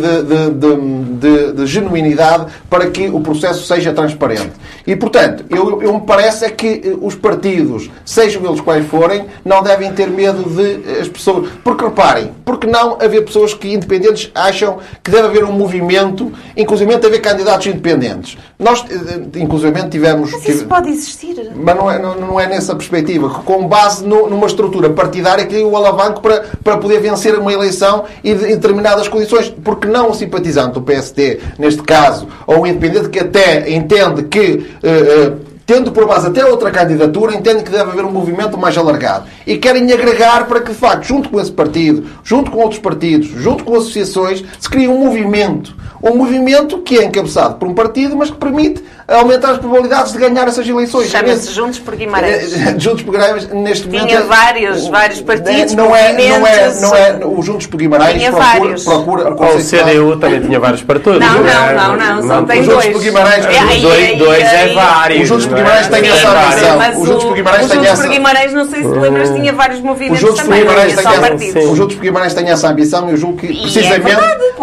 de- 1.20 1.54
de 1.54 1.66
genuinidade 1.66 2.46
para 2.70 2.90
que 2.90 3.08
o 3.08 3.20
processo 3.22 3.66
seja 3.66 3.94
transparente. 3.94 4.52
E, 4.86 4.96
portanto, 4.96 5.46
eu, 5.50 5.82
eu 5.82 5.94
me 5.94 6.02
parece 6.02 6.35
é 6.42 6.50
que 6.50 6.82
eh, 6.84 6.96
os 7.02 7.16
partidos, 7.16 7.90
sejam 8.06 8.44
eles 8.46 8.62
quais 8.62 8.86
forem, 8.88 9.26
não 9.44 9.62
devem 9.64 9.92
ter 9.94 10.10
medo 10.10 10.44
de 10.50 10.90
eh, 10.90 11.02
as 11.02 11.08
pessoas. 11.08 11.50
Porque 11.64 11.84
reparem, 11.86 12.32
porque 12.44 12.68
não 12.68 12.98
haver 13.02 13.24
pessoas 13.26 13.54
que 13.54 13.74
independentes 13.74 14.32
acham 14.34 14.78
que 15.04 15.12
deve 15.12 15.28
haver 15.28 15.44
um 15.44 15.52
movimento, 15.52 16.32
inclusive 16.56 16.94
haver 16.94 17.20
candidatos 17.22 17.68
independentes. 17.68 18.38
Nós, 18.58 18.84
eh, 18.90 19.40
inclusive, 19.40 19.76
tivemos. 19.90 20.32
Mas 20.32 20.48
isso 20.48 20.66
pode 20.66 20.90
existir. 20.90 21.52
Mas 21.56 21.76
não 21.76 21.92
é, 21.92 22.00
não, 22.00 22.16
não 22.16 22.40
é 22.40 22.48
nessa 22.48 22.76
perspectiva. 22.76 23.30
Com 23.46 23.68
base 23.68 24.06
no- 24.06 24.30
numa 24.30 24.48
estrutura 24.48 24.90
partidária 24.90 25.46
que 25.46 25.56
é 25.60 25.64
o 25.64 25.76
alavanco 25.76 26.22
para, 26.22 26.46
para 26.64 26.78
poder 26.78 27.00
vencer 27.00 27.38
uma 27.38 27.52
eleição 27.52 28.06
e 28.24 28.34
de, 28.34 28.46
em 28.46 28.56
determinadas 28.56 29.08
condições. 29.08 29.54
Porque 29.64 29.88
não 29.88 30.10
o 30.12 30.14
simpatizante 30.14 30.74
do 30.74 30.82
PSD, 30.82 31.40
neste 31.60 31.82
caso, 31.84 32.28
ou 32.48 32.62
o 32.62 32.68
independente 32.68 33.10
que 33.10 33.20
até 33.20 33.70
entende 33.72 34.24
que. 34.24 34.66
eh, 34.84 34.90
eh, 34.90 35.32
Tendo 35.66 35.92
por 35.92 36.06
base 36.06 36.28
até 36.28 36.46
outra 36.46 36.70
candidatura, 36.70 37.34
entende 37.34 37.64
que 37.64 37.72
deve 37.72 37.90
haver 37.90 38.06
um 38.06 38.12
movimento 38.12 38.56
mais 38.56 38.78
alargado. 38.78 39.26
E 39.48 39.58
querem 39.58 39.92
agregar 39.92 40.48
para 40.48 40.62
que, 40.62 40.70
de 40.70 40.78
facto, 40.78 41.06
junto 41.06 41.28
com 41.28 41.42
esse 41.42 41.52
partido, 41.52 42.06
junto 42.24 42.52
com 42.52 42.60
outros 42.60 42.80
partidos, 42.80 43.30
junto 43.30 43.64
com 43.64 43.76
associações, 43.76 44.44
se 44.60 44.70
crie 44.70 44.88
um 44.88 45.04
movimento. 45.04 45.76
Um 46.04 46.18
movimento 46.18 46.78
que 46.84 47.00
é 47.00 47.06
encabeçado 47.06 47.56
por 47.56 47.68
um 47.68 47.74
partido, 47.74 48.16
mas 48.16 48.30
que 48.30 48.38
permite 48.38 48.84
aumentar 49.08 49.52
as 49.52 49.58
probabilidades 49.60 50.12
de 50.14 50.18
ganhar 50.18 50.48
essas 50.48 50.68
eleições. 50.68 51.10
Chama-se 51.10 51.52
Juntos 51.52 51.80
por 51.80 51.96
Guimarães. 51.96 52.52
Juntos 52.82 53.04
por 53.04 53.12
Guimarães, 53.12 53.48
neste 53.50 53.88
momento. 53.88 54.08
Tinha 54.08 54.20
é- 54.20 54.24
vários- 54.24 54.88
vários 54.88 55.22
partidos, 55.22 55.74
não 55.76 55.96
é, 55.96 56.12
não 56.14 56.20
é, 56.20 56.40
movimentos. 56.40 56.82
não 56.82 56.96
é, 56.96 57.20
o 57.26 57.42
Juntos 57.42 57.68
por 57.68 57.78
Guimarães 57.78 58.18
Tinha 58.18 58.32
procura, 58.32 58.60
vários. 58.60 58.84
procura 58.84 59.24
Ou 59.30 59.56
o 59.58 59.62
CDU 59.64 60.18
também 60.18 60.42
tinha 60.42 60.60
vários 60.60 60.82
partidos. 60.82 61.20
Não, 61.20 61.48
é? 61.48 61.74
não, 61.76 61.96
não, 61.98 62.16
não, 62.22 62.28
só 62.28 62.42
tem 62.44 62.62
os 62.62 62.68
outros 62.68 62.84
dois. 62.86 62.96
por 62.98 63.04
Guimarães- 63.04 63.46
É, 63.46 63.80
dois, 63.82 63.96
aí, 64.04 64.16
dois 64.18 64.44
é 64.44 64.74
vários. 64.74 65.22
Os 65.22 65.28
Juntos 65.28 65.46
por 65.46 65.52
não 65.52 65.58
é? 65.60 65.64
Guimarães 65.64 65.88
têm 65.88 66.04
Sim, 66.04 66.10
essa 66.10 66.28
é 66.28 66.70
ambição. 66.70 67.02
Os 67.02 67.08
Juntos 67.08 67.24
por 67.26 67.34
Guimarães 67.36 67.66
o 67.66 67.74
Juntos 67.74 67.88
essa- 67.90 68.02
por 68.04 68.12
Guimarães, 68.12 68.54
não 68.54 68.70
sei 68.70 68.84
se 68.84 68.90
te 68.92 68.98
lembras, 69.00 69.30
tinha 69.30 69.54
vários 69.54 69.78
Os 69.80 69.86
movimentos 69.86 70.20
Juntos 70.20 70.36
por 70.36 70.44
também, 70.44 70.60
não 70.64 70.68
Guimarães 70.70 70.94
tinha 70.94 71.04
só 71.04 71.10
essa, 71.12 71.22
partidos. 71.22 71.66
os 71.72 71.78
Juntos 71.78 71.96
por 71.96 72.02
Guimarães 72.02 72.34
têm 72.34 72.50
essa 72.50 72.68
ambição 72.70 73.08
e 73.08 73.12
eu 73.12 73.18
julgo 73.18 73.38
que, 73.38 73.46
é 73.48 73.50
precisamente, 73.62 74.04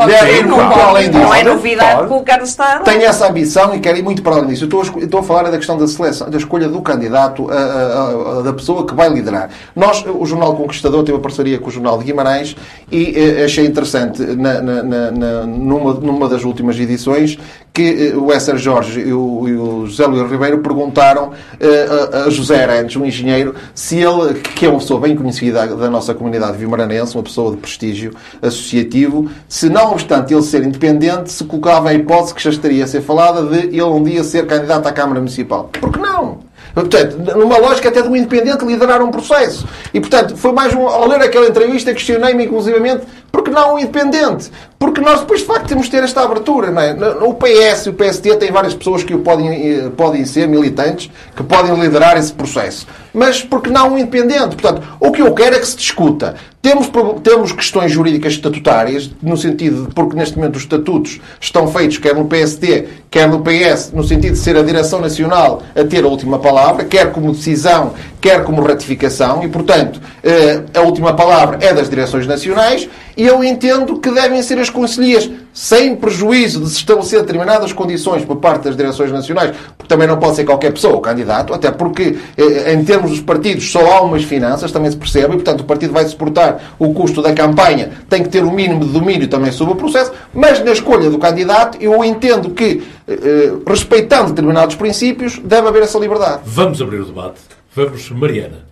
deve 0.07 0.33
ir 0.39 0.47
não, 0.47 0.57
muito 0.57 0.81
além 0.81 1.11
disso. 1.11 1.23
não 1.23 1.35
é 1.35 1.43
novidade 1.45 2.09
colocar 2.09 2.41
o 2.41 2.45
Estado. 2.45 2.85
Tem 2.85 3.05
essa 3.05 3.27
ambição 3.29 3.75
e 3.75 3.81
quer 3.81 3.97
ir 3.97 4.03
muito 4.03 4.23
para 4.23 4.32
além 4.33 4.49
disso. 4.49 4.65
Eu 4.65 4.81
estou 4.81 4.81
a, 5.01 5.05
estou 5.05 5.21
a 5.21 5.23
falar 5.23 5.51
da 5.51 5.57
questão 5.57 5.77
da 5.77 5.87
seleção, 5.87 6.29
da 6.31 6.37
escolha 6.39 6.69
do 6.69 6.81
candidato, 6.83 7.51
a- 7.51 7.55
a- 7.55 8.39
a- 8.39 8.43
da 8.43 8.53
pessoa 8.53 8.87
que 8.87 8.95
vai 8.95 9.09
liderar. 9.09 9.51
Nós, 9.77 10.05
o 10.07 10.25
Jornal 10.27 10.55
Conquistador, 10.57 11.01
teve 11.05 11.13
uma 11.17 11.21
parceria 11.23 11.59
com 11.59 11.69
o 11.69 11.71
Jornal 11.71 11.99
de 11.99 12.05
Guimarães 12.05 12.57
e 12.91 13.15
eh, 13.17 13.45
achei 13.45 13.67
interessante, 13.67 14.23
na- 14.23 14.61
na- 14.61 14.83
na- 14.83 15.47
numa, 15.47 15.95
numa 15.95 16.29
das 16.29 16.45
últimas 16.45 16.79
edições, 16.79 17.39
que 17.73 18.13
eh, 18.13 18.17
o 18.17 18.33
Esser 18.33 18.57
Jorge 18.57 19.01
e 19.01 19.13
o, 19.13 19.49
e 19.49 19.57
o 19.57 19.87
José 19.87 20.07
Luís 20.07 20.31
Ribeiro 20.31 20.59
perguntaram 20.59 21.33
eh, 21.59 22.27
a, 22.27 22.31
José 22.31 22.63
Arantes, 22.63 22.97
um 22.97 23.05
engenheiro, 23.05 23.55
se 23.75 23.97
ele, 23.97 24.35
que 24.35 24.67
é 24.67 24.69
uma 24.69 24.79
pessoa 24.79 25.01
bem 25.01 25.17
conhecida 25.17 25.67
da 25.67 25.89
nossa 25.89 26.15
comunidade 26.15 26.59
vimaranense, 26.59 27.17
uma 27.17 27.23
pessoa 27.23 27.53
de 27.53 27.57
prestígio 27.57 28.15
associativo, 28.41 29.31
se 29.49 29.69
não 29.69 29.93
obstante 29.93 30.35
ele 30.35 30.43
ser 30.43 30.63
independente, 30.63 31.33
se 31.33 31.45
colocava 31.45 31.89
a 31.89 31.95
hipótese 31.95 32.35
que 32.35 32.43
já 32.43 32.51
estaria 32.51 32.85
a 32.85 32.87
ser 32.87 33.01
falada 33.01 33.43
de 33.45 33.69
ele 33.69 33.83
um 33.83 34.03
dia 34.03 34.23
ser 34.23 34.47
candidato 34.47 34.87
à 34.87 34.93
Câmara 34.93 35.21
Municipal. 35.21 35.71
Por 35.81 35.93
que 35.93 35.99
não? 35.99 36.53
Portanto, 36.75 37.19
numa 37.37 37.59
lógica 37.59 37.89
até 37.89 38.01
de 38.01 38.09
um 38.09 38.17
independente 38.17 38.65
liderar 38.65 39.03
um 39.03 39.11
processo. 39.11 39.67
E, 39.93 40.01
portanto, 40.01 40.37
foi 40.37 40.53
mais 40.53 40.75
um... 40.75 40.87
Ao 40.87 41.07
ler 41.07 41.21
aquela 41.21 41.47
entrevista, 41.47 41.93
questionei-me, 41.93 42.45
inclusivamente, 42.45 43.05
por 43.31 43.43
que 43.43 43.51
não 43.51 43.75
um 43.75 43.79
independente? 43.79 44.51
Porque 44.83 45.01
nós, 45.01 45.21
depois, 45.21 45.39
de 45.39 45.47
facto, 45.47 45.69
temos 45.69 45.85
de 45.85 45.93
ter 45.93 46.03
esta 46.03 46.23
abertura. 46.23 46.73
Não 46.73 46.83
é? 46.83 46.93
O 47.23 47.35
PS 47.35 47.87
e 47.87 47.91
o 47.91 47.93
PSD 47.93 48.35
têm 48.35 48.51
várias 48.51 48.75
pessoas 48.75 49.05
que 49.05 49.17
podem, 49.17 49.49
eh, 49.49 49.91
podem 49.97 50.25
ser 50.25 50.49
militantes, 50.49 51.09
que 51.37 51.43
podem 51.45 51.73
liderar 51.81 52.17
esse 52.17 52.33
processo. 52.33 52.85
Mas 53.15 53.43
por 53.43 53.63
que 53.63 53.71
não 53.71 53.93
um 53.93 53.99
independente? 53.99 54.57
Portanto, 54.57 54.83
o 54.99 55.13
que 55.13 55.23
eu 55.23 55.33
quero 55.35 55.55
é 55.55 55.61
que 55.61 55.67
se 55.69 55.77
discuta. 55.77 56.35
Temos, 56.63 56.89
temos 57.25 57.51
questões 57.51 57.91
jurídicas 57.91 58.35
estatutárias, 58.35 59.11
no 59.21 59.37
sentido 59.37 59.87
de, 59.87 59.95
porque 59.95 60.15
neste 60.15 60.37
momento 60.37 60.55
os 60.55 60.63
estatutos 60.63 61.21
estão 61.41 61.67
feitos, 61.67 61.99
quer 61.99 62.15
no 62.15 62.27
PSD, 62.27 62.87
quer 63.11 63.29
no 63.29 63.41
PS, 63.41 63.91
no 63.93 64.05
sentido 64.05 64.35
de 64.35 64.39
ser 64.39 64.57
a 64.57 64.63
direção 64.63 65.01
nacional 65.01 65.61
a 65.75 65.83
ter 65.83 66.05
a 66.05 66.07
última 66.07 66.39
palavra, 66.39 66.85
quer 66.85 67.11
como 67.11 67.33
decisão, 67.33 67.95
quer 68.21 68.45
como 68.45 68.63
ratificação, 68.63 69.43
e, 69.43 69.49
portanto, 69.49 70.01
eh, 70.23 70.63
a 70.73 70.83
última 70.83 71.15
palavra 71.15 71.59
é 71.61 71.75
das 71.75 71.91
direções 71.91 72.29
nacionais, 72.29 72.89
e 73.17 73.27
eu 73.27 73.43
entendo 73.43 73.99
que 73.99 74.13
devem 74.13 74.41
ser 74.41 74.61
as 74.61 74.71
conselhias, 74.73 75.31
sem 75.53 75.95
prejuízo 75.95 76.61
de 76.61 76.69
se 76.69 76.79
estabelecer 76.79 77.21
determinadas 77.21 77.73
condições 77.73 78.25
por 78.25 78.37
parte 78.37 78.65
das 78.65 78.77
direções 78.77 79.13
nacionais, 79.13 79.55
porque 79.77 79.89
também 79.89 80.09
não 80.09 80.19
pode 80.19 80.37
ser 80.37 80.45
qualquer 80.45 80.73
pessoa 80.73 80.97
o 80.97 81.01
candidato, 81.01 81.53
até 81.53 81.71
porque, 81.71 82.17
eh, 82.37 82.73
em 82.73 82.85
termos 82.85 83.11
dos 83.11 83.21
partidos, 83.21 83.71
só 83.71 83.81
há 83.93 84.01
umas 84.01 84.25
finanças, 84.25 84.73
também 84.73 84.91
se 84.91 84.97
percebe, 84.97 85.35
e, 85.35 85.37
portanto, 85.37 85.61
o 85.61 85.65
partido 85.65 85.93
vai 85.93 86.05
suportar 86.07 86.75
o 86.79 86.93
custo 86.93 87.23
da 87.23 87.33
campanha, 87.33 87.93
tem 88.09 88.23
que 88.23 88.29
ter 88.29 88.43
o 88.43 88.51
mínimo 88.51 88.85
de 88.85 88.93
domínio 88.93 89.29
também 89.29 89.53
sobre 89.53 89.75
o 89.75 89.77
processo, 89.77 90.13
mas 90.33 90.65
na 90.65 90.73
escolha 90.73 91.11
do 91.11 91.19
candidato, 91.19 91.79
eu 91.81 92.03
entendo 92.05 92.51
que, 92.51 92.83
eh, 93.07 93.13
eh, 93.13 93.53
respeitando 93.67 94.31
determinados 94.31 94.75
princípios, 94.75 95.39
deve 95.45 95.69
haver 95.69 95.83
essa 95.83 95.99
liberdade. 95.99 96.41
Vamos 96.47 96.81
abrir 96.81 97.01
o 97.01 97.05
debate. 97.05 97.41
Vamos, 97.75 98.11
Mariana. 98.11 98.72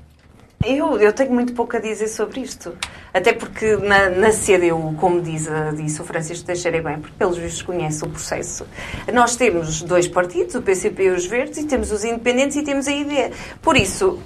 Eu, 0.63 1.01
eu 1.01 1.11
tenho 1.11 1.33
muito 1.33 1.55
pouco 1.55 1.75
a 1.75 1.81
dizer 1.81 2.07
sobre 2.07 2.41
isto. 2.43 2.77
Até 3.15 3.33
porque 3.33 3.77
na, 3.79 4.11
na 4.11 4.29
CDU, 4.29 4.95
como 5.01 5.23
diz, 5.23 5.49
disse 5.75 6.03
o 6.03 6.05
Francisco 6.05 6.45
Teixeira 6.45 6.83
bem, 6.83 7.01
porque 7.01 7.17
pelos 7.17 7.39
vistos 7.39 7.63
conhece 7.63 8.05
o 8.05 8.11
processo, 8.11 8.67
nós 9.11 9.37
temos 9.37 9.81
dois 9.81 10.07
partidos, 10.07 10.55
o 10.55 10.61
PCP 10.61 11.05
e 11.05 11.11
os 11.13 11.25
Verdes, 11.25 11.57
e 11.57 11.65
temos 11.65 11.91
os 11.91 12.05
independentes 12.05 12.59
e 12.59 12.63
temos 12.63 12.87
a 12.89 12.93
ID. 12.93 13.33
Por 13.63 13.75
isso, 13.75 14.19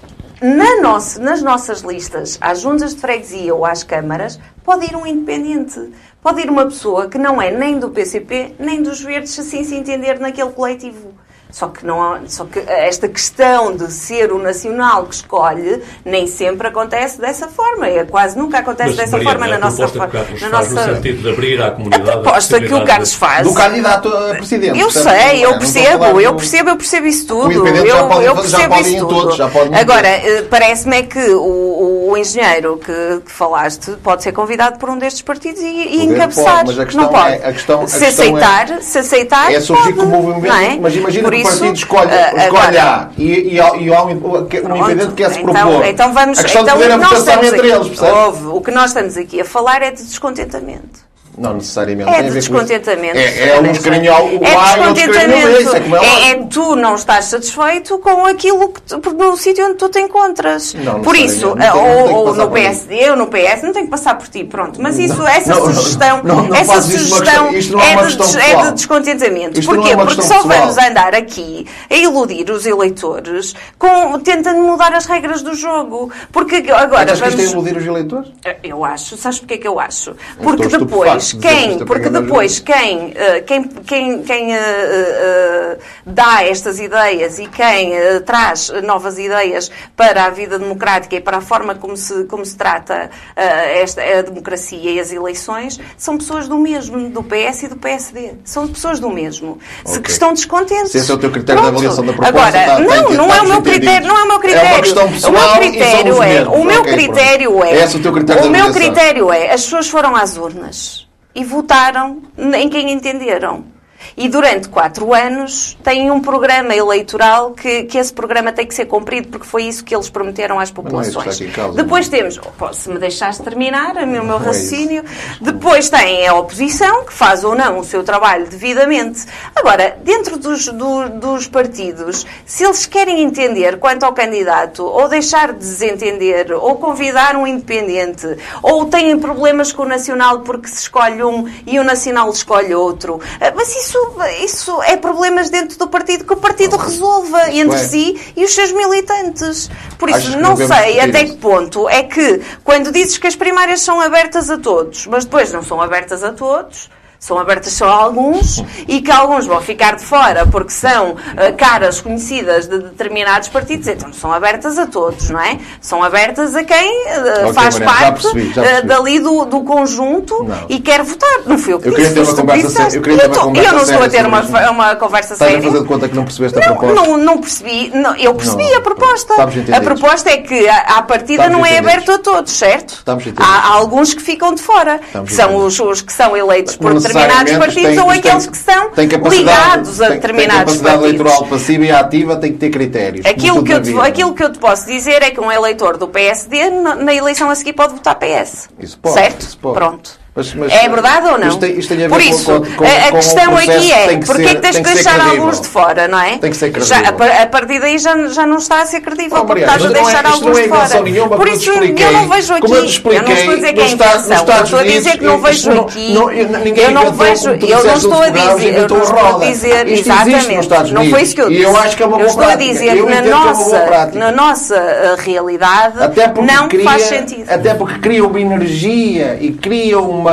na 0.43 0.83
nossa, 0.83 1.21
nas 1.21 1.41
nossas 1.41 1.83
listas, 1.83 2.37
às 2.41 2.63
juntas 2.63 2.97
de 2.97 3.01
freguesia 3.01 3.55
ou 3.55 3.65
às 3.65 3.85
câmaras, 3.85 4.41
pode 4.65 4.87
ir 4.87 4.97
um 4.97 5.07
independente. 5.07 5.93
Pode 6.21 6.41
ir 6.41 6.51
uma 6.51 6.65
pessoa 6.65 7.09
que 7.09 7.17
não 7.17 7.41
é 7.41 7.53
nem 7.53 7.79
do 7.79 7.91
PCP, 7.91 8.57
nem 8.59 8.83
dos 8.83 9.01
Verdes, 9.01 9.39
assim 9.39 9.63
se 9.63 9.77
entender 9.77 10.19
naquele 10.19 10.51
coletivo. 10.51 11.15
Só 11.55 11.69
que, 11.69 11.87
não 11.87 12.03
há, 12.03 12.19
só 12.27 12.45
que 12.47 12.59
esta 12.67 13.07
questão 13.09 13.77
de 13.77 13.89
ser 13.93 14.33
o 14.33 14.39
nacional 14.41 15.05
que 15.07 15.15
escolhe 15.15 15.81
nem 16.05 16.27
sempre 16.27 16.67
acontece 16.67 17.21
dessa 17.21 17.47
forma. 17.47 17.87
É, 17.89 18.05
quase 18.05 18.37
nunca 18.37 18.59
acontece 18.59 18.89
Mas, 18.89 18.97
dessa 18.97 19.13
Mariana, 19.19 19.31
forma 19.39 19.47
na 19.47 19.57
a 19.57 19.59
nossa 19.61 19.87
proposta 19.89 20.01
que 20.01 20.17
o 20.17 20.21
Carlos 20.21 20.43
na 20.43 20.51
faz 20.51 20.73
nossa... 20.73 20.87
no 20.89 20.95
sentido 20.97 21.23
de 21.23 21.31
abrir 21.31 21.63
à 21.63 21.71
comunidade... 21.71 22.11
A 22.11 22.13
proposta 22.19 22.61
que 22.61 22.75
o 22.75 22.85
Carlos 22.85 23.15
faz. 23.15 23.47
Do 23.47 23.55
candidato 23.55 24.09
a 24.09 24.35
presidente. 24.35 24.81
Eu 24.81 24.87
portanto, 24.87 25.03
sei, 25.05 25.15
é? 25.43 25.45
eu 25.47 25.51
a 25.55 25.59
percebo, 25.59 26.05
eu 26.21 26.33
do- 26.33 26.37
percebo, 26.39 26.71
eu 26.71 26.77
percebo 26.77 27.07
isso 27.07 27.27
tudo. 27.29 27.53
independente 27.53 27.87
já 27.89 27.99
Eu, 27.99 28.09
pode- 28.09 28.25
eu 28.25 28.35
já 28.35 28.41
percebo 28.41 28.69
pode 28.75 28.89
ir 28.89 28.97
isso 28.97 29.07
tudo. 29.07 29.15
todos, 29.21 29.37
já 29.37 29.49
pode 29.49 29.71
em 29.71 29.75
Agora, 29.77 30.09
eh, 30.09 30.43
parece-me 30.51 30.97
é 30.97 31.03
que 31.05 31.31
o, 31.31 32.09
o 32.11 32.17
engenheiro 32.17 32.79
que, 32.85 33.21
que 33.25 33.31
falaste 33.31 33.93
pode 34.03 34.25
ser 34.25 34.33
convidado 34.33 34.77
por 34.81 34.91
um 34.91 34.99
destes 34.99 35.23
partidos 35.23 35.61
e, 35.63 35.67
e 35.67 36.05
encabeçar. 36.05 36.65
pode, 36.65 36.67
mas 36.67 36.79
a 36.81 36.85
questão 36.85 37.05
não 37.05 37.11
pode. 37.13 37.33
é- 37.33 37.47
a 37.49 37.53
questão- 37.53 37.81
a 37.83 37.87
se 37.87 37.99
questão 38.05 38.25
é- 38.25 38.29
aceitar, 38.43 38.83
se 38.83 38.99
aceitar, 38.99 39.53
É 39.53 39.61
surgir 39.61 39.83
pode, 39.93 39.93
como 39.95 40.23
movimento, 40.23 40.53
é? 40.57 40.79
mas 40.81 40.97
imagina 40.97 41.29
Que 41.45 41.59
partido 41.59 41.75
escolhe, 41.77 42.11
eh, 42.13 42.27
escolhe 42.37 42.79
agora- 42.79 42.83
A 42.95 43.09
e, 43.19 43.25
e, 43.25 43.55
e 43.55 43.61
há 43.95 44.03
um, 44.05 44.09
um 44.11 44.77
independente 44.77 45.09
que 45.09 45.15
quer 45.15 45.31
se 45.31 45.41
então, 45.41 45.53
propor. 45.55 45.85
Então 45.87 46.13
vamos, 46.13 46.39
a 46.39 46.43
questão 46.43 46.63
então, 46.63 46.77
de 46.79 46.83
o 46.83 46.87
a 46.87 46.89
que 46.91 46.97
votação 46.97 47.19
estamos 47.19 47.47
entre 47.47 47.59
aqui- 47.61 47.71
eles, 47.71 47.89
percebe? 47.89 48.19
Ouve, 48.19 48.47
o 48.47 48.61
que 48.61 48.71
nós 48.71 48.91
estamos 48.91 49.17
aqui 49.17 49.41
a 49.41 49.45
falar 49.45 49.83
é 49.83 49.91
de 49.91 50.03
descontentamento. 50.03 51.01
Não 51.37 51.55
necessariamente. 51.55 52.11
É 52.11 52.23
de 52.23 52.31
descontentamento. 52.33 53.17
É, 53.19 53.49
é 53.51 53.61
uns 53.61 53.79
querem 53.79 54.09
o 54.09 54.13
A 54.15 54.19
É. 54.19 55.61
Isso 55.61 55.77
é 55.77 55.81
como 55.81 55.97
é 55.97 55.99
É, 55.99 56.03
lógico. 56.03 56.27
é 56.27 56.47
tu 56.51 56.77
não 56.77 56.95
estás 56.95 57.25
satisfeito 57.27 57.99
com 57.99 58.25
aquilo 58.27 58.69
que 58.69 58.83
tu, 58.83 58.99
no 59.13 59.37
sítio 59.37 59.65
onde 59.67 59.75
tu 59.75 59.89
te 59.89 60.01
encontras. 60.01 60.75
Não, 60.75 61.01
por 61.03 61.17
isso. 61.17 61.55
Não 61.55 61.79
ou, 61.79 62.13
ou 62.15 62.25
passar 62.27 62.45
no. 62.47 62.51
PSD 62.53 63.11
ou 63.11 63.17
no 63.17 63.27
PS, 63.27 63.63
não 63.63 63.73
tem 63.73 63.85
que 63.85 63.91
passar 63.91 64.17
por 64.17 64.29
ti, 64.29 64.45
pronto. 64.45 64.81
Mas 64.81 64.99
isso, 64.99 65.27
essa 65.27 65.55
não, 65.55 65.67
não, 65.67 65.75
sugestão, 65.75 66.23
essa 66.55 66.83
sugestão 66.83 67.49
é 67.49 67.57
é, 67.93 67.97
de, 68.07 68.17
des- 68.17 68.37
é 68.37 68.63
de 68.67 68.73
descontentamento. 68.73 69.59
Isto 69.61 69.75
Porquê? 69.75 69.91
é 69.91 69.97
Porque 69.97 70.23
só 70.23 70.35
pessoal. 70.43 70.43
vamos 70.61 70.79
andar 70.79 71.15
aqui 71.15 71.67
a 71.91 71.95
iludir 71.97 72.49
os 72.51 72.65
eleitores 72.67 73.55
com, 73.79 74.19
tentando 74.21 74.61
mudar 74.63 74.93
as 74.95 75.07
regras 75.07 75.43
do 75.43 75.55
jogo. 75.55 76.11
Porque 76.33 76.57
agora 76.71 77.13
Achas 77.13 77.21
que 77.21 77.29
isto 77.29 77.41
é 77.41 77.45
vamos. 77.47 77.53
iludir 77.53 77.77
os 77.79 77.87
eleitores? 77.87 78.29
Eu 78.63 78.85
acho, 78.85 79.17
sabes 79.17 79.39
porquê 79.39 79.59
que 79.59 79.67
eu 79.69 79.81
acho? 79.81 80.11
estou 80.11 80.43
Porque 80.43 80.67
estupefacto 80.67 81.24
depois, 81.33 81.33
de 81.33 81.39
quem, 81.67 81.75
é 81.81 81.85
porque 81.85 82.11
para 82.11 82.21
depois 82.21 82.59
quem, 82.61 83.13
eh, 83.17 83.41
quem, 83.41 83.63
quem, 83.65 84.23
quem 84.23 84.55
eh, 84.55 84.59
eh, 84.61 85.79
dá 86.07 86.45
estas 86.45 86.79
ideias 86.81 87.39
e 87.39 87.47
quem 87.47 87.95
eh, 87.95 88.21
traz 88.21 88.71
novas 88.83 89.19
ideias 89.19 89.71
para 89.97 90.25
a 90.25 90.31
vida 90.31 90.59
democrática 90.59 91.17
e 91.17 91.21
para 91.21 91.39
a 91.39 91.41
forma 91.41 91.75
como 91.75 91.97
se, 91.97 92.25
como 92.25 92.45
se 92.45 92.57
trata 92.57 93.11
eh, 93.37 93.81
esta, 93.83 94.03
a 94.03 94.23
democracia 94.23 94.91
e 94.91 95.01
as 95.01 95.13
eleições, 95.13 95.81
são 95.97 96.17
pessoas 96.19 96.49
do 96.49 96.59
mesmo, 96.59 97.09
do 97.11 97.23
PS 97.23 97.63
e 97.65 97.69
do 97.69 97.77
PSD. 97.77 98.35
São 98.45 98.69
pessoas 98.69 99.01
do 99.01 99.11
mesmo. 99.11 99.59
Se 99.85 99.93
Ok. 99.93 100.03
que 100.03 100.11
estão 100.11 100.33
descontentes. 100.33 100.91
Se 100.93 100.99
esse 100.99 101.11
é 101.11 101.15
o 101.15 101.19
teu 101.19 101.31
critério 101.31 101.63
de 101.63 101.69
Pronto. 101.69 101.79
avaliação 101.85 102.05
da 102.07 102.13
proposta, 102.13 102.39
Agora, 102.39 102.53
tá- 102.53 102.77
tá 102.77 102.81
não, 102.81 103.11
não 103.29 103.35
é 103.35 103.41
o 103.43 103.49
meu 103.49 103.63
critério, 103.63 104.07
não 104.07 104.19
é 104.19 104.23
o 104.23 104.27
meu 104.27 104.35
É 104.35 104.37
uma 104.37 104.41
critério. 104.41 104.83
questão 104.83 105.07
o 105.07 105.11
pessoal 105.13 105.33
meu 105.33 105.43
e 105.43 105.45
são 105.49 105.59
critério 105.59 106.23
é, 106.23 106.27
mesmos. 106.29 106.55
o 106.59 106.65
meu 106.65 106.81
Ok, 106.81 106.93
pronto. 106.93 107.13
critério 107.13 107.65
é, 107.65 107.75
Esse 107.85 107.97
é 107.97 107.99
o 107.99 108.03
teu 108.03 108.13
critério 108.13 108.43
de 108.43 108.49
o 108.49 108.51
meu 108.51 108.73
critério 108.73 109.33
é, 109.33 109.53
as 109.53 109.63
pessoas 109.65 109.89
foram 109.89 110.15
às 110.17 110.37
urnas 110.37 111.07
e 111.35 111.45
votaram 111.45 112.23
em 112.39 112.69
quem 112.69 112.91
entenderam. 112.93 113.74
E 114.17 114.29
durante 114.29 114.69
quatro 114.69 115.13
anos 115.15 115.77
têm 115.83 116.11
um 116.11 116.21
programa 116.21 116.75
eleitoral 116.75 117.53
que, 117.53 117.85
que 117.85 117.99
esse 117.99 118.13
programa 118.13 118.53
tem 118.53 118.67
que 118.67 118.75
ser 118.75 118.87
cumprido 118.87 119.29
porque 119.29 119.47
foi 119.47 119.65
isso 119.65 119.85
que 119.85 119.95
eles 119.95 120.09
prometeram 120.09 120.59
às 120.61 120.71
não 120.71 120.81
é 120.81 120.85
populações. 120.85 121.41
em 121.41 121.51
causa, 121.51 121.77
Depois 121.77 122.09
temos, 122.09 122.41
oh, 122.61 122.73
se 122.73 122.89
me 122.89 122.99
deixaste 122.99 123.43
terminar 123.43 123.97
o 123.97 124.07
meu, 124.07 124.25
meu 124.25 124.37
é 124.37 124.39
raciocínio, 124.39 125.05
depois 125.41 125.89
tem 125.91 126.27
a 126.27 126.35
oposição, 126.35 127.05
que 127.05 127.13
faz 127.13 127.45
ou 127.45 127.55
não 127.55 127.79
o 127.79 127.85
seu 127.85 128.03
trabalho 128.05 128.47
devidamente. 128.47 129.25
Agora, 129.55 129.97
dentro 130.03 130.39
dos, 130.39 130.67
do- 130.69 131.09
dos 131.09 131.47
partidos, 131.49 132.27
se 132.47 132.65
eles 132.65 132.87
querem 132.87 133.23
entender 133.23 133.79
quanto 133.79 134.05
ao 134.05 134.13
candidato, 134.13 134.85
ou 134.85 135.09
deixar 135.09 135.53
de 135.53 135.59
desentender, 135.59 136.53
ou 136.53 136.77
convidar 136.77 137.37
um 137.37 137.47
independente, 137.47 138.27
ou 138.63 138.87
têm 138.87 139.19
problemas 139.19 139.73
com 139.73 139.83
o 139.83 139.87
Nacional 139.87 140.41
porque 140.41 140.69
se 140.69 140.83
escolhe 140.83 141.23
um 141.23 141.49
e 141.67 141.79
o 141.79 141.85
Nacional 141.85 142.31
escolhe 142.31 142.75
outro, 142.75 143.21
eh, 143.41 143.53
mas 143.55 143.69
isso, 143.75 143.94
isso 144.43 144.83
é 144.83 144.97
problemas 144.97 145.51
dentro 145.51 145.79
do 145.79 145.89
partido 145.89 146.25
que 146.25 146.33
o 146.33 146.37
partido 146.37 146.77
resolva 146.77 147.51
entre 147.51 147.77
é. 147.77 147.85
si 147.85 148.33
e 148.37 148.45
os 148.45 148.55
seus 148.55 148.73
militantes. 148.73 149.71
Por 149.99 150.09
isso, 150.11 150.39
não 150.39 150.57
sei 150.57 151.01
até 151.01 151.23
isso? 151.23 151.35
que 151.35 151.41
ponto 151.41 151.89
é 151.89 152.03
que 152.03 152.41
quando 152.63 152.93
dizes 152.93 153.19
que 153.19 153.27
as 153.27 153.37
primárias 153.37 153.81
são 153.81 154.01
abertas 154.01 154.51
a 154.51 154.59
todos, 154.59 155.07
mas 155.07 155.25
depois 155.25 155.53
não 155.53 155.63
são 155.63 155.81
abertas 155.81 156.23
a 156.23 156.33
todos, 156.33 156.91
são 157.25 157.39
abertas 157.39 157.73
só 157.73 157.87
a 157.87 157.93
alguns 157.93 158.63
e 158.87 159.01
que 159.01 159.11
alguns 159.11 159.47
vão 159.47 159.59
ficar 159.63 159.97
de 159.97 160.05
fora 160.05 160.45
porque 160.47 160.71
são 160.73 161.17
ah, 161.37 161.53
caras 161.57 161.99
conhecidas 162.01 162.67
de 162.69 162.79
determinados 162.81 163.49
partidos, 163.49 163.89
então 163.89 164.09
não 164.09 164.15
são 164.15 164.31
abertas 164.31 164.79
a 164.79 164.87
todos, 164.87 165.31
não 165.31 165.41
é? 165.41 165.59
São 165.81 166.03
abertas 166.03 166.55
a 166.55 166.63
quem 166.65 167.09
ah, 167.09 167.49
Ok, 167.49 167.53
faz 167.55 167.79
Mariana, 167.79 167.81
já 167.81 167.87
parte 168.11 168.23
percebi, 168.23 168.53
já 168.53 168.61
ah, 168.61 168.65
percebi. 168.65 168.89
dali 168.89 169.19
do, 169.21 169.45
do 169.47 169.61
conjunto 169.63 170.45
Não. 170.45 170.67
e 170.69 170.81
quer 170.81 171.03
votar. 171.03 171.39
Não 171.47 171.57
fui 171.57 171.73
eu 171.73 171.81
que 171.81 171.89
Eu 171.89 171.93
queria 171.95 172.11
disse, 172.13 172.25
ter 172.25 172.31
uma 172.31 172.41
conversa 172.43 172.69
séria- 172.71 172.97
eu 172.99 173.03
queria 173.03 173.19
ter 173.21 173.27
uma 173.29 173.39
conversa 173.45 173.69
eu 173.69 173.73
não 173.75 173.83
estou 173.83 173.97
a 173.97 174.11
séria 174.11 174.11
ter 174.11 174.27
uma, 174.27 174.71
uma 174.71 174.97
conversa 174.97 175.33
Estás 175.33 175.51
a 175.51 175.55
séria. 175.55 175.67
fazer 175.71 175.83
de 175.83 175.89
conta 175.89 176.09
que 176.11 176.15
não 176.17 176.25
percebeste 176.25 176.59
a 176.59 176.61
Não, 176.69 176.77
proposta? 176.77 176.95
não, 177.09 177.17
não 177.17 177.39
percebi. 177.39 177.91
Não, 177.95 178.15
eu 178.17 178.35
percebi 178.35 178.65
Não, 178.71 178.77
a 178.79 178.81
proposta. 178.83 179.35
A 179.75 179.81
proposta 179.81 180.29
é 180.31 180.37
que 180.39 180.69
a, 180.69 180.77
a 180.99 181.03
partida 181.03 181.45
Estamos 181.45 181.59
não 181.59 181.65
é 181.67 181.79
aberta 181.79 182.17
a 182.17 182.19
todos, 182.19 182.53
certo? 182.53 183.03
Há, 183.39 183.45
há 183.45 183.73
alguns 183.73 184.13
que 184.13 184.21
ficam 184.23 184.55
de 184.55 184.61
fora. 184.61 185.01
Que 185.25 185.33
são 185.33 185.57
os, 185.57 185.79
os 185.81 186.03
que 186.03 186.13
são 186.13 186.37
eleitos 186.37 186.77
por 186.77 186.93
Não 186.93 187.01
determinados 187.15 187.53
partidos 187.59 187.99
ou 187.99 188.11
aqueles 188.11 188.47
que 188.47 188.57
são 188.57 188.91
capacidade- 188.91 189.37
ligados 189.37 190.01
a 190.03 190.09
determinados 190.09 190.49
Tem 190.75 190.83
capacidade 190.83 190.99
partidos. 190.99 191.21
eleitoral 191.21 191.47
passiva 191.47 191.85
e 191.85 191.91
ativa, 191.91 192.37
tem 192.37 192.53
que 192.53 192.59
ter 192.59 192.71
critérios. 192.71 193.27
Aquilo 193.27 193.63
que, 193.63 193.73
eu 193.73 193.83
te, 193.83 193.99
aquilo 194.01 194.35
que 194.35 194.43
eu 194.45 194.53
te 194.53 194.59
posso 194.59 194.87
dizer 194.87 195.23
é 195.23 195.31
que 195.31 195.41
um 195.41 195.51
eleitor 195.51 195.97
do 195.97 196.09
PSD, 196.09 196.71
na, 196.71 197.15
eleição 197.15 197.49
a 197.51 197.55
seguir, 197.55 197.73
pode 197.73 197.95
votar 197.95 198.15
PS. 198.17 198.69
Isso 198.79 198.99
pode, 198.99 199.15
certo? 199.15 199.41
isso 199.43 199.59
pode. 199.59 199.79
Ver 199.79 200.24
Mas- 200.37 200.53
mas- 200.55 200.73
é 200.73 200.89
verdade 200.89 201.29
ou 201.29 201.39
não? 201.39 201.47
Isto 201.47 201.61
tem- 201.61 201.79
isto 201.79 201.95
tem 201.97 202.09
Por 202.09 202.21
isso, 202.21 202.45
com- 202.45 202.61
com- 202.77 202.85
a, 202.85 203.11
com 203.11 203.17
questão 203.19 203.57
aqui 203.57 203.93
é, 203.93 204.09
que 204.19 204.27
porquê 204.27 204.43
ser- 204.49 204.57
é 204.57 204.61
que 204.73 204.81
deixar 204.81 205.15
credível. 205.15 205.43
alguns 205.45 205.61
de 205.61 205.69
fora, 205.69 206.09
não 206.09 206.19
é? 206.19 206.39
Tem 206.39 206.51
que 206.51 206.57
ser 206.57 206.73
já, 206.81 206.97
a, 206.97 207.03
credível. 207.03 207.13
par- 207.19 207.43
a 207.43 207.47
partir 207.47 207.79
daí 207.81 207.99
já, 207.99 208.27
já 208.27 208.45
não 208.45 208.57
está 208.57 208.83
a 208.83 208.87
ser 208.87 209.01
credível, 209.01 209.39
Oh, 209.41 209.45
porque 209.47 209.61
estás 209.63 209.85
a 209.85 209.89
é- 209.89 209.93
deixar 209.93 210.25
isto 210.25 210.35
alguns 210.35 210.59
é 210.59 210.63
de 210.63 210.69
fora. 210.69 211.01
nenhuma, 211.03 211.37
Por 211.37 211.47
eu 211.47 211.55
isso, 211.55 211.71
expliquei. 211.71 212.07
eu 212.07 212.13
não 212.13 212.29
vejo 212.29 212.53
aqui, 212.55 212.65
eu 212.65 212.69
te 212.69 212.75
eu 212.75 212.81
não 212.81 212.85
expliquei, 212.85 213.35
estou 213.37 213.53
a 213.53 213.55
dizer 213.57 213.73
que 213.75 213.81
é 213.81 213.85
Estados- 213.87 214.15
invenção, 214.25 214.35
eu 214.37 214.41
Estados 214.43 214.65
estou 214.65 214.79
a 214.81 214.83
dizer 214.83 214.99
Unidos, 214.99 215.13
que 215.21 215.25
não 215.25 215.39
vejo 215.39 215.71
aqui, 215.81 216.13
não- 216.15 216.33
eu 216.33 216.49
não 216.91 217.13
vejo, 217.13 217.49
eu 217.51 217.85
não 217.85 217.95
estou 217.97 218.23
a 218.23 218.29
dizer, 218.29 218.75
eu 218.75 218.89
não 218.89 219.03
estou 219.03 219.37
a 219.37 219.39
dizer, 219.39 219.89
exatamente, 219.89 220.69
não 220.69 220.95
foi 220.95 221.03
Unidos. 221.03 221.23
isso 221.23 221.35
que 221.37 221.43
eu 221.43 221.49
disse. 221.49 221.63
eu 221.63 221.77
acho 221.77 221.97
que 221.97 222.03
é 222.03 222.07
uma 222.07 222.17
boa 222.17 222.25
Eu 222.27 222.31
estou 222.31 222.45
a 222.45 222.57
dizer 222.57 222.97
Eu 222.97 223.07
que 223.07 223.13
na 223.13 223.19
é 223.19 223.23
nossa, 223.31 224.11
na 224.15 224.33
nossa 224.33 224.75
uh, 224.75 225.21
realidade 225.23 225.95
porque 226.35 226.43
não 226.53 226.69
faz 226.85 227.03
sentido. 227.03 227.49
Até 227.49 227.73
porque 227.75 228.01
cria 228.01 228.27
uma 228.27 228.41
energia 228.41 229.39
e 229.41 229.53
cria 229.53 230.01
uma, 230.01 230.24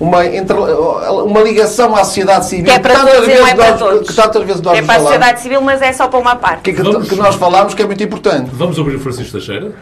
uma, 0.00 0.24
entre- 0.26 0.56
uma 0.56 1.40
ligação 1.42 1.94
à 1.96 2.04
sociedade 2.04 2.46
civil. 2.46 2.64
Que 2.66 2.70
é 2.70 2.78
para 2.78 2.94
tantas 2.94 3.14
todos 3.14 3.26
não 3.28 3.34
é 3.34 3.36
vezes 3.38 3.54
para 3.54 3.70
nós- 3.70 3.78
todos. 3.80 4.08
Que 4.08 4.14
tantas 4.16 4.42
vezes 4.44 4.62
nós 4.62 4.78
É 4.78 4.82
para 4.82 4.92
a 4.92 4.96
falamos, 4.96 5.12
sociedade 5.14 5.40
civil, 5.42 5.60
mas 5.62 5.82
é 5.82 5.92
só 5.92 6.08
para 6.08 6.18
uma 6.20 6.36
parte. 6.36 6.62
que, 6.62 6.72
que, 6.72 6.82
Vamos- 6.82 7.08
que 7.08 7.16
nós 7.16 7.34
falamos 7.34 7.74
que 7.74 7.82
é 7.82 7.86
muito 7.86 8.02
importante. 8.02 8.50
Vamos 8.52 8.78
ouvir 8.78 8.94
o 8.96 9.00
Francisco 9.00 9.32
Teixeira? 9.32 9.72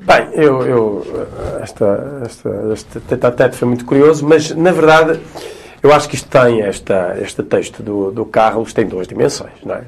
Bem, 0.00 0.28
eu, 0.32 0.62
eu 0.64 1.26
esta, 1.60 2.22
esta, 2.24 2.50
este 2.72 3.00
tete 3.00 3.26
a 3.26 3.30
tete 3.32 3.56
foi 3.56 3.66
muito 3.66 3.84
curioso, 3.84 4.24
mas 4.24 4.50
na 4.52 4.70
verdade 4.70 5.18
eu 5.82 5.92
acho 5.92 6.08
que 6.08 6.14
isto 6.14 6.28
tem, 6.28 6.62
esta, 6.62 7.16
este 7.20 7.42
texto 7.42 7.82
do, 7.82 8.12
do 8.12 8.24
Carlos 8.24 8.72
tem 8.72 8.86
duas 8.86 9.08
dimensões, 9.08 9.52
não 9.64 9.74
é? 9.74 9.82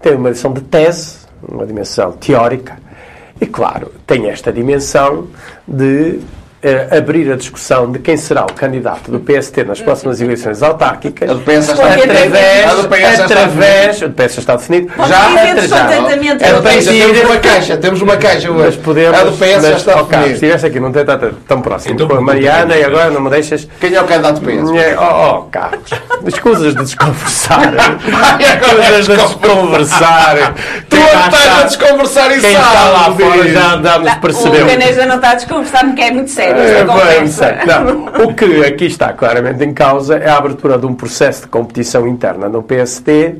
Tem 0.00 0.12
uma 0.16 0.30
dimensão 0.30 0.52
de 0.52 0.62
tese, 0.62 1.18
uma 1.48 1.64
dimensão 1.64 2.10
teórica, 2.12 2.76
e 3.40 3.46
claro, 3.46 3.92
tem 4.04 4.28
esta 4.28 4.52
dimensão 4.52 5.28
de 5.66 6.18
eh, 6.62 6.86
abrir 6.96 7.30
a 7.32 7.36
discussão 7.36 7.90
de 7.90 7.98
quem 7.98 8.16
será 8.16 8.42
o 8.44 8.52
candidato 8.52 9.10
do 9.10 9.18
PST 9.20 9.64
nas 9.64 9.80
próximas 9.80 10.20
eleições 10.20 10.62
autárquicas 10.62 11.28
A 11.28 11.34
do 11.34 11.40
PS 11.40 11.66
já 11.66 11.72
está 11.72 11.86
através, 11.94 12.66
A 12.70 12.74
do 12.74 12.88
PS 12.88 13.16
já 13.18 13.24
através, 13.24 14.02
o 14.02 14.10
PS 14.10 14.34
já 14.34 14.40
está 14.40 14.56
definido, 14.56 14.92
já, 14.96 15.06
já, 15.66 15.84
a 15.84 16.52
do 16.60 16.62
PS, 16.62 16.84
temos 16.86 17.20
uma 17.24 17.36
caixa, 17.38 17.76
temos 17.76 18.02
uma 18.02 18.16
caixa 18.16 18.50
hoje. 18.50 18.62
mas 18.64 18.76
podemos. 18.76 19.18
A 19.18 19.24
do 19.24 19.32
PS 19.32 19.62
já 19.62 19.70
está 19.72 20.04
Carlos, 20.04 20.28
se 20.28 20.32
estivesse 20.34 20.66
aqui, 20.66 20.80
não 20.80 20.92
tem 20.92 21.04
tão, 21.04 21.18
tão 21.48 21.60
próximo 21.60 21.94
Então, 21.94 22.08
com 22.08 22.14
a 22.16 22.20
Mariana 22.20 22.76
e 22.76 22.84
agora 22.84 23.10
não 23.10 23.20
me 23.20 23.30
deixas. 23.30 23.66
Quem 23.80 23.94
é 23.94 24.00
o 24.00 24.04
candidato 24.04 24.40
do 24.40 24.46
PS? 24.46 24.70
É, 24.78 24.96
Oh, 24.98 25.38
oh, 25.38 25.42
Carlos, 25.50 25.90
escusas 26.26 26.74
de 26.74 26.82
desconversar. 26.82 27.72
Escusas 28.38 29.06
de 29.06 29.12
é 29.12 29.16
desconversar. 29.16 30.54
Tu 30.88 30.96
Quem 30.96 31.00
lá 31.00 31.28
estás 31.28 31.34
a 31.34 31.48
está- 31.48 31.62
desconversar 31.64 32.36
e 32.36 32.40
Quem 32.40 32.52
está 32.52 32.88
lá 32.90 33.14
fora 33.14 33.48
já, 33.48 33.80
já 33.82 33.98
nos 33.98 34.12
O 34.12 34.20
percebeu. 34.20 34.66
Caneja 34.66 35.06
não 35.06 35.16
está 35.16 35.30
a 35.30 35.34
desconversar 35.34 35.84
porque 35.86 36.02
é 36.02 36.10
muito 36.12 36.30
sério 36.30 36.51
É. 36.52 37.66
Não, 37.66 38.26
o 38.26 38.34
que 38.34 38.64
aqui 38.64 38.86
está 38.86 39.12
claramente 39.12 39.64
em 39.64 39.72
causa 39.72 40.16
é 40.16 40.28
a 40.28 40.36
abertura 40.36 40.78
de 40.78 40.86
um 40.86 40.94
processo 40.94 41.42
de 41.42 41.48
competição 41.48 42.06
interna 42.06 42.48
no 42.48 42.62
PST 42.62 43.36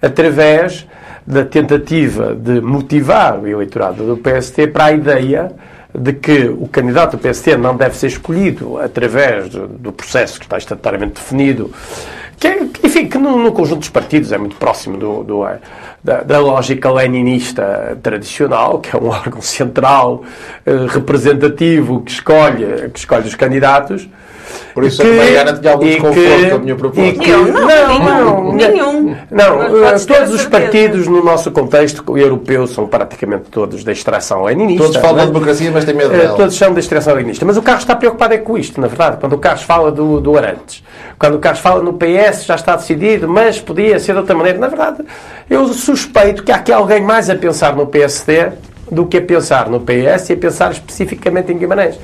através 0.00 0.86
da 1.26 1.44
tentativa 1.44 2.34
de 2.34 2.60
motivar 2.60 3.38
o 3.38 3.46
eleitorado 3.46 4.04
do 4.04 4.16
PST 4.16 4.66
para 4.68 4.86
a 4.86 4.92
ideia 4.92 5.52
de 5.96 6.12
que 6.12 6.46
o 6.48 6.66
candidato 6.68 7.16
do 7.16 7.18
PST 7.18 7.56
não 7.56 7.76
deve 7.76 7.96
ser 7.96 8.08
escolhido 8.08 8.78
através 8.78 9.48
do, 9.48 9.68
do 9.68 9.92
processo 9.92 10.38
que 10.38 10.44
está 10.44 10.58
estatutariamente 10.58 11.14
definido 11.14 11.72
que, 12.38 12.48
é, 12.48 12.62
enfim, 12.82 13.06
que 13.06 13.16
no, 13.16 13.38
no, 13.38 13.52
conjunto 13.52 13.80
dos 13.80 13.88
partidos 13.88 14.32
é 14.32 14.38
muito 14.38 14.56
próximo 14.56 14.96
do, 14.96 15.22
do 15.22 15.44
da, 16.04 16.22
da, 16.22 16.38
lógica 16.38 16.92
leninista 16.92 17.98
tradicional, 18.02 18.78
que 18.78 18.94
é 18.94 18.98
um 18.98 19.08
órgão 19.10 19.40
central, 19.40 20.22
eh, 20.66 20.86
representativo, 20.86 22.02
que 22.02 22.10
escolhe, 22.10 22.90
que 22.90 22.98
escolhe 22.98 23.26
os 23.26 23.34
candidatos. 23.34 24.06
Por 24.74 24.84
isso 24.84 25.02
que, 25.02 25.08
a 25.08 25.14
Mariana 25.14 25.52
tinha 25.52 25.72
algum 25.72 25.86
desconforto 25.86 26.48
com 26.50 26.54
a 26.54 26.58
minha 26.58 26.76
proposta. 26.76 27.20
Que, 27.20 27.30
não, 27.30 27.44
não, 27.44 27.98
não, 27.98 28.52
nenhum. 28.52 29.16
Não, 29.30 29.58
uh, 29.58 30.06
todos 30.06 30.34
os 30.34 30.46
partidos 30.46 31.06
no 31.06 31.22
nosso 31.22 31.50
contexto 31.50 32.18
europeu 32.18 32.66
são 32.66 32.86
praticamente 32.86 33.44
todos 33.50 33.84
da 33.84 33.92
extração 33.92 34.44
leninista. 34.44 34.84
Todos 34.84 35.00
falam 35.00 35.20
é? 35.20 35.26
de 35.26 35.32
democracia, 35.32 35.70
mas 35.72 35.84
têm 35.84 35.94
medo 35.94 36.14
uh, 36.14 36.18
dela. 36.18 36.36
Todos 36.36 36.56
são 36.56 36.72
da 36.72 36.80
extração 36.80 37.14
leninista. 37.14 37.44
Mas 37.44 37.56
o 37.56 37.62
Carlos 37.62 37.84
está 37.84 37.94
preocupado 37.94 38.34
é 38.34 38.38
com 38.38 38.58
isto, 38.58 38.80
na 38.80 38.86
verdade. 38.86 39.18
Quando 39.20 39.34
o 39.34 39.38
Carlos 39.38 39.62
fala 39.62 39.92
do, 39.92 40.20
do 40.20 40.36
Arantes, 40.36 40.82
quando 41.18 41.34
o 41.34 41.38
Carlos 41.38 41.60
fala 41.60 41.82
no 41.82 41.94
PS, 41.94 42.44
já 42.44 42.54
está 42.54 42.76
decidido, 42.76 43.28
mas 43.28 43.60
podia 43.60 43.98
ser 43.98 44.12
de 44.12 44.18
outra 44.18 44.34
maneira. 44.34 44.58
Na 44.58 44.68
verdade, 44.68 45.04
eu 45.48 45.66
suspeito 45.68 46.42
que 46.42 46.52
há 46.52 46.56
aqui 46.56 46.72
alguém 46.72 47.00
mais 47.00 47.30
a 47.30 47.34
pensar 47.34 47.76
no 47.76 47.86
PSD 47.86 48.52
do 48.94 49.06
que 49.06 49.18
a 49.18 49.22
pensar 49.22 49.68
no 49.68 49.80
PS 49.80 50.30
e 50.30 50.32
a 50.32 50.36
pensar 50.36 50.70
especificamente 50.70 51.52
em 51.52 51.58
Guimarães. 51.58 51.96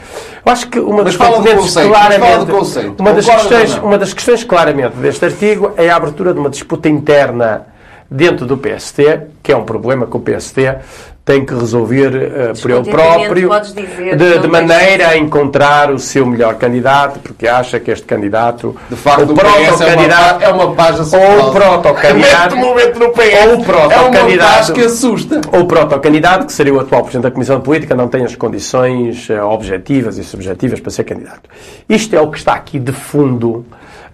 Eu 0.44 0.52
acho 0.52 0.68
que 0.68 0.78
uma 0.78 1.04
das 1.04 1.16
componentes 1.16 1.74
claramente, 1.74 2.52
uma 2.98 3.12
das 3.12 3.26
questões, 3.26 3.74
uma 3.76 3.98
das 3.98 4.12
questões 4.12 4.44
claramente 4.44 4.96
deste 4.96 5.24
artigo 5.24 5.72
é 5.76 5.88
a 5.88 5.96
abertura 5.96 6.34
de 6.34 6.40
uma 6.40 6.50
disputa 6.50 6.88
interna 6.88 7.66
dentro 8.10 8.44
do 8.44 8.58
PST, 8.58 9.28
que 9.42 9.52
é 9.52 9.56
um 9.56 9.64
problema 9.64 10.06
que 10.06 10.16
o 10.16 10.20
PST 10.20 10.60
tem 11.30 11.44
que 11.44 11.54
resolver 11.54 12.08
uh, 12.08 12.60
por 12.60 12.70
ele 12.72 12.90
próprio, 12.90 13.50
de, 14.16 14.38
de 14.40 14.48
maneira 14.48 15.10
a 15.10 15.16
encontrar 15.16 15.92
o 15.92 15.98
seu 15.98 16.26
melhor 16.26 16.56
candidato, 16.56 17.20
porque 17.20 17.46
acha 17.46 17.78
que 17.78 17.92
este 17.92 18.04
candidato, 18.04 18.74
de 18.90 18.96
facto, 18.96 19.28
o, 19.28 19.32
o 19.32 19.36
proto-candidato 19.36 20.42
é 20.42 20.48
uma, 20.48 20.74
página 20.74 21.04
ou 21.04 21.48
o 21.48 21.52
proto-candidato, 21.52 22.56
no 22.98 23.10
PS, 23.12 23.46
ou 23.46 23.60
o 23.60 23.64
proto-candidato 23.64 24.72
é 24.72 24.74
que 24.74 24.80
assusta, 24.80 25.40
ou 25.52 25.60
o 25.60 25.66
proto-candidato 25.66 26.46
que 26.46 26.52
seria 26.52 26.74
o 26.74 26.80
atual 26.80 27.02
presidente 27.02 27.22
da 27.22 27.30
Comissão 27.30 27.58
de 27.58 27.64
Política 27.64 27.94
não 27.94 28.08
tem 28.08 28.24
as 28.24 28.34
condições 28.34 29.28
uh, 29.28 29.44
objetivas 29.44 30.18
e 30.18 30.24
subjetivas 30.24 30.80
para 30.80 30.90
ser 30.90 31.04
candidato. 31.04 31.48
Isto 31.88 32.16
é 32.16 32.20
o 32.20 32.28
que 32.28 32.38
está 32.38 32.54
aqui 32.54 32.80
de 32.80 32.90
fundo 32.90 33.64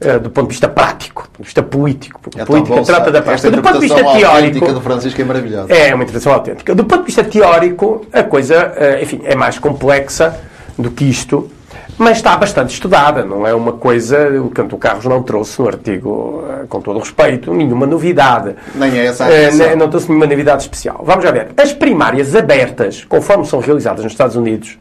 uh, 0.01 0.21
do 0.21 0.31
ponto 0.31 0.49
de 0.49 0.55
vista 0.55 0.69
prático, 0.69 1.23
do 1.23 1.29
ponto 1.29 1.39
de 1.39 1.45
vista 1.45 1.63
político. 1.63 2.21
Porque 2.21 2.41
é 2.41 2.45
política 2.45 2.83
trata 2.83 3.11
da 3.11 3.23
prática. 3.23 3.51
Do 3.51 3.63
ponto 3.63 3.75
de 3.75 3.81
vista 3.81 4.05
teórico. 4.05 4.73
do 4.73 4.81
Francisco 4.81 5.21
é 5.21 5.25
maravilhosa. 5.25 5.73
É 5.73 5.95
uma 5.95 6.05
interpretação 6.05 6.33
autêntica. 6.33 6.75
Do 6.75 6.85
ponto 6.85 7.01
de 7.01 7.07
vista 7.07 7.25
teórico, 7.25 8.07
a 8.13 8.23
coisa, 8.23 8.73
uh, 8.77 9.03
enfim, 9.03 9.21
é 9.25 9.35
mais 9.35 9.59
complexa 9.59 10.39
do 10.79 10.91
que 10.91 11.05
isto. 11.05 11.51
Mas 11.99 12.19
está 12.19 12.37
bastante 12.37 12.75
estudada, 12.75 13.25
não 13.25 13.47
é 13.47 13.55
uma 13.55 13.73
coisa. 13.73 14.29
O 14.43 14.51
Canto 14.51 14.77
Carlos 14.77 15.07
não 15.07 15.23
trouxe 15.23 15.61
no 15.61 15.69
artigo, 15.69 16.45
uh, 16.45 16.67
com 16.69 16.81
todo 16.81 16.97
o 16.97 16.99
respeito, 17.01 17.55
nenhuma 17.55 17.87
novidade. 17.87 18.55
Nem 18.75 18.99
é 18.99 19.07
essa 19.07 19.25
a 19.25 19.77
Não 19.77 19.89
trouxe 19.89 20.09
nenhuma 20.09 20.27
novidade 20.27 20.63
especial. 20.63 21.03
Vamos 21.03 21.25
já 21.25 21.31
ver. 21.31 21.49
As 21.57 21.73
primárias 21.73 22.35
abertas, 22.35 23.05
conforme 23.05 23.47
são 23.47 23.61
realizadas 23.61 24.05
nos 24.05 24.13
Estados 24.13 24.37
Unidos, 24.37 24.79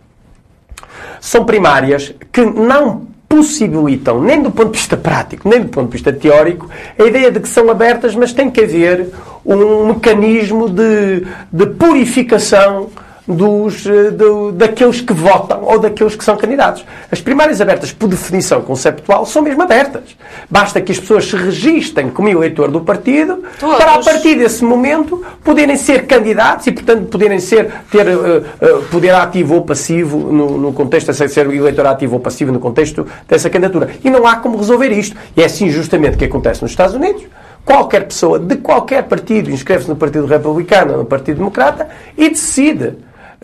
são 1.21 1.45
primárias 1.45 2.13
que 2.31 2.41
não 2.45 3.07
possibilitam, 3.27 4.21
nem 4.21 4.41
do 4.41 4.51
ponto 4.51 4.71
de 4.71 4.77
vista 4.77 4.95
prático, 4.95 5.47
nem 5.47 5.61
do 5.61 5.69
ponto 5.69 5.87
de 5.87 5.93
vista 5.93 6.13
teórico, 6.13 6.69
a 6.97 7.03
ideia 7.03 7.31
de 7.31 7.39
que 7.39 7.49
são 7.49 7.69
abertas, 7.69 8.15
mas 8.15 8.33
tem 8.33 8.49
que 8.49 8.61
haver 8.61 9.09
um 9.45 9.87
mecanismo 9.87 10.69
de, 10.69 11.25
de 11.51 11.65
purificação 11.77 12.89
dos, 13.27 13.85
eh, 13.85 14.11
do, 14.11 14.51
daqueles 14.51 15.01
que 15.01 15.13
votam 15.13 15.63
ou 15.63 15.79
daqueles 15.79 16.15
que 16.15 16.23
são 16.23 16.37
candidatos. 16.37 16.85
As 17.11 17.21
primárias 17.21 17.59
abertas, 17.59 17.91
por 17.91 18.07
definição 18.07 18.61
conceptual, 18.61 19.25
são 19.25 19.41
mesmo 19.41 19.63
abertas. 19.63 20.15
Basta 20.49 20.79
que 20.81 20.91
as 20.91 20.99
pessoas 20.99 21.25
se 21.25 21.35
registrem 21.35 22.09
como 22.09 22.29
eleitor 22.29 22.69
do 22.69 22.81
partido 22.81 23.43
Todos. 23.59 23.77
para, 23.77 23.95
a 23.95 24.03
partir 24.03 24.35
desse 24.35 24.63
momento, 24.63 25.23
poderem 25.43 25.75
ser 25.75 26.05
candidatos 26.05 26.67
e, 26.67 26.71
portanto, 26.71 27.07
poderem 27.07 27.39
ser, 27.39 27.71
ter 27.91 28.07
uh, 28.07 28.37
uh, 28.39 28.83
poder 28.91 29.13
ativo 29.15 29.55
ou 29.55 29.61
passivo 29.63 30.17
no, 30.31 30.57
no 30.57 30.73
contexto, 30.73 31.11
ser 31.13 31.51
eleitor 31.51 31.87
ativo 31.87 32.15
ou 32.15 32.19
passivo 32.19 32.51
no 32.51 32.59
contexto 32.59 33.07
dessa 33.27 33.49
candidatura. 33.49 33.89
E 34.03 34.09
não 34.09 34.27
há 34.27 34.35
como 34.37 34.57
resolver 34.57 34.91
isto. 34.91 35.15
E 35.35 35.41
é 35.41 35.45
assim 35.45 35.69
justamente 35.69 36.17
que 36.17 36.25
acontece 36.25 36.61
nos 36.61 36.71
Estados 36.71 36.95
Unidos 36.95 37.23
qualquer 37.65 38.05
pessoa 38.05 38.37
de 38.37 38.57
qualquer 38.57 39.03
partido 39.03 39.49
inscreve-se 39.49 39.89
no 39.89 39.95
Partido 39.95 40.27
Republicano, 40.27 40.97
no 40.97 41.05
Partido 41.05 41.37
Democrata 41.37 41.89
e 42.15 42.29
decide 42.29 42.93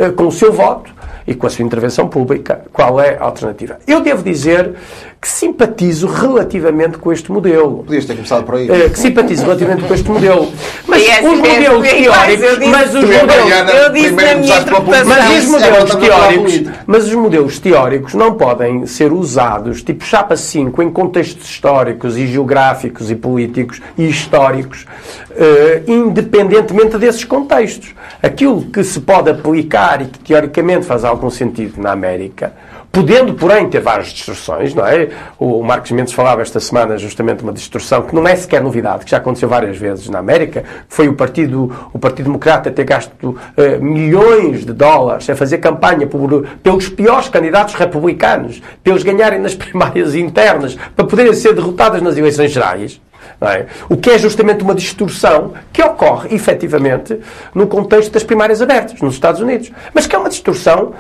com 0.10 0.28
o 0.28 0.32
seu 0.32 0.52
voto 0.52 0.91
e 1.28 1.36
com 1.36 1.47
a 1.47 1.49
sua 1.49 1.64
intervenção 1.64 2.08
pública, 2.08 2.62
qual 2.74 2.99
é 2.99 3.18
a 3.18 3.24
alternativa? 3.24 3.78
Eu 3.86 4.02
devo 4.02 4.24
dizer 4.24 4.74
que 5.22 5.30
simpatizo 5.30 6.08
relativamente 6.08 6.98
com 6.98 7.14
este 7.14 7.32
modelo. 7.32 7.84
Podias 7.84 8.06
ter 8.06 8.16
começado 8.16 8.44
por 8.44 8.56
aí. 8.56 8.66
Uh, 8.66 8.90
que 8.90 8.98
simpatizo 8.98 9.44
relativamente 9.44 9.84
com 9.84 9.94
este 9.94 10.10
modelo. 10.10 10.52
Mas 10.88 11.08
é, 11.08 11.22
os 11.22 11.38
modelos 11.38 11.86
é, 11.86 11.94
teóricos, 11.94 12.68
mas 12.68 12.96
os 12.96 13.04
modelos, 13.04 13.74
eu 13.76 13.94
disse 13.94 14.12
na 14.12 14.36
minha 14.36 14.60
interpretação. 14.60 15.06
Mas 15.06 15.44
os 15.44 15.50
modelos 15.52 15.96
teóricos, 15.96 16.62
mas 16.88 17.08
os 17.08 17.14
modelos 17.14 17.60
teóricos 17.60 18.14
não 18.16 18.34
podem 18.34 18.88
ser 18.88 19.14
usados 19.14 19.84
tipo 19.84 20.04
chapa 20.04 20.36
5 20.36 20.82
em 20.82 20.90
contextos 20.90 21.48
históricos 21.48 22.18
e 22.18 22.26
geográficos 22.26 23.12
e 23.12 23.16
políticos 23.16 23.80
e 23.96 24.10
históricos, 24.10 24.88
uh, 25.30 25.92
independentemente 25.92 26.98
desses 26.98 27.24
contextos. 27.24 27.94
Aquilo 28.24 28.64
que 28.64 28.84
se 28.84 29.00
pode 29.00 29.30
aplicar 29.30 30.02
e 30.02 30.06
que 30.06 30.18
teoricamente 30.18 30.84
faz 30.88 31.06
algum 31.06 31.30
sentido 31.30 31.80
na 31.80 31.92
América 31.92 32.54
podendo, 32.92 33.34
porém, 33.34 33.70
ter 33.70 33.80
várias 33.80 34.10
distorções, 34.10 34.74
não 34.74 34.86
é? 34.86 35.10
O 35.39 35.64
Marcos 35.64 35.92
Mendes 35.92 36.14
falava 36.14 36.42
esta 36.42 36.60
semana 36.60 36.98
justamente 36.98 37.38
de 37.38 37.44
uma 37.44 37.54
distorção 37.54 38.02
que 38.02 38.14
não 38.14 38.28
é 38.28 38.36
sequer 38.36 38.62
novidade, 38.62 39.06
que 39.06 39.12
já 39.12 39.18
aconteceu 39.18 39.48
várias 39.48 39.78
vezes 39.78 40.10
na 40.10 40.20
América, 40.20 40.64
foi 40.89 41.08
o 41.08 41.14
Partido, 41.14 41.89
o 41.94 42.00
partido 42.00 42.26
Democrata 42.26 42.70
ter 42.70 42.84
gasto 42.84 43.14
uh, 43.30 43.38
milhões 43.82 44.66
de 44.66 44.74
dólares 44.74 45.30
a 45.30 45.36
fazer 45.36 45.60
campanha 45.60 46.06
por, 46.06 46.46
pelos 46.62 46.89
piores 46.89 47.30
candidatos 47.30 47.76
republicanos, 47.76 48.62
pelos 48.84 49.04
ganharem 49.04 49.39
nas 49.39 49.56
primárias 49.56 50.14
internas, 50.14 50.76
para 50.96 51.06
poderem 51.06 51.34
ser 51.34 51.54
derrotados 51.54 52.02
nas 52.02 52.18
eleições 52.18 52.52
gerais. 52.52 53.00
É? 53.39 53.66
O 53.89 53.98
que 53.98 54.12
é 54.12 54.20
justamente 54.20 54.64
uma 54.64 54.76
distorção 54.76 55.54
que 55.74 55.82
ocorre, 55.82 56.36
efetivamente, 56.36 57.20
no 57.56 57.66
contexto 57.66 58.12
das 58.12 58.24
primárias 58.24 58.62
abertas, 58.62 59.02
nos 59.02 59.16
Estados 59.16 59.42
Unidos. 59.42 59.72
Mas 59.96 60.06
que 60.06 60.16
é 60.16 60.20
uma 60.20 60.30
distorção 60.30 60.94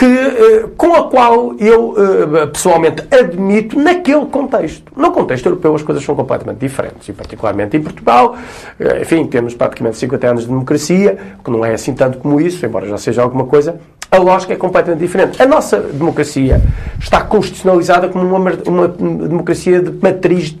que, 0.00 0.06
eh, 0.06 0.66
com 0.78 0.94
a 0.94 1.10
qual 1.10 1.54
eu 1.58 1.94
eh, 1.94 2.46
pessoalmente 2.46 3.04
admito 3.10 3.78
naquele 3.78 4.24
contexto. 4.24 4.90
No 4.96 5.10
contexto 5.12 5.44
europeu 5.44 5.74
as 5.74 5.82
coisas 5.82 6.02
são 6.02 6.14
completamente 6.14 6.58
diferentes, 6.58 7.06
e 7.06 7.12
particularmente 7.12 7.76
em 7.76 7.82
Portugal, 7.82 8.34
eh, 8.78 9.02
enfim, 9.02 9.26
temos 9.26 9.52
praticamente 9.52 9.98
50 9.98 10.26
anos 10.26 10.42
de 10.44 10.48
democracia, 10.48 11.18
que 11.44 11.50
não 11.50 11.62
é 11.62 11.74
assim 11.74 11.92
tanto 11.92 12.16
como 12.16 12.40
isso, 12.40 12.64
embora 12.64 12.88
já 12.88 12.96
seja 12.96 13.20
alguma 13.20 13.44
coisa, 13.44 13.78
a 14.10 14.16
lógica 14.16 14.54
é 14.54 14.56
completamente 14.56 15.00
diferente. 15.00 15.42
A 15.42 15.44
nossa 15.44 15.78
democracia 15.78 16.62
está 16.98 17.20
constitucionalizada 17.20 18.08
como 18.08 18.24
uma, 18.24 18.52
uma 18.66 18.88
democracia 18.88 19.82
de 19.82 19.90
matriz 20.02 20.56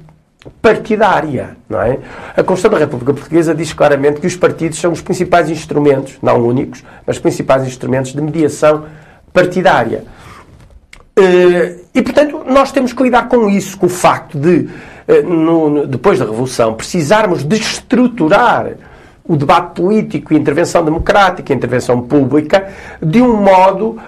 partidária, 0.60 1.56
não 1.66 1.80
é? 1.80 1.98
A 2.36 2.42
Constituição 2.42 2.70
da 2.72 2.78
República 2.78 3.14
Portuguesa 3.14 3.54
diz 3.54 3.72
claramente 3.72 4.20
que 4.20 4.26
os 4.26 4.36
partidos 4.36 4.78
são 4.78 4.92
os 4.92 5.00
principais 5.00 5.48
instrumentos, 5.48 6.18
não 6.22 6.46
únicos, 6.46 6.84
mas 7.06 7.18
principais 7.18 7.66
instrumentos 7.66 8.12
de 8.12 8.20
mediação 8.20 8.84
partidária. 9.32 10.04
Eh, 11.16 11.76
e, 11.94 12.02
portanto, 12.02 12.44
nós 12.46 12.72
temos 12.72 12.92
que 12.92 13.02
lidar 13.02 13.28
com 13.28 13.48
isso, 13.48 13.76
com 13.76 13.86
o 13.86 13.90
facto 13.90 14.38
de, 14.38 14.68
eh, 15.06 15.22
depois 15.88 16.18
da 16.18 16.24
Revolução, 16.24 16.74
precisarmos 16.74 17.44
de 17.44 17.56
estruturar 17.56 18.72
o 19.30 19.36
debate 19.36 19.80
político, 19.80 20.34
a 20.34 20.36
intervenção 20.36 20.84
democrática, 20.84 21.54
intervenção 21.54 22.02
pública, 22.02 22.68
de 23.00 23.22
um 23.22 23.36
modo 23.36 23.90
uh, 23.90 23.98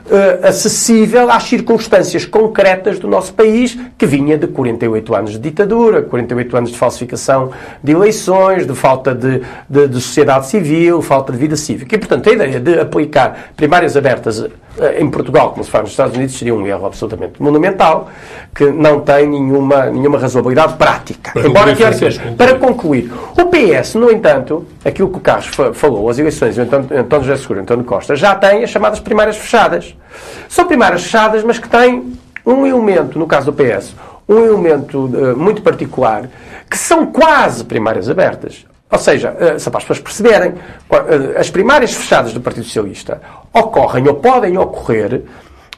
acessível 0.42 1.30
às 1.30 1.44
circunstâncias 1.44 2.24
concretas 2.24 2.98
do 2.98 3.06
nosso 3.06 3.32
país, 3.32 3.78
que 3.96 4.04
vinha 4.04 4.36
de 4.36 4.48
48 4.48 5.14
anos 5.14 5.30
de 5.30 5.38
ditadura, 5.38 6.02
48 6.02 6.56
anos 6.56 6.70
de 6.72 6.76
falsificação 6.76 7.52
de 7.80 7.92
eleições, 7.92 8.66
de 8.66 8.74
falta 8.74 9.14
de, 9.14 9.42
de, 9.68 9.86
de 9.86 10.00
sociedade 10.00 10.48
civil, 10.48 11.00
falta 11.00 11.30
de 11.30 11.38
vida 11.38 11.54
cívica. 11.54 11.94
E, 11.94 11.98
portanto, 11.98 12.28
a 12.28 12.32
ideia 12.32 12.58
de 12.58 12.80
aplicar 12.80 13.52
primárias 13.56 13.96
abertas 13.96 14.44
em 14.98 15.10
Portugal, 15.10 15.50
como 15.50 15.62
se 15.62 15.70
faz 15.70 15.82
nos 15.82 15.90
Estados 15.92 16.16
Unidos, 16.16 16.36
seria 16.38 16.54
um 16.54 16.66
erro 16.66 16.86
absolutamente 16.86 17.42
monumental, 17.42 18.08
que 18.54 18.64
não 18.70 19.00
tem 19.00 19.28
nenhuma, 19.28 19.86
nenhuma 19.86 20.18
razoabilidade 20.18 20.74
prática. 20.74 21.32
Para 21.32 21.48
Embora 21.48 21.76
concluir, 21.76 22.18
concluir. 22.18 22.36
Para 22.36 22.58
concluir, 22.58 23.12
o 23.36 23.46
PS, 23.46 23.94
no 23.94 24.10
entanto, 24.10 24.66
aquilo 24.84 25.10
que 25.10 25.18
o 25.18 25.20
Carlos 25.20 25.50
falou, 25.74 26.08
as 26.08 26.18
eleições 26.18 26.54
de 26.54 26.62
António, 26.62 26.88
António 26.98 27.26
José 27.26 27.42
Seguro 27.42 27.60
e 27.60 27.62
António 27.62 27.84
Costa, 27.84 28.16
já 28.16 28.34
têm 28.34 28.64
as 28.64 28.70
chamadas 28.70 28.98
primárias 28.98 29.36
fechadas. 29.36 29.94
São 30.48 30.66
primárias 30.66 31.02
fechadas, 31.02 31.44
mas 31.44 31.58
que 31.58 31.68
têm 31.68 32.14
um 32.44 32.66
elemento, 32.66 33.18
no 33.18 33.26
caso 33.26 33.52
do 33.52 33.52
PS, 33.52 33.94
um 34.28 34.38
elemento 34.38 35.04
uh, 35.06 35.36
muito 35.36 35.62
particular, 35.62 36.28
que 36.68 36.78
são 36.78 37.06
quase 37.06 37.64
primárias 37.64 38.08
abertas. 38.08 38.64
Ou 38.92 38.98
seja, 38.98 39.30
uh, 39.30 39.58
só 39.58 39.70
para 39.70 39.78
as 39.78 39.84
pessoas 39.84 40.00
perceberem, 40.00 40.50
uh, 40.50 41.38
as 41.38 41.50
primárias 41.50 41.94
fechadas 41.94 42.34
do 42.34 42.40
Partido 42.42 42.64
Socialista 42.64 43.22
ocorrem 43.52 44.06
ou 44.06 44.16
podem 44.16 44.58
ocorrer 44.58 45.22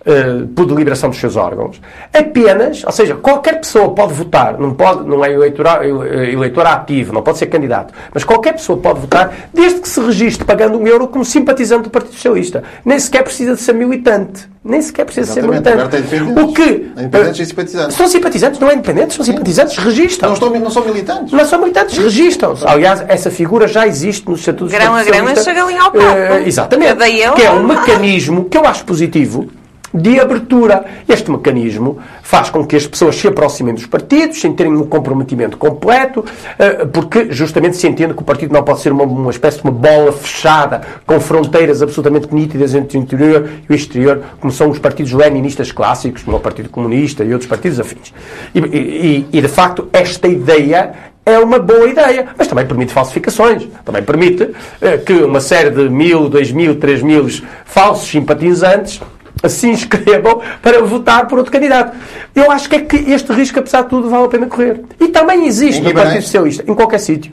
uh, 0.06 0.46
por 0.48 0.66
deliberação 0.66 1.10
dos 1.10 1.18
seus 1.18 1.36
órgãos, 1.36 1.80
apenas, 2.12 2.84
ou 2.84 2.92
seja, 2.92 3.14
qualquer 3.14 3.60
pessoa 3.60 3.94
pode 3.94 4.12
votar, 4.14 4.58
não, 4.58 4.74
pode, 4.74 5.08
não 5.08 5.24
é 5.24 5.32
eleitor, 5.32 5.66
eleitor 5.84 6.66
ativo, 6.66 7.12
não 7.12 7.22
pode 7.22 7.38
ser 7.38 7.46
candidato, 7.46 7.92
mas 8.12 8.24
qualquer 8.24 8.52
pessoa 8.52 8.78
pode 8.78 9.00
votar 9.00 9.32
desde 9.52 9.80
que 9.80 9.88
se 9.88 10.00
registre 10.00 10.44
pagando 10.44 10.78
um 10.78 10.86
euro 10.86 11.08
como 11.08 11.24
simpatizante 11.24 11.84
do 11.84 11.90
Partido 11.90 12.14
Socialista. 12.14 12.62
Nem 12.84 12.98
sequer 12.98 13.22
precisa 13.22 13.54
de 13.54 13.60
ser 13.60 13.74
militante. 13.74 14.48
Nem 14.64 14.80
sequer 14.80 15.04
precisa 15.04 15.38
Exatamente. 15.38 15.68
ser 16.08 16.22
militante. 16.22 16.40
O 16.40 16.52
que? 16.54 16.92
Independentes 16.96 17.40
e 17.40 17.46
simpatizantes. 17.46 17.96
São 17.96 18.08
simpatizantes, 18.08 18.58
não 18.58 18.70
é 18.70 18.74
independentes, 18.74 19.16
são 19.16 19.24
simpatizantes, 19.24 19.76
registram. 19.76 20.30
Não, 20.30 20.34
estão, 20.34 20.50
não 20.58 20.70
são 20.70 20.84
militantes. 20.86 21.32
Não 21.32 21.44
são 21.44 21.58
militantes, 21.60 21.98
registram-se. 21.98 22.66
Aliás, 22.66 23.04
essa 23.06 23.30
figura 23.30 23.68
já 23.68 23.86
existe 23.86 24.26
nos 24.28 24.40
estatutos 24.40 24.72
Grão 24.72 24.94
a 24.94 25.04
grão 25.04 25.26
a 25.26 25.52
galinha 25.52 25.82
ao 25.82 25.92
copo. 25.92 26.04
Uh, 26.04 26.46
exatamente. 26.46 26.94
Que 27.36 27.42
é 27.42 27.50
um 27.50 27.66
mecanismo 27.66 28.46
que 28.46 28.56
eu 28.56 28.64
acho 28.64 28.84
positivo 28.84 29.50
de 29.94 30.18
abertura. 30.18 30.84
Este 31.08 31.30
mecanismo 31.30 31.98
faz 32.22 32.50
com 32.50 32.66
que 32.66 32.74
as 32.74 32.86
pessoas 32.86 33.14
se 33.14 33.28
aproximem 33.28 33.72
dos 33.72 33.86
partidos 33.86 34.40
sem 34.40 34.52
terem 34.52 34.72
um 34.72 34.84
comprometimento 34.84 35.56
completo, 35.56 36.24
eh, 36.58 36.84
porque 36.86 37.28
justamente 37.30 37.76
se 37.76 37.86
entende 37.86 38.12
que 38.12 38.20
o 38.20 38.24
partido 38.24 38.52
não 38.52 38.64
pode 38.64 38.80
ser 38.80 38.90
uma, 38.90 39.04
uma 39.04 39.30
espécie 39.30 39.58
de 39.58 39.64
uma 39.64 39.72
bola 39.72 40.12
fechada 40.12 40.82
com 41.06 41.20
fronteiras 41.20 41.80
absolutamente 41.80 42.34
nítidas 42.34 42.74
entre 42.74 42.98
o 42.98 43.00
interior 43.00 43.48
e 43.68 43.72
o 43.72 43.76
exterior, 43.76 44.22
como 44.40 44.52
são 44.52 44.70
os 44.70 44.78
partidos 44.78 45.12
leninistas 45.12 45.70
clássicos, 45.70 46.22
como 46.24 46.36
o 46.36 46.40
Partido 46.40 46.68
Comunista 46.68 47.22
e 47.22 47.32
outros 47.32 47.48
partidos 47.48 47.78
afins. 47.78 48.12
E, 48.54 48.58
e, 48.58 49.28
e 49.32 49.40
de 49.40 49.48
facto, 49.48 49.88
esta 49.92 50.26
ideia 50.26 50.92
é 51.26 51.38
uma 51.38 51.58
boa 51.58 51.88
ideia, 51.88 52.26
mas 52.36 52.46
também 52.46 52.66
permite 52.66 52.92
falsificações. 52.92 53.66
Também 53.84 54.02
permite 54.02 54.50
eh, 54.80 54.98
que 54.98 55.12
uma 55.12 55.40
série 55.40 55.70
de 55.70 55.88
mil, 55.88 56.28
dois 56.28 56.52
mil, 56.52 56.78
três 56.78 57.02
mil 57.02 57.26
falsos 57.64 58.08
simpatizantes 58.08 59.00
se 59.48 59.68
inscrevam 59.68 60.40
para 60.62 60.82
votar 60.82 61.26
por 61.26 61.38
outro 61.38 61.52
candidato. 61.52 61.96
Eu 62.34 62.50
acho 62.50 62.68
que 62.68 62.76
é 62.76 62.80
que 62.80 62.96
este 63.10 63.32
risco, 63.32 63.58
apesar 63.58 63.82
de 63.82 63.88
tudo, 63.88 64.08
vale 64.08 64.24
a 64.24 64.28
pena 64.28 64.46
correr. 64.46 64.80
E 65.00 65.08
também 65.08 65.46
existe 65.46 65.82
no 65.82 65.92
Partido 65.92 66.22
Socialista, 66.22 66.64
em 66.66 66.74
qualquer 66.74 66.98
sítio. 66.98 67.32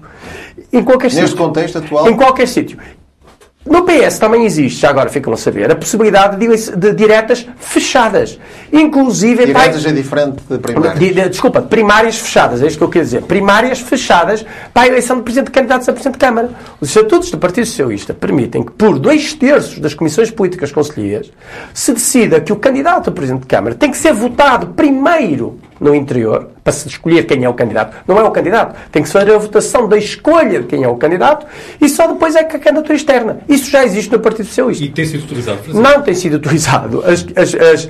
Em 0.72 0.84
qualquer 0.84 1.08
Neste 1.08 1.22
sítio. 1.22 1.38
contexto 1.38 1.78
atual? 1.80 2.10
Em 2.10 2.16
qualquer 2.16 2.48
sítio. 2.48 2.78
No 3.64 3.84
PS 3.86 4.18
também 4.18 4.44
existe, 4.44 4.82
já 4.82 4.90
agora 4.90 5.08
ficam 5.08 5.32
a 5.32 5.38
saber, 5.38 5.72
a 5.72 5.76
possibilidade 5.76 6.36
de, 6.36 6.76
de 6.76 6.94
diretas 6.94 7.48
fechadas. 7.60 8.40
Inclusive... 8.74 9.46
Diretas 9.46 9.86
é 9.86 9.92
diferente 9.92 10.42
de 10.50 10.58
primárias. 10.58 11.00
De, 11.00 11.14
de, 11.14 11.30
desculpa, 11.30 11.62
primárias 11.62 12.18
fechadas, 12.18 12.64
é 12.64 12.66
isto 12.66 12.80
que 12.80 12.84
eu 12.84 12.90
quero 12.90 13.06
dizer. 13.06 13.22
Primárias 13.22 13.80
fechadas 13.80 14.44
para 14.74 14.84
a 14.84 14.88
eleição 14.88 15.18
de 15.18 15.22
Presidente 15.22 15.46
de 15.46 15.52
candidatos 15.52 15.88
a 15.88 15.94
Presidente 15.94 16.14
de 16.14 16.20
Câmara. 16.20 16.50
Os 16.80 16.90
estatutos 16.90 17.30
do 17.30 17.38
Partido 17.38 17.68
Socialista 17.68 18.16
permitem 18.16 18.64
que, 18.64 18.72
por 18.72 18.98
dois 18.98 19.36
terços 19.36 19.78
das 19.78 19.94
comissões 19.94 20.32
políticas 20.32 20.72
conselheiras, 20.72 21.32
se 21.72 21.94
decida 21.94 22.42
que 22.42 22.52
o 22.52 22.56
candidato 22.56 23.12
a 23.12 23.14
Presidente 23.14 23.42
de 23.42 23.48
Câmara 23.48 23.76
tem 23.76 23.92
que 23.92 23.98
ser 23.98 24.12
votado 24.12 24.70
primeiro 24.70 25.60
no 25.82 25.96
interior, 25.96 26.50
para 26.64 26.72
se 26.72 26.88
escolher 26.88 27.24
quem 27.26 27.44
é 27.44 27.50
o 27.50 27.56
candidato. 27.56 27.98
Não 28.08 28.20
é 28.20 28.24
o 28.24 28.30
candidato. 28.30 28.76
Tem 28.92 29.02
que 29.02 29.10
ser 29.10 29.28
a 29.28 29.38
votação 29.40 29.90
da 29.90 29.98
escolha 29.98 30.62
de 30.62 30.68
quem 30.68 30.84
é 30.84 30.88
o 30.88 30.96
candidato 30.96 31.48
e 31.82 31.90
só 31.90 32.06
depois 32.06 32.36
é 32.36 32.44
que 32.44 32.56
a 32.56 32.60
candidatura 32.60 32.94
externa. 32.94 33.40
Isso 33.50 33.72
já 33.72 33.84
existe 33.84 34.12
no 34.12 34.20
Partido 34.20 34.46
Socialista. 34.46 34.86
E 34.86 34.90
tem 34.90 35.06
sido 35.06 35.24
utilizado? 35.24 35.60
Não 35.74 36.02
tem 36.04 36.14
sido 36.14 36.36
utilizado. 36.36 37.04
As, 37.04 37.26
as, 37.36 37.56
as, 37.56 37.90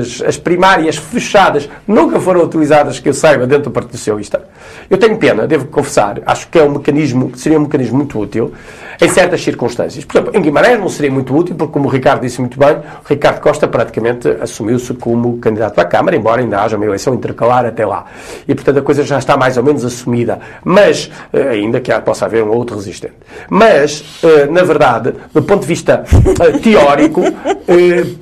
as, 0.00 0.22
as 0.26 0.36
primárias 0.36 0.96
fechadas 0.96 1.68
nunca 1.86 2.18
foram 2.18 2.42
utilizadas, 2.42 2.98
que 2.98 3.08
eu 3.08 3.14
saiba, 3.14 3.46
dentro 3.46 3.64
do 3.64 3.70
Partido 3.70 3.96
Socialista. 3.96 4.42
Eu 4.90 4.98
tenho 4.98 5.16
pena, 5.16 5.46
devo 5.46 5.66
confessar. 5.66 6.20
Acho 6.26 6.48
que 6.48 6.58
é 6.58 6.64
um 6.64 6.70
mecanismo, 6.70 7.30
seria 7.36 7.56
um 7.56 7.62
mecanismo 7.62 7.98
muito 7.98 8.18
útil 8.18 8.52
em 9.00 9.08
certas 9.08 9.42
circunstâncias. 9.42 10.04
Por 10.04 10.18
exemplo, 10.18 10.36
em 10.36 10.42
Guimarães 10.42 10.80
não 10.80 10.88
seria 10.88 11.10
muito 11.10 11.36
útil, 11.36 11.54
porque, 11.54 11.72
como 11.72 11.86
o 11.86 11.88
Ricardo 11.90 12.22
disse 12.22 12.40
muito 12.40 12.58
bem, 12.58 12.72
o 12.78 13.08
Ricardo 13.08 13.40
Costa 13.40 13.68
praticamente 13.68 14.28
assumiu-se 14.40 14.92
como 14.94 15.38
candidato 15.38 15.78
à 15.78 15.84
Câmara, 15.84 16.16
embora 16.16 16.42
ainda 16.48 16.62
haja 16.62 16.76
uma 16.76 16.86
eleição 16.86 17.14
intercalar 17.14 17.66
até 17.66 17.84
lá. 17.84 18.06
E, 18.46 18.54
portanto, 18.54 18.78
a 18.78 18.82
coisa 18.82 19.04
já 19.04 19.18
está 19.18 19.36
mais 19.36 19.56
ou 19.56 19.62
menos 19.62 19.84
assumida. 19.84 20.40
Mas, 20.64 21.10
eh, 21.32 21.48
ainda 21.50 21.80
que 21.80 21.92
possa 22.00 22.24
haver 22.24 22.42
um 22.42 22.50
outro 22.50 22.76
resistente. 22.76 23.14
Mas, 23.50 24.04
eh, 24.22 24.46
na 24.46 24.62
verdade, 24.62 25.14
do 25.32 25.42
ponto 25.42 25.60
de 25.60 25.66
vista 25.66 26.04
eh, 26.40 26.58
teórico, 26.58 27.22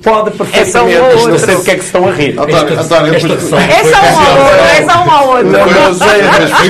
pode 0.03 0.31
perfeitamente. 0.31 0.97
É 0.97 1.27
não 1.27 1.37
sei 1.37 1.55
do 1.55 1.63
que 1.63 1.71
é 1.71 1.75
que 1.75 1.81
se 1.81 1.85
estão 1.87 2.07
a 2.07 2.11
rir. 2.11 2.39
António, 2.39 2.79
António, 2.79 3.13
é 3.15 3.19
só 3.19 3.27
um 3.27 4.19
ao 4.19 4.37
outro. 4.37 4.67
É 4.77 4.85
só 4.85 5.03
um 5.03 5.11
ao 5.11 5.27
outro. 5.29 5.47
Não, 5.47 5.93
sei, 5.93 6.21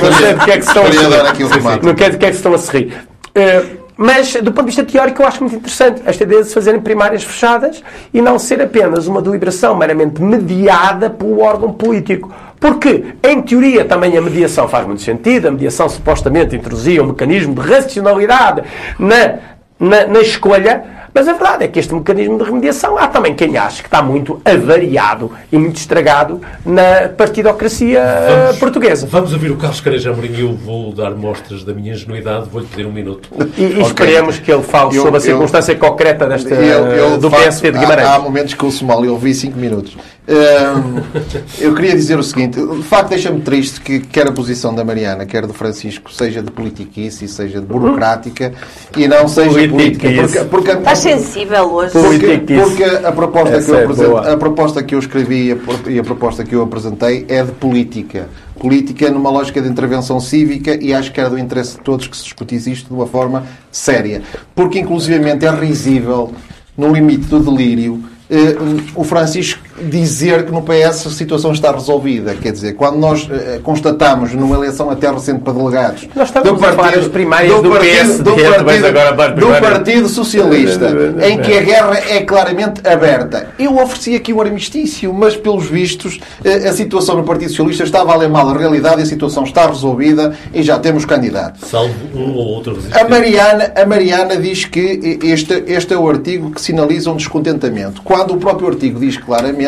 não 0.02 0.12
sei 0.12 0.34
do 0.34 0.44
que 0.44 0.50
é 0.50 0.56
que 0.56 0.62
se 0.62 0.68
estão 0.68 0.84
a 0.84 0.88
rir. 0.88 1.82
Não 1.82 1.94
quer 1.94 2.10
do 2.10 2.18
que 2.18 2.26
é 2.26 2.30
que 2.30 2.36
se 2.36 2.48
estão 2.48 2.54
a 2.54 2.72
rir. 2.72 3.77
Mas, 4.00 4.32
do 4.32 4.52
ponto 4.52 4.60
de 4.60 4.76
vista 4.76 4.84
teórico, 4.84 5.20
eu 5.20 5.26
acho 5.26 5.40
muito 5.42 5.56
interessante 5.56 6.00
esta 6.06 6.22
ideia 6.22 6.42
de 6.42 6.48
se 6.48 6.54
fazerem 6.54 6.80
primárias 6.80 7.24
fechadas 7.24 7.82
e 8.14 8.22
não 8.22 8.38
ser 8.38 8.62
apenas 8.62 9.08
uma 9.08 9.20
deliberação 9.20 9.74
meramente 9.76 10.22
mediada 10.22 11.10
pelo 11.10 11.40
órgão 11.40 11.72
político. 11.72 12.32
Porque, 12.60 13.16
em 13.24 13.42
teoria, 13.42 13.84
também 13.84 14.16
a 14.16 14.20
mediação 14.20 14.68
faz 14.68 14.86
muito 14.86 15.02
sentido. 15.02 15.48
A 15.48 15.50
mediação 15.50 15.88
supostamente 15.88 16.54
introduzia 16.54 17.02
um 17.02 17.08
mecanismo 17.08 17.52
de 17.56 17.60
racionalidade 17.60 18.62
na, 19.00 19.34
na, 19.80 20.06
na 20.06 20.20
escolha 20.20 20.84
mas 21.12 21.28
a 21.28 21.32
verdade 21.32 21.64
é 21.64 21.68
que 21.68 21.78
este 21.78 21.94
mecanismo 21.94 22.38
de 22.38 22.44
remediação 22.44 22.98
há 22.98 23.08
também 23.08 23.34
quem 23.34 23.56
acha 23.56 23.82
que 23.82 23.88
está 23.88 24.02
muito 24.02 24.40
avariado 24.44 25.30
e 25.50 25.58
muito 25.58 25.76
estragado 25.76 26.40
na 26.64 27.08
partidocracia 27.08 28.02
vamos, 28.28 28.58
portuguesa. 28.58 29.06
Vamos 29.06 29.32
ouvir 29.32 29.50
o 29.50 29.56
Carlos 29.56 29.80
Careja 29.80 30.10
Amorim 30.10 30.32
e 30.32 30.40
eu 30.40 30.54
vou 30.54 30.92
dar 30.92 31.10
mostras 31.10 31.64
da 31.64 31.72
minha 31.72 31.92
ingenuidade, 31.92 32.48
vou-lhe 32.50 32.66
pedir 32.66 32.86
um 32.86 32.92
minuto. 32.92 33.28
E, 33.56 33.62
e 33.62 33.66
okay. 33.66 33.82
esperemos 33.82 34.38
que 34.38 34.52
ele 34.52 34.62
fale 34.62 34.96
eu, 34.96 35.02
sobre 35.02 35.18
a 35.18 35.20
circunstância 35.20 35.72
eu, 35.72 35.78
concreta 35.78 36.26
desta, 36.26 36.54
eu, 36.54 36.86
eu, 36.86 37.18
do 37.18 37.30
PSD 37.30 37.72
de 37.72 37.78
Guimarães. 37.78 38.08
Há, 38.08 38.14
há 38.14 38.18
momentos 38.18 38.54
que 38.54 38.64
o 38.64 38.70
Somália 38.70 39.10
ouvi 39.10 39.34
5 39.34 39.58
minutos. 39.58 39.96
eu 41.58 41.74
queria 41.74 41.94
dizer 41.94 42.18
o 42.18 42.22
seguinte: 42.22 42.60
de 42.60 42.82
facto, 42.82 43.08
deixa-me 43.08 43.40
triste 43.40 43.80
que 43.80 44.00
quer 44.00 44.28
a 44.28 44.32
posição 44.32 44.74
da 44.74 44.84
Mariana, 44.84 45.24
quer 45.24 45.46
do 45.46 45.54
Francisco, 45.54 46.12
seja 46.12 46.42
de 46.42 46.50
politiquice 46.50 47.24
e 47.24 47.28
seja 47.28 47.60
de 47.60 47.66
burocrática 47.66 48.52
e 48.94 49.08
não 49.08 49.26
seja 49.26 49.66
política. 49.68 50.08
Porque, 50.10 50.44
porque, 50.44 50.76
sensível 51.16 51.72
hoje. 51.72 51.92
Porque, 51.92 52.38
porque 52.38 52.84
a, 52.84 53.12
proposta 53.12 53.60
que 53.62 53.70
eu 53.70 54.18
é 54.18 54.32
a 54.32 54.36
proposta 54.36 54.82
que 54.82 54.94
eu 54.94 54.98
escrevi 54.98 55.56
e 55.86 55.98
a 55.98 56.04
proposta 56.04 56.44
que 56.44 56.54
eu 56.54 56.62
apresentei 56.62 57.24
é 57.28 57.42
de 57.42 57.52
política. 57.52 58.28
Política 58.58 59.10
numa 59.10 59.30
lógica 59.30 59.60
de 59.60 59.68
intervenção 59.68 60.20
cívica 60.20 60.76
e 60.82 60.92
acho 60.92 61.12
que 61.12 61.20
era 61.20 61.30
do 61.30 61.38
interesse 61.38 61.76
de 61.76 61.84
todos 61.84 62.06
que 62.06 62.16
se 62.16 62.24
discutisse 62.24 62.72
isto 62.72 62.88
de 62.88 62.94
uma 62.94 63.06
forma 63.06 63.46
séria. 63.70 64.22
Porque, 64.54 64.80
inclusivamente, 64.80 65.46
é 65.46 65.50
risível, 65.50 66.32
no 66.76 66.92
limite 66.92 67.26
do 67.26 67.38
delírio, 67.38 68.02
eh, 68.28 68.56
o 68.94 69.04
Francisco 69.04 69.67
dizer 69.84 70.44
que 70.44 70.52
no 70.52 70.62
PS 70.62 71.06
a 71.06 71.10
situação 71.10 71.52
está 71.52 71.72
resolvida. 71.72 72.34
Quer 72.34 72.52
dizer, 72.52 72.74
quando 72.74 72.96
nós 72.96 73.24
uh, 73.24 73.60
constatamos 73.62 74.32
numa 74.32 74.56
eleição 74.56 74.90
até 74.90 75.10
recente 75.10 75.40
para 75.40 75.52
delegados 75.52 76.08
nós 76.14 76.30
do 76.30 76.56
partido, 76.56 76.98
as 76.98 77.08
primárias 77.08 77.54
do, 77.54 77.62
do 77.62 77.70
partido, 77.70 78.22
do 78.22 78.36
partido, 78.36 78.86
agora 78.86 79.32
do 79.34 79.46
partido 79.60 80.08
Socialista, 80.08 80.86
em 81.26 81.38
que 81.40 81.56
a 81.56 81.60
guerra 81.62 81.98
é 82.08 82.22
claramente 82.22 82.86
aberta. 82.86 83.48
Eu 83.58 83.76
ofereci 83.76 84.14
aqui 84.14 84.32
um 84.32 84.40
armistício, 84.40 85.12
mas 85.12 85.36
pelos 85.36 85.66
vistos 85.66 86.18
uh, 86.44 86.68
a 86.68 86.72
situação 86.72 87.16
no 87.16 87.24
Partido 87.24 87.50
Socialista 87.50 87.84
estava 87.84 88.12
a 88.12 88.16
ler 88.16 88.28
mal 88.28 88.48
a 88.48 88.56
realidade 88.56 89.00
e 89.00 89.02
a 89.02 89.06
situação 89.06 89.44
está 89.44 89.66
resolvida 89.66 90.34
e 90.52 90.62
já 90.62 90.78
temos 90.78 91.04
candidato. 91.04 91.64
Salvo 91.66 91.94
um 92.14 92.34
ou 92.34 92.46
outro 92.46 92.78
a 92.92 93.08
Mariana, 93.08 93.72
a 93.74 93.86
Mariana 93.86 94.36
diz 94.36 94.64
que 94.64 95.18
este, 95.22 95.64
este 95.66 95.94
é 95.94 95.98
o 95.98 96.08
artigo 96.08 96.50
que 96.50 96.60
sinaliza 96.60 97.10
um 97.10 97.16
descontentamento. 97.16 98.02
Quando 98.02 98.34
o 98.34 98.38
próprio 98.38 98.68
artigo 98.68 99.00
diz 99.00 99.16
claramente 99.16 99.67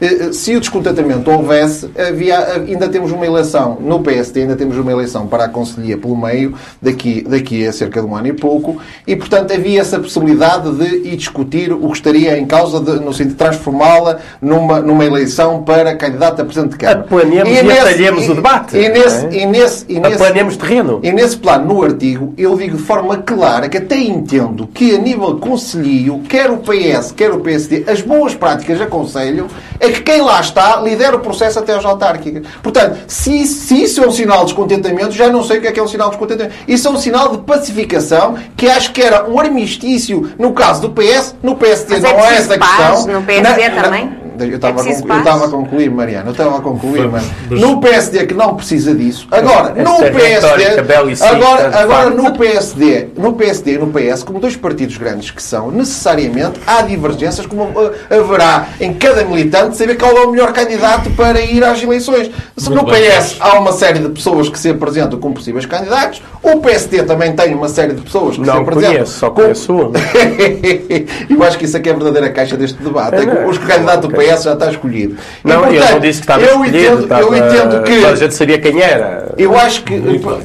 eh, 0.00 0.06
eh, 0.28 0.32
se 0.32 0.54
o 0.54 0.60
descontentamento 0.60 1.30
houvesse, 1.30 1.90
havia, 1.98 2.38
ainda 2.54 2.88
temos 2.88 3.10
uma 3.12 3.26
eleição 3.26 3.78
no 3.80 4.00
PSD, 4.00 4.42
ainda 4.42 4.56
temos 4.56 4.76
uma 4.76 4.90
eleição 4.90 5.26
para 5.26 5.44
a 5.44 5.48
Conselhia 5.48 5.96
pelo 5.96 6.16
meio, 6.16 6.54
daqui, 6.80 7.24
daqui 7.28 7.66
a 7.66 7.72
cerca 7.72 8.00
de 8.00 8.06
um 8.06 8.14
ano 8.14 8.28
e 8.28 8.32
pouco, 8.32 8.78
e 9.06 9.16
portanto 9.16 9.52
havia 9.52 9.80
essa 9.80 9.98
possibilidade 9.98 10.70
de 10.72 11.08
ir 11.08 11.16
discutir 11.16 11.72
o 11.72 11.88
que 11.88 11.96
estaria 11.96 12.38
em 12.38 12.46
causa, 12.46 12.80
de, 12.80 13.00
no 13.00 13.12
sentido 13.12 13.32
de 13.32 13.36
transformá-la 13.36 14.18
numa, 14.40 14.80
numa 14.80 15.04
eleição 15.04 15.62
para 15.62 15.94
candidato 15.96 16.40
a 16.40 16.44
Presidente 16.44 16.72
de 16.72 16.78
Câmara. 16.78 17.06
E, 17.10 17.58
e 17.58 17.62
nesse, 17.62 17.78
atalhemos 17.78 18.28
o 18.28 18.34
debate. 18.34 18.76
E 18.76 18.88
nesse, 18.88 19.26
é? 19.26 19.42
e 19.42 19.46
nesse, 19.46 19.84
e 19.88 20.00
nesse, 20.00 20.58
terreno. 20.58 21.00
E 21.02 21.12
nesse 21.12 21.36
plano, 21.36 21.74
no 21.74 21.82
artigo, 21.82 22.34
eu 22.36 22.56
digo 22.56 22.76
de 22.76 22.82
forma 22.82 23.18
clara 23.18 23.68
que 23.68 23.78
até 23.78 23.98
entendo 23.98 24.66
que 24.66 24.94
a 24.94 24.98
nível 24.98 25.36
conselhio, 25.36 26.20
quer 26.28 26.50
o 26.50 26.58
PS, 26.58 27.12
quer 27.12 27.30
o 27.30 27.40
PSD, 27.40 27.84
as 27.86 28.00
boas 28.00 28.34
práticas 28.34 28.80
aconselham 28.80 29.31
Conselho 29.32 29.48
é 29.80 29.90
que 29.90 30.00
quem 30.02 30.20
lá 30.20 30.40
está 30.40 30.76
lidera 30.80 31.16
o 31.16 31.20
processo 31.20 31.58
até 31.58 31.74
às 31.74 31.84
autárquicas. 31.84 32.46
Portanto, 32.62 32.98
se, 33.08 33.44
se 33.46 33.82
isso 33.82 34.02
é 34.02 34.06
um 34.06 34.10
sinal 34.10 34.40
de 34.40 34.46
descontentamento, 34.46 35.12
já 35.12 35.28
não 35.28 35.42
sei 35.42 35.58
o 35.58 35.60
que 35.60 35.66
é 35.66 35.72
que 35.72 35.80
é 35.80 35.82
um 35.82 35.88
sinal 35.88 36.08
de 36.10 36.16
descontentamento. 36.16 36.54
Isso 36.68 36.86
é 36.86 36.90
um 36.90 36.96
sinal 36.96 37.30
de 37.30 37.38
pacificação 37.38 38.36
que 38.56 38.68
acho 38.68 38.92
que 38.92 39.02
era 39.02 39.28
um 39.28 39.38
armistício 39.40 40.32
no 40.38 40.52
caso 40.52 40.82
do 40.82 40.90
PS, 40.90 41.34
no 41.42 41.56
PSD 41.56 42.00
Mas 42.00 42.02
não 42.02 42.20
é 42.20 42.34
essa 42.36 42.58
questão. 42.58 43.06
No 43.06 43.22
PSD 43.22 43.68
na, 43.68 43.82
também? 43.82 44.21
Eu 44.38 44.56
estava, 44.56 44.80
É 44.80 44.82
a, 44.82 44.84
concluir, 44.84 45.00
eu 45.00 45.06
paz? 45.06 45.18
estava 45.18 45.44
a 45.44 45.48
concluir, 45.48 45.90
Mariana. 45.90 46.26
Eu 46.26 46.32
estava 46.32 46.58
a 46.58 46.60
concluir, 46.60 47.08
mas 47.08 47.24
no 47.50 47.80
PSD 47.80 48.26
que 48.26 48.34
não 48.34 48.54
precisa 48.56 48.94
disso. 48.94 49.26
Agora, 49.30 49.74
no 49.74 49.98
PSD. 49.98 51.24
Agora, 51.24 51.78
agora 51.78 52.10
no 52.10 52.32
PSD, 52.32 53.08
no 53.16 53.32
PSD 53.34 53.74
e 53.74 53.78
no 53.78 53.88
PS, 53.88 54.22
como 54.22 54.40
dois 54.40 54.56
partidos 54.56 54.96
grandes 54.96 55.30
que 55.30 55.42
são, 55.42 55.70
necessariamente 55.70 56.60
há 56.66 56.82
divergências, 56.82 57.46
como 57.46 57.64
uh, 57.64 57.92
haverá 58.10 58.68
em 58.80 58.92
cada 58.94 59.24
militante 59.24 59.76
saber 59.76 59.96
qual 59.96 60.16
é 60.16 60.20
o 60.20 60.30
melhor 60.30 60.52
candidato 60.52 61.10
para 61.10 61.40
ir 61.40 61.62
às 61.64 61.82
eleições. 61.82 62.30
Se 62.56 62.70
no 62.70 62.84
PS 62.84 63.36
há 63.40 63.58
uma 63.58 63.72
série 63.72 63.98
de 63.98 64.08
pessoas 64.08 64.48
que 64.48 64.58
se 64.58 64.70
apresentam 64.70 65.18
como 65.18 65.34
possíveis 65.34 65.66
candidatos, 65.66 66.22
o 66.42 66.56
PSD 66.60 67.02
também 67.04 67.34
tem 67.34 67.54
uma 67.54 67.68
série 67.68 67.94
de 67.94 68.02
pessoas 68.02 68.36
que 68.36 68.44
se 68.44 68.46
Não 68.46 68.60
apresentam 68.60 68.92
conheço, 68.92 69.18
só 69.18 69.30
conheço 69.30 69.72
um. 69.72 69.92
eu 71.30 71.42
acho 71.42 71.58
que 71.58 71.64
isso 71.64 71.76
é 71.76 71.80
que 71.80 71.88
é 71.88 71.92
a 71.92 71.94
verdadeira 71.94 72.30
caixa 72.30 72.56
deste 72.56 72.82
debate. 72.82 73.16
É 73.16 73.20
que 73.20 73.26
não, 73.26 73.48
os 73.48 73.58
candidato 73.58 74.08
do 74.08 74.14
PS 74.34 74.42
já 74.44 74.52
está 74.54 74.70
escolhido. 74.70 75.16
E, 75.44 75.48
Não, 75.48 75.54
eu 75.56 75.62
portanto, 75.72 75.92
não 75.92 76.00
disse 76.00 76.18
que 76.20 76.24
estava 76.24 76.42
eu 76.42 76.48
escolhido. 76.50 76.76
entendo, 76.78 77.02
estava- 77.02 77.22
eu 77.22 77.34
entendo 77.36 77.82
que 77.82 78.04
a 78.04 78.14
gente 78.14 78.34
sabia 78.34 78.58
quem 78.58 78.80
era. 78.80 79.34
eu 79.38 79.56
acho 79.58 79.82
que 79.84 79.94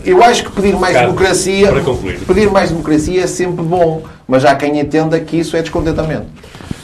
eu 0.06 0.24
acho 0.24 0.44
que 0.46 0.52
pedir 0.52 0.74
mais 0.76 0.94
Carlos, 0.94 1.14
democracia, 1.16 1.68
para 1.68 1.82
concluir. 1.82 2.20
pedir 2.20 2.50
mais 2.50 2.70
democracia 2.72 3.24
é 3.24 3.28
sempre 3.28 3.64
bom, 3.64 4.04
mas 4.28 4.44
há 4.46 4.56
quem 4.56 4.80
entenda 4.80 5.20
que 5.20 5.38
isso 5.38 5.56
é 5.58 5.62
descontentamento. 5.62 6.26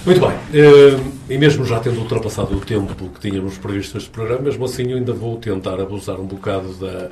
Muito 0.06 0.20
bem. 0.20 0.32
Eh, 0.54 0.98
E 1.30 1.38
mesmo 1.38 1.64
já 1.66 1.80
tendo 1.80 2.00
ultrapassado 2.02 2.54
o 2.56 2.60
tempo 2.60 2.94
que 3.16 3.30
tínhamos 3.30 3.58
previsto 3.58 3.98
este 3.98 4.10
programa, 4.10 4.42
mesmo 4.42 4.66
assim 4.66 4.92
eu 4.92 4.98
ainda 4.98 5.14
vou 5.14 5.38
tentar 5.38 5.80
abusar 5.80 6.20
um 6.20 6.26
bocado 6.26 6.74
da, 6.74 7.08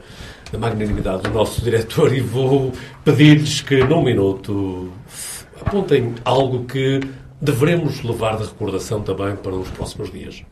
da 0.51 0.59
magnanimidade 0.59 1.23
do 1.23 1.29
nosso 1.31 1.61
diretor 1.63 2.13
e 2.13 2.19
vou 2.19 2.73
pedir-lhes 3.05 3.61
que, 3.61 3.77
num 3.85 4.03
minuto, 4.03 4.89
apontem 5.65 6.13
algo 6.25 6.65
que 6.65 6.99
devemos 7.41 8.03
levar 8.03 8.37
de 8.37 8.43
recordação 8.43 9.01
também 9.01 9.35
para 9.35 9.55
os 9.55 9.67
próximos 9.69 10.11
dias. 10.11 10.43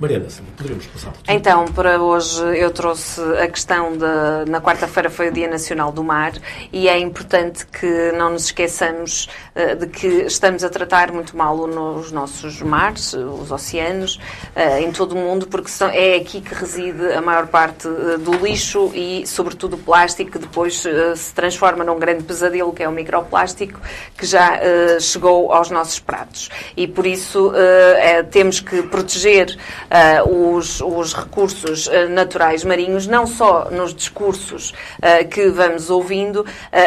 Mariana, 0.00 0.26
poderíamos 0.56 0.86
passar 0.86 1.10
por 1.12 1.18
ti. 1.22 1.24
Então, 1.30 1.66
para 1.66 2.00
hoje 2.00 2.42
eu 2.56 2.70
trouxe 2.70 3.20
a 3.38 3.46
questão 3.48 3.92
de. 3.92 4.50
Na 4.50 4.58
quarta-feira 4.58 5.10
foi 5.10 5.28
o 5.28 5.32
Dia 5.32 5.46
Nacional 5.46 5.92
do 5.92 6.02
Mar 6.02 6.32
e 6.72 6.88
é 6.88 6.98
importante 6.98 7.66
que 7.66 8.10
não 8.12 8.30
nos 8.30 8.46
esqueçamos 8.46 9.28
eh, 9.54 9.74
de 9.74 9.86
que 9.86 10.06
estamos 10.22 10.64
a 10.64 10.70
tratar 10.70 11.12
muito 11.12 11.36
mal 11.36 11.54
o- 11.54 11.66
nos 11.66 12.10
nossos 12.12 12.62
mares, 12.62 13.12
os 13.12 13.52
oceanos, 13.52 14.18
eh, 14.56 14.80
em 14.80 14.90
todo 14.90 15.12
o 15.12 15.16
mundo, 15.18 15.46
porque 15.46 15.70
é 15.92 16.16
aqui 16.16 16.40
que 16.40 16.54
reside 16.54 17.12
a 17.12 17.20
maior 17.20 17.48
parte 17.48 17.86
eh, 17.86 18.16
do 18.16 18.32
lixo 18.42 18.90
e, 18.94 19.26
sobretudo, 19.26 19.74
o 19.74 19.78
plástico, 19.78 20.30
que 20.30 20.38
depois 20.38 20.82
se 21.16 21.34
transforma 21.34 21.84
num 21.84 21.98
grande 21.98 22.22
pesadelo, 22.24 22.72
que 22.72 22.82
é 22.82 22.88
o 22.88 22.92
microplástico, 22.92 23.78
que 24.16 24.24
já 24.24 24.58
chegou 24.98 25.52
aos 25.52 25.68
nossos 25.70 25.98
pratos. 25.98 26.48
E 26.74 26.88
por 26.88 27.04
isso 27.06 27.52
eh, 27.54 28.22
temos 28.30 28.60
que 28.60 28.82
proteger 28.84 29.58
eh, 29.90 30.22
os, 30.22 30.80
os 30.80 31.14
recursos 31.14 31.88
eh, 31.88 32.06
naturais 32.06 32.64
marinhos, 32.64 33.06
não 33.06 33.26
só 33.26 33.68
nos 33.70 33.92
discursos 33.92 34.72
eh, 35.02 35.24
que 35.24 35.48
vamos 35.48 35.90
ouvindo, 35.90 36.46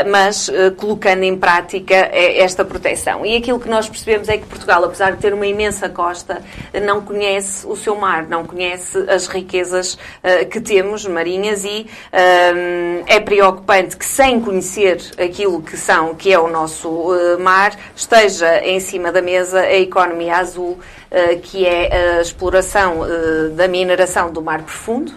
mas 0.10 0.50
colocando 0.78 1.24
em 1.24 1.38
prática 1.38 1.96
esta 2.14 2.64
proteção. 2.64 3.26
E 3.26 3.36
aquilo 3.36 3.60
que 3.60 3.70
nós 3.70 3.90
percebemos 3.90 4.30
é 4.30 4.38
que 4.38 4.46
Portugal, 4.46 4.84
apesar 4.86 5.12
de 5.12 5.18
ter 5.18 5.34
uma 5.34 5.46
imensa 5.46 5.90
costa, 5.90 6.42
não 6.86 7.02
conhece 7.02 7.68
o 7.68 7.76
seu 7.76 7.96
mar, 7.96 8.28
não 8.28 8.46
conhece 8.46 8.98
as 9.10 9.28
riquezas 9.28 9.98
que 10.50 10.62
temos 10.62 11.06
marinhas 11.06 11.64
e 11.64 11.88
eh, 12.12 13.04
é 13.08 13.20
preocupante 13.20 13.98
que 13.98 14.06
sem 14.06 14.40
conhecer 14.40 15.00
aquilo 15.18 15.62
que 15.62 15.78
são, 15.78 16.16
que 16.16 16.32
é 16.32 16.40
o 16.40 16.50
nosso 16.50 17.10
mar, 17.40 17.76
esteja 17.96 18.60
em 18.64 18.80
cima 18.80 19.12
da 19.12 19.22
mesa 19.22 19.60
a 19.60 19.78
economia 19.78 20.38
azul, 20.38 20.80
que 21.42 21.66
é 21.66 22.18
a 22.18 22.22
exploração 22.22 23.06
eh, 23.06 23.50
da 23.50 23.68
mineração 23.68 24.32
do 24.32 24.42
mar 24.42 24.64
profundo 24.64 25.12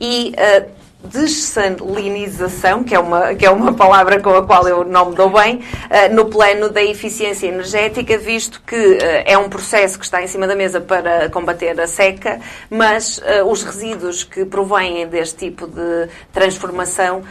e 0.00 0.32
a 0.36 0.79
dessalinização, 1.04 2.84
que 2.84 2.94
é 2.94 2.98
uma, 2.98 3.34
que 3.34 3.46
é 3.46 3.50
uma 3.50 3.72
palavra 3.72 4.20
com 4.20 4.30
a 4.30 4.46
qual 4.46 4.68
eu 4.68 4.84
não 4.84 5.10
me 5.10 5.16
dou 5.16 5.30
bem, 5.30 5.60
eh, 5.88 6.08
no 6.08 6.26
plano 6.26 6.68
da 6.68 6.82
eficiência 6.82 7.46
energética, 7.46 8.18
visto 8.18 8.62
que 8.66 8.98
eh, 9.00 9.32
é 9.32 9.38
um 9.38 9.48
processo 9.48 9.98
que 9.98 10.04
está 10.04 10.22
em 10.22 10.26
cima 10.26 10.46
da 10.46 10.54
mesa 10.54 10.80
para 10.80 11.30
combater 11.30 11.80
a 11.80 11.86
seca, 11.86 12.38
mas 12.68 13.20
eh, 13.24 13.42
os 13.42 13.62
resíduos 13.62 14.22
que 14.22 14.44
provêm 14.44 15.06
deste 15.06 15.50
tipo 15.50 15.66
de 15.66 16.08
transformação 16.32 17.22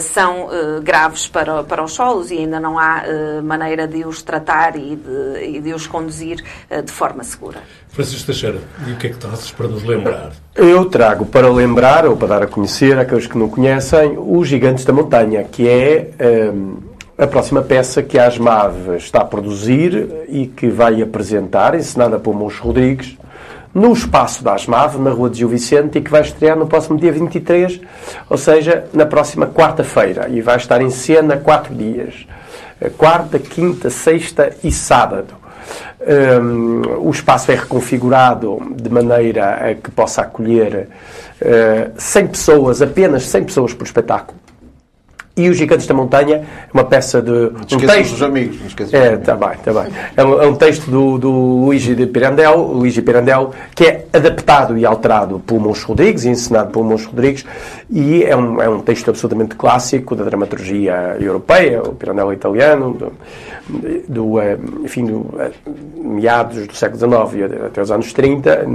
são 0.00 0.48
graves 0.82 1.26
para, 1.26 1.64
para 1.64 1.82
os 1.82 1.92
solos 1.92 2.30
e 2.30 2.38
ainda 2.38 2.60
não 2.60 2.78
há 2.78 3.04
maneira 3.42 3.86
de 3.86 4.04
os 4.04 4.22
tratar 4.22 4.76
e 4.76 4.96
de, 4.96 5.56
e 5.56 5.60
de 5.60 5.72
os 5.72 5.86
conduzir 5.86 6.42
de 6.84 6.92
forma 6.92 7.24
segura. 7.24 7.62
Francisco 7.92 8.24
Teixeira, 8.24 8.58
e 8.86 8.92
o 8.92 8.96
que 8.96 9.06
é 9.06 9.10
que 9.10 9.16
trazes 9.18 9.50
para 9.50 9.68
nos 9.68 9.84
lembrar? 9.84 10.32
Eu 10.54 10.86
trago 10.86 11.26
para 11.26 11.50
lembrar, 11.50 12.06
ou 12.06 12.16
para 12.16 12.28
dar 12.28 12.42
a 12.42 12.46
conhecer 12.46 12.98
àqueles 12.98 13.26
que 13.26 13.36
não 13.36 13.50
conhecem, 13.50 14.16
os 14.18 14.48
Gigantes 14.48 14.86
da 14.86 14.94
Montanha, 14.94 15.44
que 15.44 15.68
é 15.68 16.10
hum, 16.54 16.76
a 17.18 17.26
próxima 17.26 17.60
peça 17.60 18.02
que 18.02 18.18
a 18.18 18.26
ASMAV 18.26 18.96
está 18.96 19.20
a 19.20 19.24
produzir 19.26 20.08
e 20.26 20.46
que 20.46 20.68
vai 20.68 21.02
apresentar, 21.02 21.74
encenada 21.74 22.18
por 22.18 22.34
Mons 22.34 22.58
Rodrigues, 22.58 23.18
no 23.74 23.92
espaço 23.92 24.42
da 24.42 24.54
ASMAV, 24.54 24.98
na 24.98 25.10
Rua 25.10 25.28
de 25.28 25.38
Gil 25.38 25.48
Vicente, 25.48 25.98
e 25.98 26.00
que 26.00 26.10
vai 26.10 26.22
estrear 26.22 26.56
no 26.56 26.66
próximo 26.66 26.98
dia 26.98 27.12
23, 27.12 27.78
ou 28.30 28.38
seja, 28.38 28.86
na 28.94 29.04
próxima 29.04 29.46
quarta-feira, 29.46 30.30
e 30.30 30.40
vai 30.40 30.56
estar 30.56 30.80
em 30.80 30.90
cena 30.90 31.36
quatro 31.36 31.74
dias. 31.74 32.26
Eh, 32.80 32.88
Quarta, 32.88 33.38
quinta, 33.38 33.90
sexta 33.90 34.56
e 34.64 34.72
sábado. 34.72 35.41
Um, 36.00 37.06
o 37.06 37.10
espaço 37.10 37.52
é 37.52 37.54
reconfigurado 37.54 38.60
de 38.74 38.90
maneira 38.90 39.70
a 39.70 39.74
que 39.74 39.90
possa 39.90 40.22
acolher 40.22 40.88
uh, 41.40 41.92
100 41.96 42.26
pessoas, 42.26 42.82
apenas 42.82 43.24
100 43.24 43.44
pessoas 43.44 43.74
por 43.74 43.84
espetáculo. 43.84 44.41
E 45.34 45.48
Os 45.48 45.56
Gigantes 45.56 45.86
da 45.86 45.94
Montanha 45.94 46.44
uma 46.74 46.84
peça 46.84 47.22
de. 47.22 47.30
Um 47.30 47.78
texto, 47.78 48.12
dos 48.12 48.22
amigos. 48.22 48.60
Não 48.60 48.66
esqueçam 48.66 49.00
dos 49.00 49.08
é, 49.08 49.14
está 49.14 49.34
bem, 49.34 49.52
está 49.52 49.72
bem. 49.72 49.92
É 50.14 50.24
um, 50.24 50.42
é 50.42 50.46
um 50.46 50.54
texto 50.54 50.90
do, 50.90 51.18
do 51.18 51.30
Luigi 51.30 51.94
de 51.94 52.06
Pirandel, 52.06 52.58
Luigi 52.58 53.00
Pirandel, 53.00 53.50
que 53.74 53.84
é 53.84 54.06
adaptado 54.12 54.76
e 54.76 54.84
alterado 54.84 55.38
por 55.38 55.58
Mons 55.58 55.82
Rodrigues, 55.82 56.26
ensinado 56.26 56.70
por 56.70 56.84
Mons 56.84 57.06
Rodrigues, 57.06 57.46
e 57.90 58.24
é 58.24 58.36
um, 58.36 58.60
é 58.60 58.68
um 58.68 58.80
texto 58.80 59.08
absolutamente 59.08 59.54
clássico 59.56 60.14
da 60.14 60.24
dramaturgia 60.24 61.16
europeia, 61.18 61.82
o 61.82 61.94
Pirandel 61.94 62.30
é 62.30 62.34
italiano, 62.34 62.92
do, 62.92 63.12
do, 64.08 64.40
eh, 64.40 64.58
enfim, 64.84 65.06
do, 65.06 65.34
eh, 65.38 65.50
meados 65.96 66.66
do 66.66 66.74
século 66.74 66.98
XIX 67.30 67.64
até 67.66 67.80
os 67.80 67.90
anos 67.90 68.12
30 68.12 68.66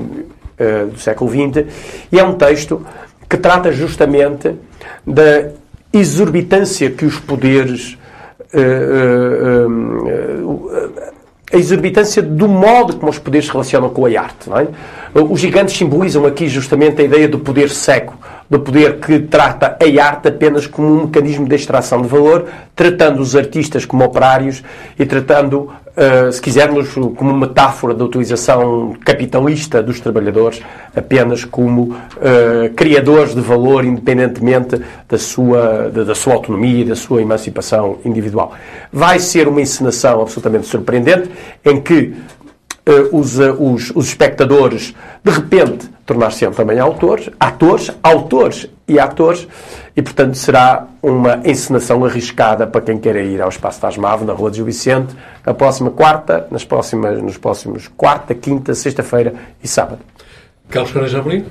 eh, 0.58 0.86
do 0.86 1.00
século 1.00 1.30
XX, 1.30 1.66
e 2.12 2.20
é 2.20 2.24
um 2.24 2.34
texto 2.34 2.86
que 3.30 3.38
trata 3.38 3.72
justamente 3.72 4.56
da 5.06 5.50
exorbitância 6.00 6.90
que 6.90 7.06
os 7.06 7.20
poderes 7.20 7.98
eh, 8.54 8.60
eh, 8.60 9.66
eh, 10.08 11.14
a 11.52 11.58
exorbitância 11.58 12.22
do 12.22 12.48
modo 12.48 12.98
como 12.98 13.10
os 13.10 13.18
poderes 13.18 13.46
se 13.46 13.52
relacionam 13.52 13.90
com 13.90 14.06
a 14.06 14.10
arte. 14.10 14.50
É? 14.50 15.20
Os 15.20 15.40
gigantes 15.40 15.78
simbolizam 15.78 16.26
aqui 16.26 16.48
justamente 16.48 17.02
a 17.02 17.06
ideia 17.06 17.28
do 17.28 17.40
poder 17.40 17.70
cego, 17.70 18.14
do 18.50 18.60
poder 18.60 19.00
que 19.00 19.20
trata 19.20 19.78
a 19.80 20.04
arte 20.04 20.30
apenas 20.30 20.66
como 20.66 20.88
um 20.88 21.02
mecanismo 21.06 21.48
de 21.48 21.56
extração 21.56 22.02
de 22.02 22.08
valor, 22.08 22.46
tratando 22.76 23.22
os 23.22 23.36
artistas 23.36 23.86
como 23.86 24.04
operários 24.06 24.64
e 24.98 25.06
tratando, 25.06 25.70
eh, 25.96 26.32
se 26.32 26.42
quisermos, 26.42 26.94
como 27.16 27.34
metáfora 27.34 27.94
da 27.94 28.06
utilização 28.06 28.96
capitalista 29.04 29.84
dos 29.84 30.00
trabalhadores, 30.00 30.62
apenas 30.96 31.44
como 31.44 31.96
eh, 32.22 32.72
criadores 32.76 33.36
de 33.36 33.42
valor, 33.42 33.84
independentemente 33.84 34.82
da 35.10 35.18
sua, 35.18 35.90
da, 35.90 36.16
sua 36.16 36.36
autonomia 36.36 36.82
e 36.82 36.86
da 36.86 36.96
sua 36.96 37.22
emancipação 37.22 37.98
individual. 38.06 38.54
Vai 38.94 39.20
ser 39.20 39.48
uma 39.48 39.62
encenação 39.62 40.22
absolutamente 40.22 40.68
surpreendente, 40.68 41.30
em 41.66 41.82
que 41.82 42.14
eh, 42.86 43.10
os, 43.12 43.38
os, 43.38 43.92
os 43.94 44.08
espectadores, 44.08 44.96
de 45.22 45.32
repente, 45.32 45.97
tornar-se-ão 46.08 46.54
também 46.54 46.80
autores, 46.80 47.30
atores, 47.38 47.92
autores 48.02 48.68
e 48.88 48.98
atores, 48.98 49.46
e, 49.96 50.02
portanto, 50.02 50.36
será 50.36 50.88
uma 51.04 51.42
encenação 51.44 52.04
arriscada 52.06 52.66
para 52.66 52.80
quem 52.80 52.98
queira 52.98 53.22
ir 53.22 53.42
ao 53.42 53.50
Espaço 53.50 53.82
das 53.82 53.98
Mave, 53.98 54.24
na 54.24 54.32
Rua 54.32 54.50
de 54.50 54.58
Gil 54.58 54.66
Vicente, 54.66 55.14
na 55.46 55.54
próxima 55.54 55.92
quarta, 55.92 56.48
nas 56.50 56.64
próximas, 56.64 57.22
nos 57.22 57.38
próximos 57.38 57.90
quarta, 57.90 58.34
quinta, 58.34 58.74
sexta-feira 58.74 59.34
e 59.62 59.68
sábado. 59.68 60.00
Carlos 60.70 60.92
Caneja 60.92 61.20
Amorim, 61.20 61.46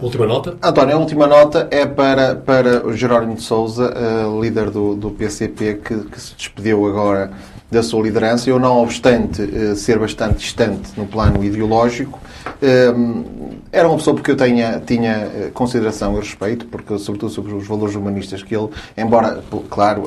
última 0.00 0.26
nota. 0.26 0.56
António, 0.62 0.96
a 0.96 0.98
última 0.98 1.26
nota 1.26 1.68
é 1.70 1.86
para, 1.86 2.36
para 2.36 2.86
o 2.86 2.92
Jerónimo 2.92 3.34
de 3.34 3.42
Souza, 3.42 3.92
uh, 3.94 4.40
líder 4.40 4.70
do, 4.70 4.94
do 4.94 5.10
PCP, 5.10 5.80
que, 5.82 5.94
que, 6.04 6.20
se 6.20 6.34
despediu 6.34 6.86
agora 6.86 7.30
da 7.70 7.82
sua 7.82 8.02
liderança. 8.02 8.48
Eu, 8.48 8.58
não 8.58 8.82
obstante 8.82 9.42
uh, 9.42 9.76
ser 9.76 9.98
bastante 9.98 10.38
distante 10.38 10.90
no 10.96 11.06
plano 11.06 11.42
ideológico, 11.42 12.20
uh, 12.46 13.56
era 13.72 13.88
uma 13.88 13.96
pessoa 13.96 14.14
porque 14.14 14.30
eu 14.30 14.36
tinha, 14.36 14.82
tinha 14.86 15.50
consideração 15.52 16.16
e 16.16 16.20
respeito, 16.20 16.66
porque, 16.66 16.98
sobretudo 16.98 17.30
sobre 17.30 17.54
os 17.54 17.66
valores 17.66 17.94
humanistas 17.94 18.42
que 18.42 18.56
ele, 18.56 18.68
embora, 18.96 19.42
claro, 19.68 20.04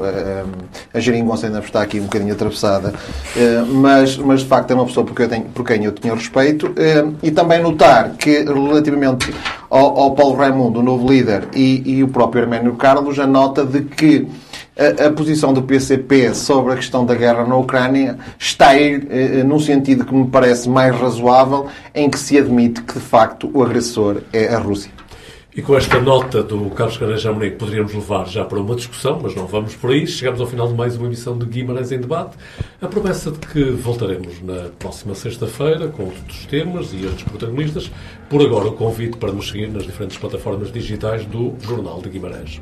a 0.91 0.99
geringonça 0.99 1.45
ainda 1.45 1.59
está 1.59 1.81
aqui 1.81 1.99
um 1.99 2.03
bocadinho 2.03 2.33
atravessada, 2.33 2.93
mas, 3.67 4.17
mas 4.17 4.39
de 4.39 4.47
facto 4.47 4.71
é 4.71 4.73
uma 4.73 4.85
pessoa 4.85 5.05
porque 5.05 5.21
eu 5.21 5.29
tenho, 5.29 5.43
por 5.45 5.63
quem 5.63 5.83
eu 5.83 5.91
tinha 5.91 6.15
respeito, 6.15 6.73
e 7.21 7.29
também 7.29 7.61
notar 7.61 8.11
que 8.17 8.39
relativamente 8.43 9.31
ao, 9.69 9.99
ao 9.99 10.15
Paulo 10.15 10.35
Raimundo, 10.35 10.79
o 10.79 10.83
novo 10.83 11.07
líder, 11.07 11.47
e, 11.53 11.83
e 11.85 12.03
o 12.03 12.07
próprio 12.07 12.43
Arménio 12.43 12.73
Carlos, 12.75 13.19
a 13.19 13.27
nota 13.27 13.63
de 13.63 13.81
que 13.81 14.27
a, 14.79 15.11
posição 15.11 15.53
do 15.53 15.61
PCP 15.63 16.33
sobre 16.33 16.73
a 16.73 16.75
questão 16.77 17.05
da 17.05 17.13
guerra 17.13 17.45
na 17.45 17.55
Ucrânia 17.57 18.17
está 18.37 18.69
a 18.69 18.79
ir 18.79 19.07
eh, 19.09 19.43
num 19.43 19.59
sentido 19.59 20.05
que 20.05 20.13
me 20.13 20.27
parece 20.27 20.69
mais 20.69 20.95
razoável, 20.95 21.67
em 21.93 22.09
que 22.09 22.17
se 22.17 22.37
admite 22.37 22.81
que, 22.81 22.93
de 22.93 22.99
facto, 22.99 23.49
o 23.53 23.61
agressor 23.61 24.21
é 24.31 24.47
a 24.47 24.57
Rússia. 24.57 24.91
E 25.55 25.61
com 25.61 25.75
esta 25.75 25.99
nota 25.99 26.41
do 26.41 26.69
Carlos 26.69 26.97
Caneja 26.97 27.31
Amorim 27.31 27.51
poderíamos 27.51 27.93
levar 27.93 28.25
já 28.27 28.45
para 28.45 28.59
uma 28.59 28.75
discussão, 28.75 29.19
mas 29.21 29.35
não 29.35 29.45
vamos 29.45 29.75
por 29.75 29.89
aí. 29.89 30.07
Chegamos 30.07 30.39
ao 30.39 30.47
final 30.47 30.67
de 30.69 30.73
mais 30.73 30.95
uma 30.95 31.07
emissão 31.07 31.37
de 31.37 31.45
Guimarães 31.45 31.91
em 31.91 31.99
Debate. 31.99 32.37
A 32.81 32.87
promessa 32.87 33.31
de 33.31 33.39
que 33.39 33.63
voltaremos 33.71 34.41
na 34.41 34.69
próxima 34.79 35.13
sexta-feira 35.15 35.89
com 35.89 36.03
outros 36.03 36.45
temas 36.45 36.93
e 36.93 37.03
outros 37.03 37.23
protagonistas. 37.23 37.91
Por 38.29 38.41
agora, 38.41 38.69
o 38.69 38.73
convite 38.73 39.17
para 39.17 39.33
nos 39.33 39.49
seguir 39.49 39.67
nas 39.67 39.83
diferentes 39.83 40.17
plataformas 40.17 40.71
digitais 40.71 41.25
do 41.25 41.55
Jornal 41.59 41.99
de 42.01 42.09
Guimarães. 42.09 42.61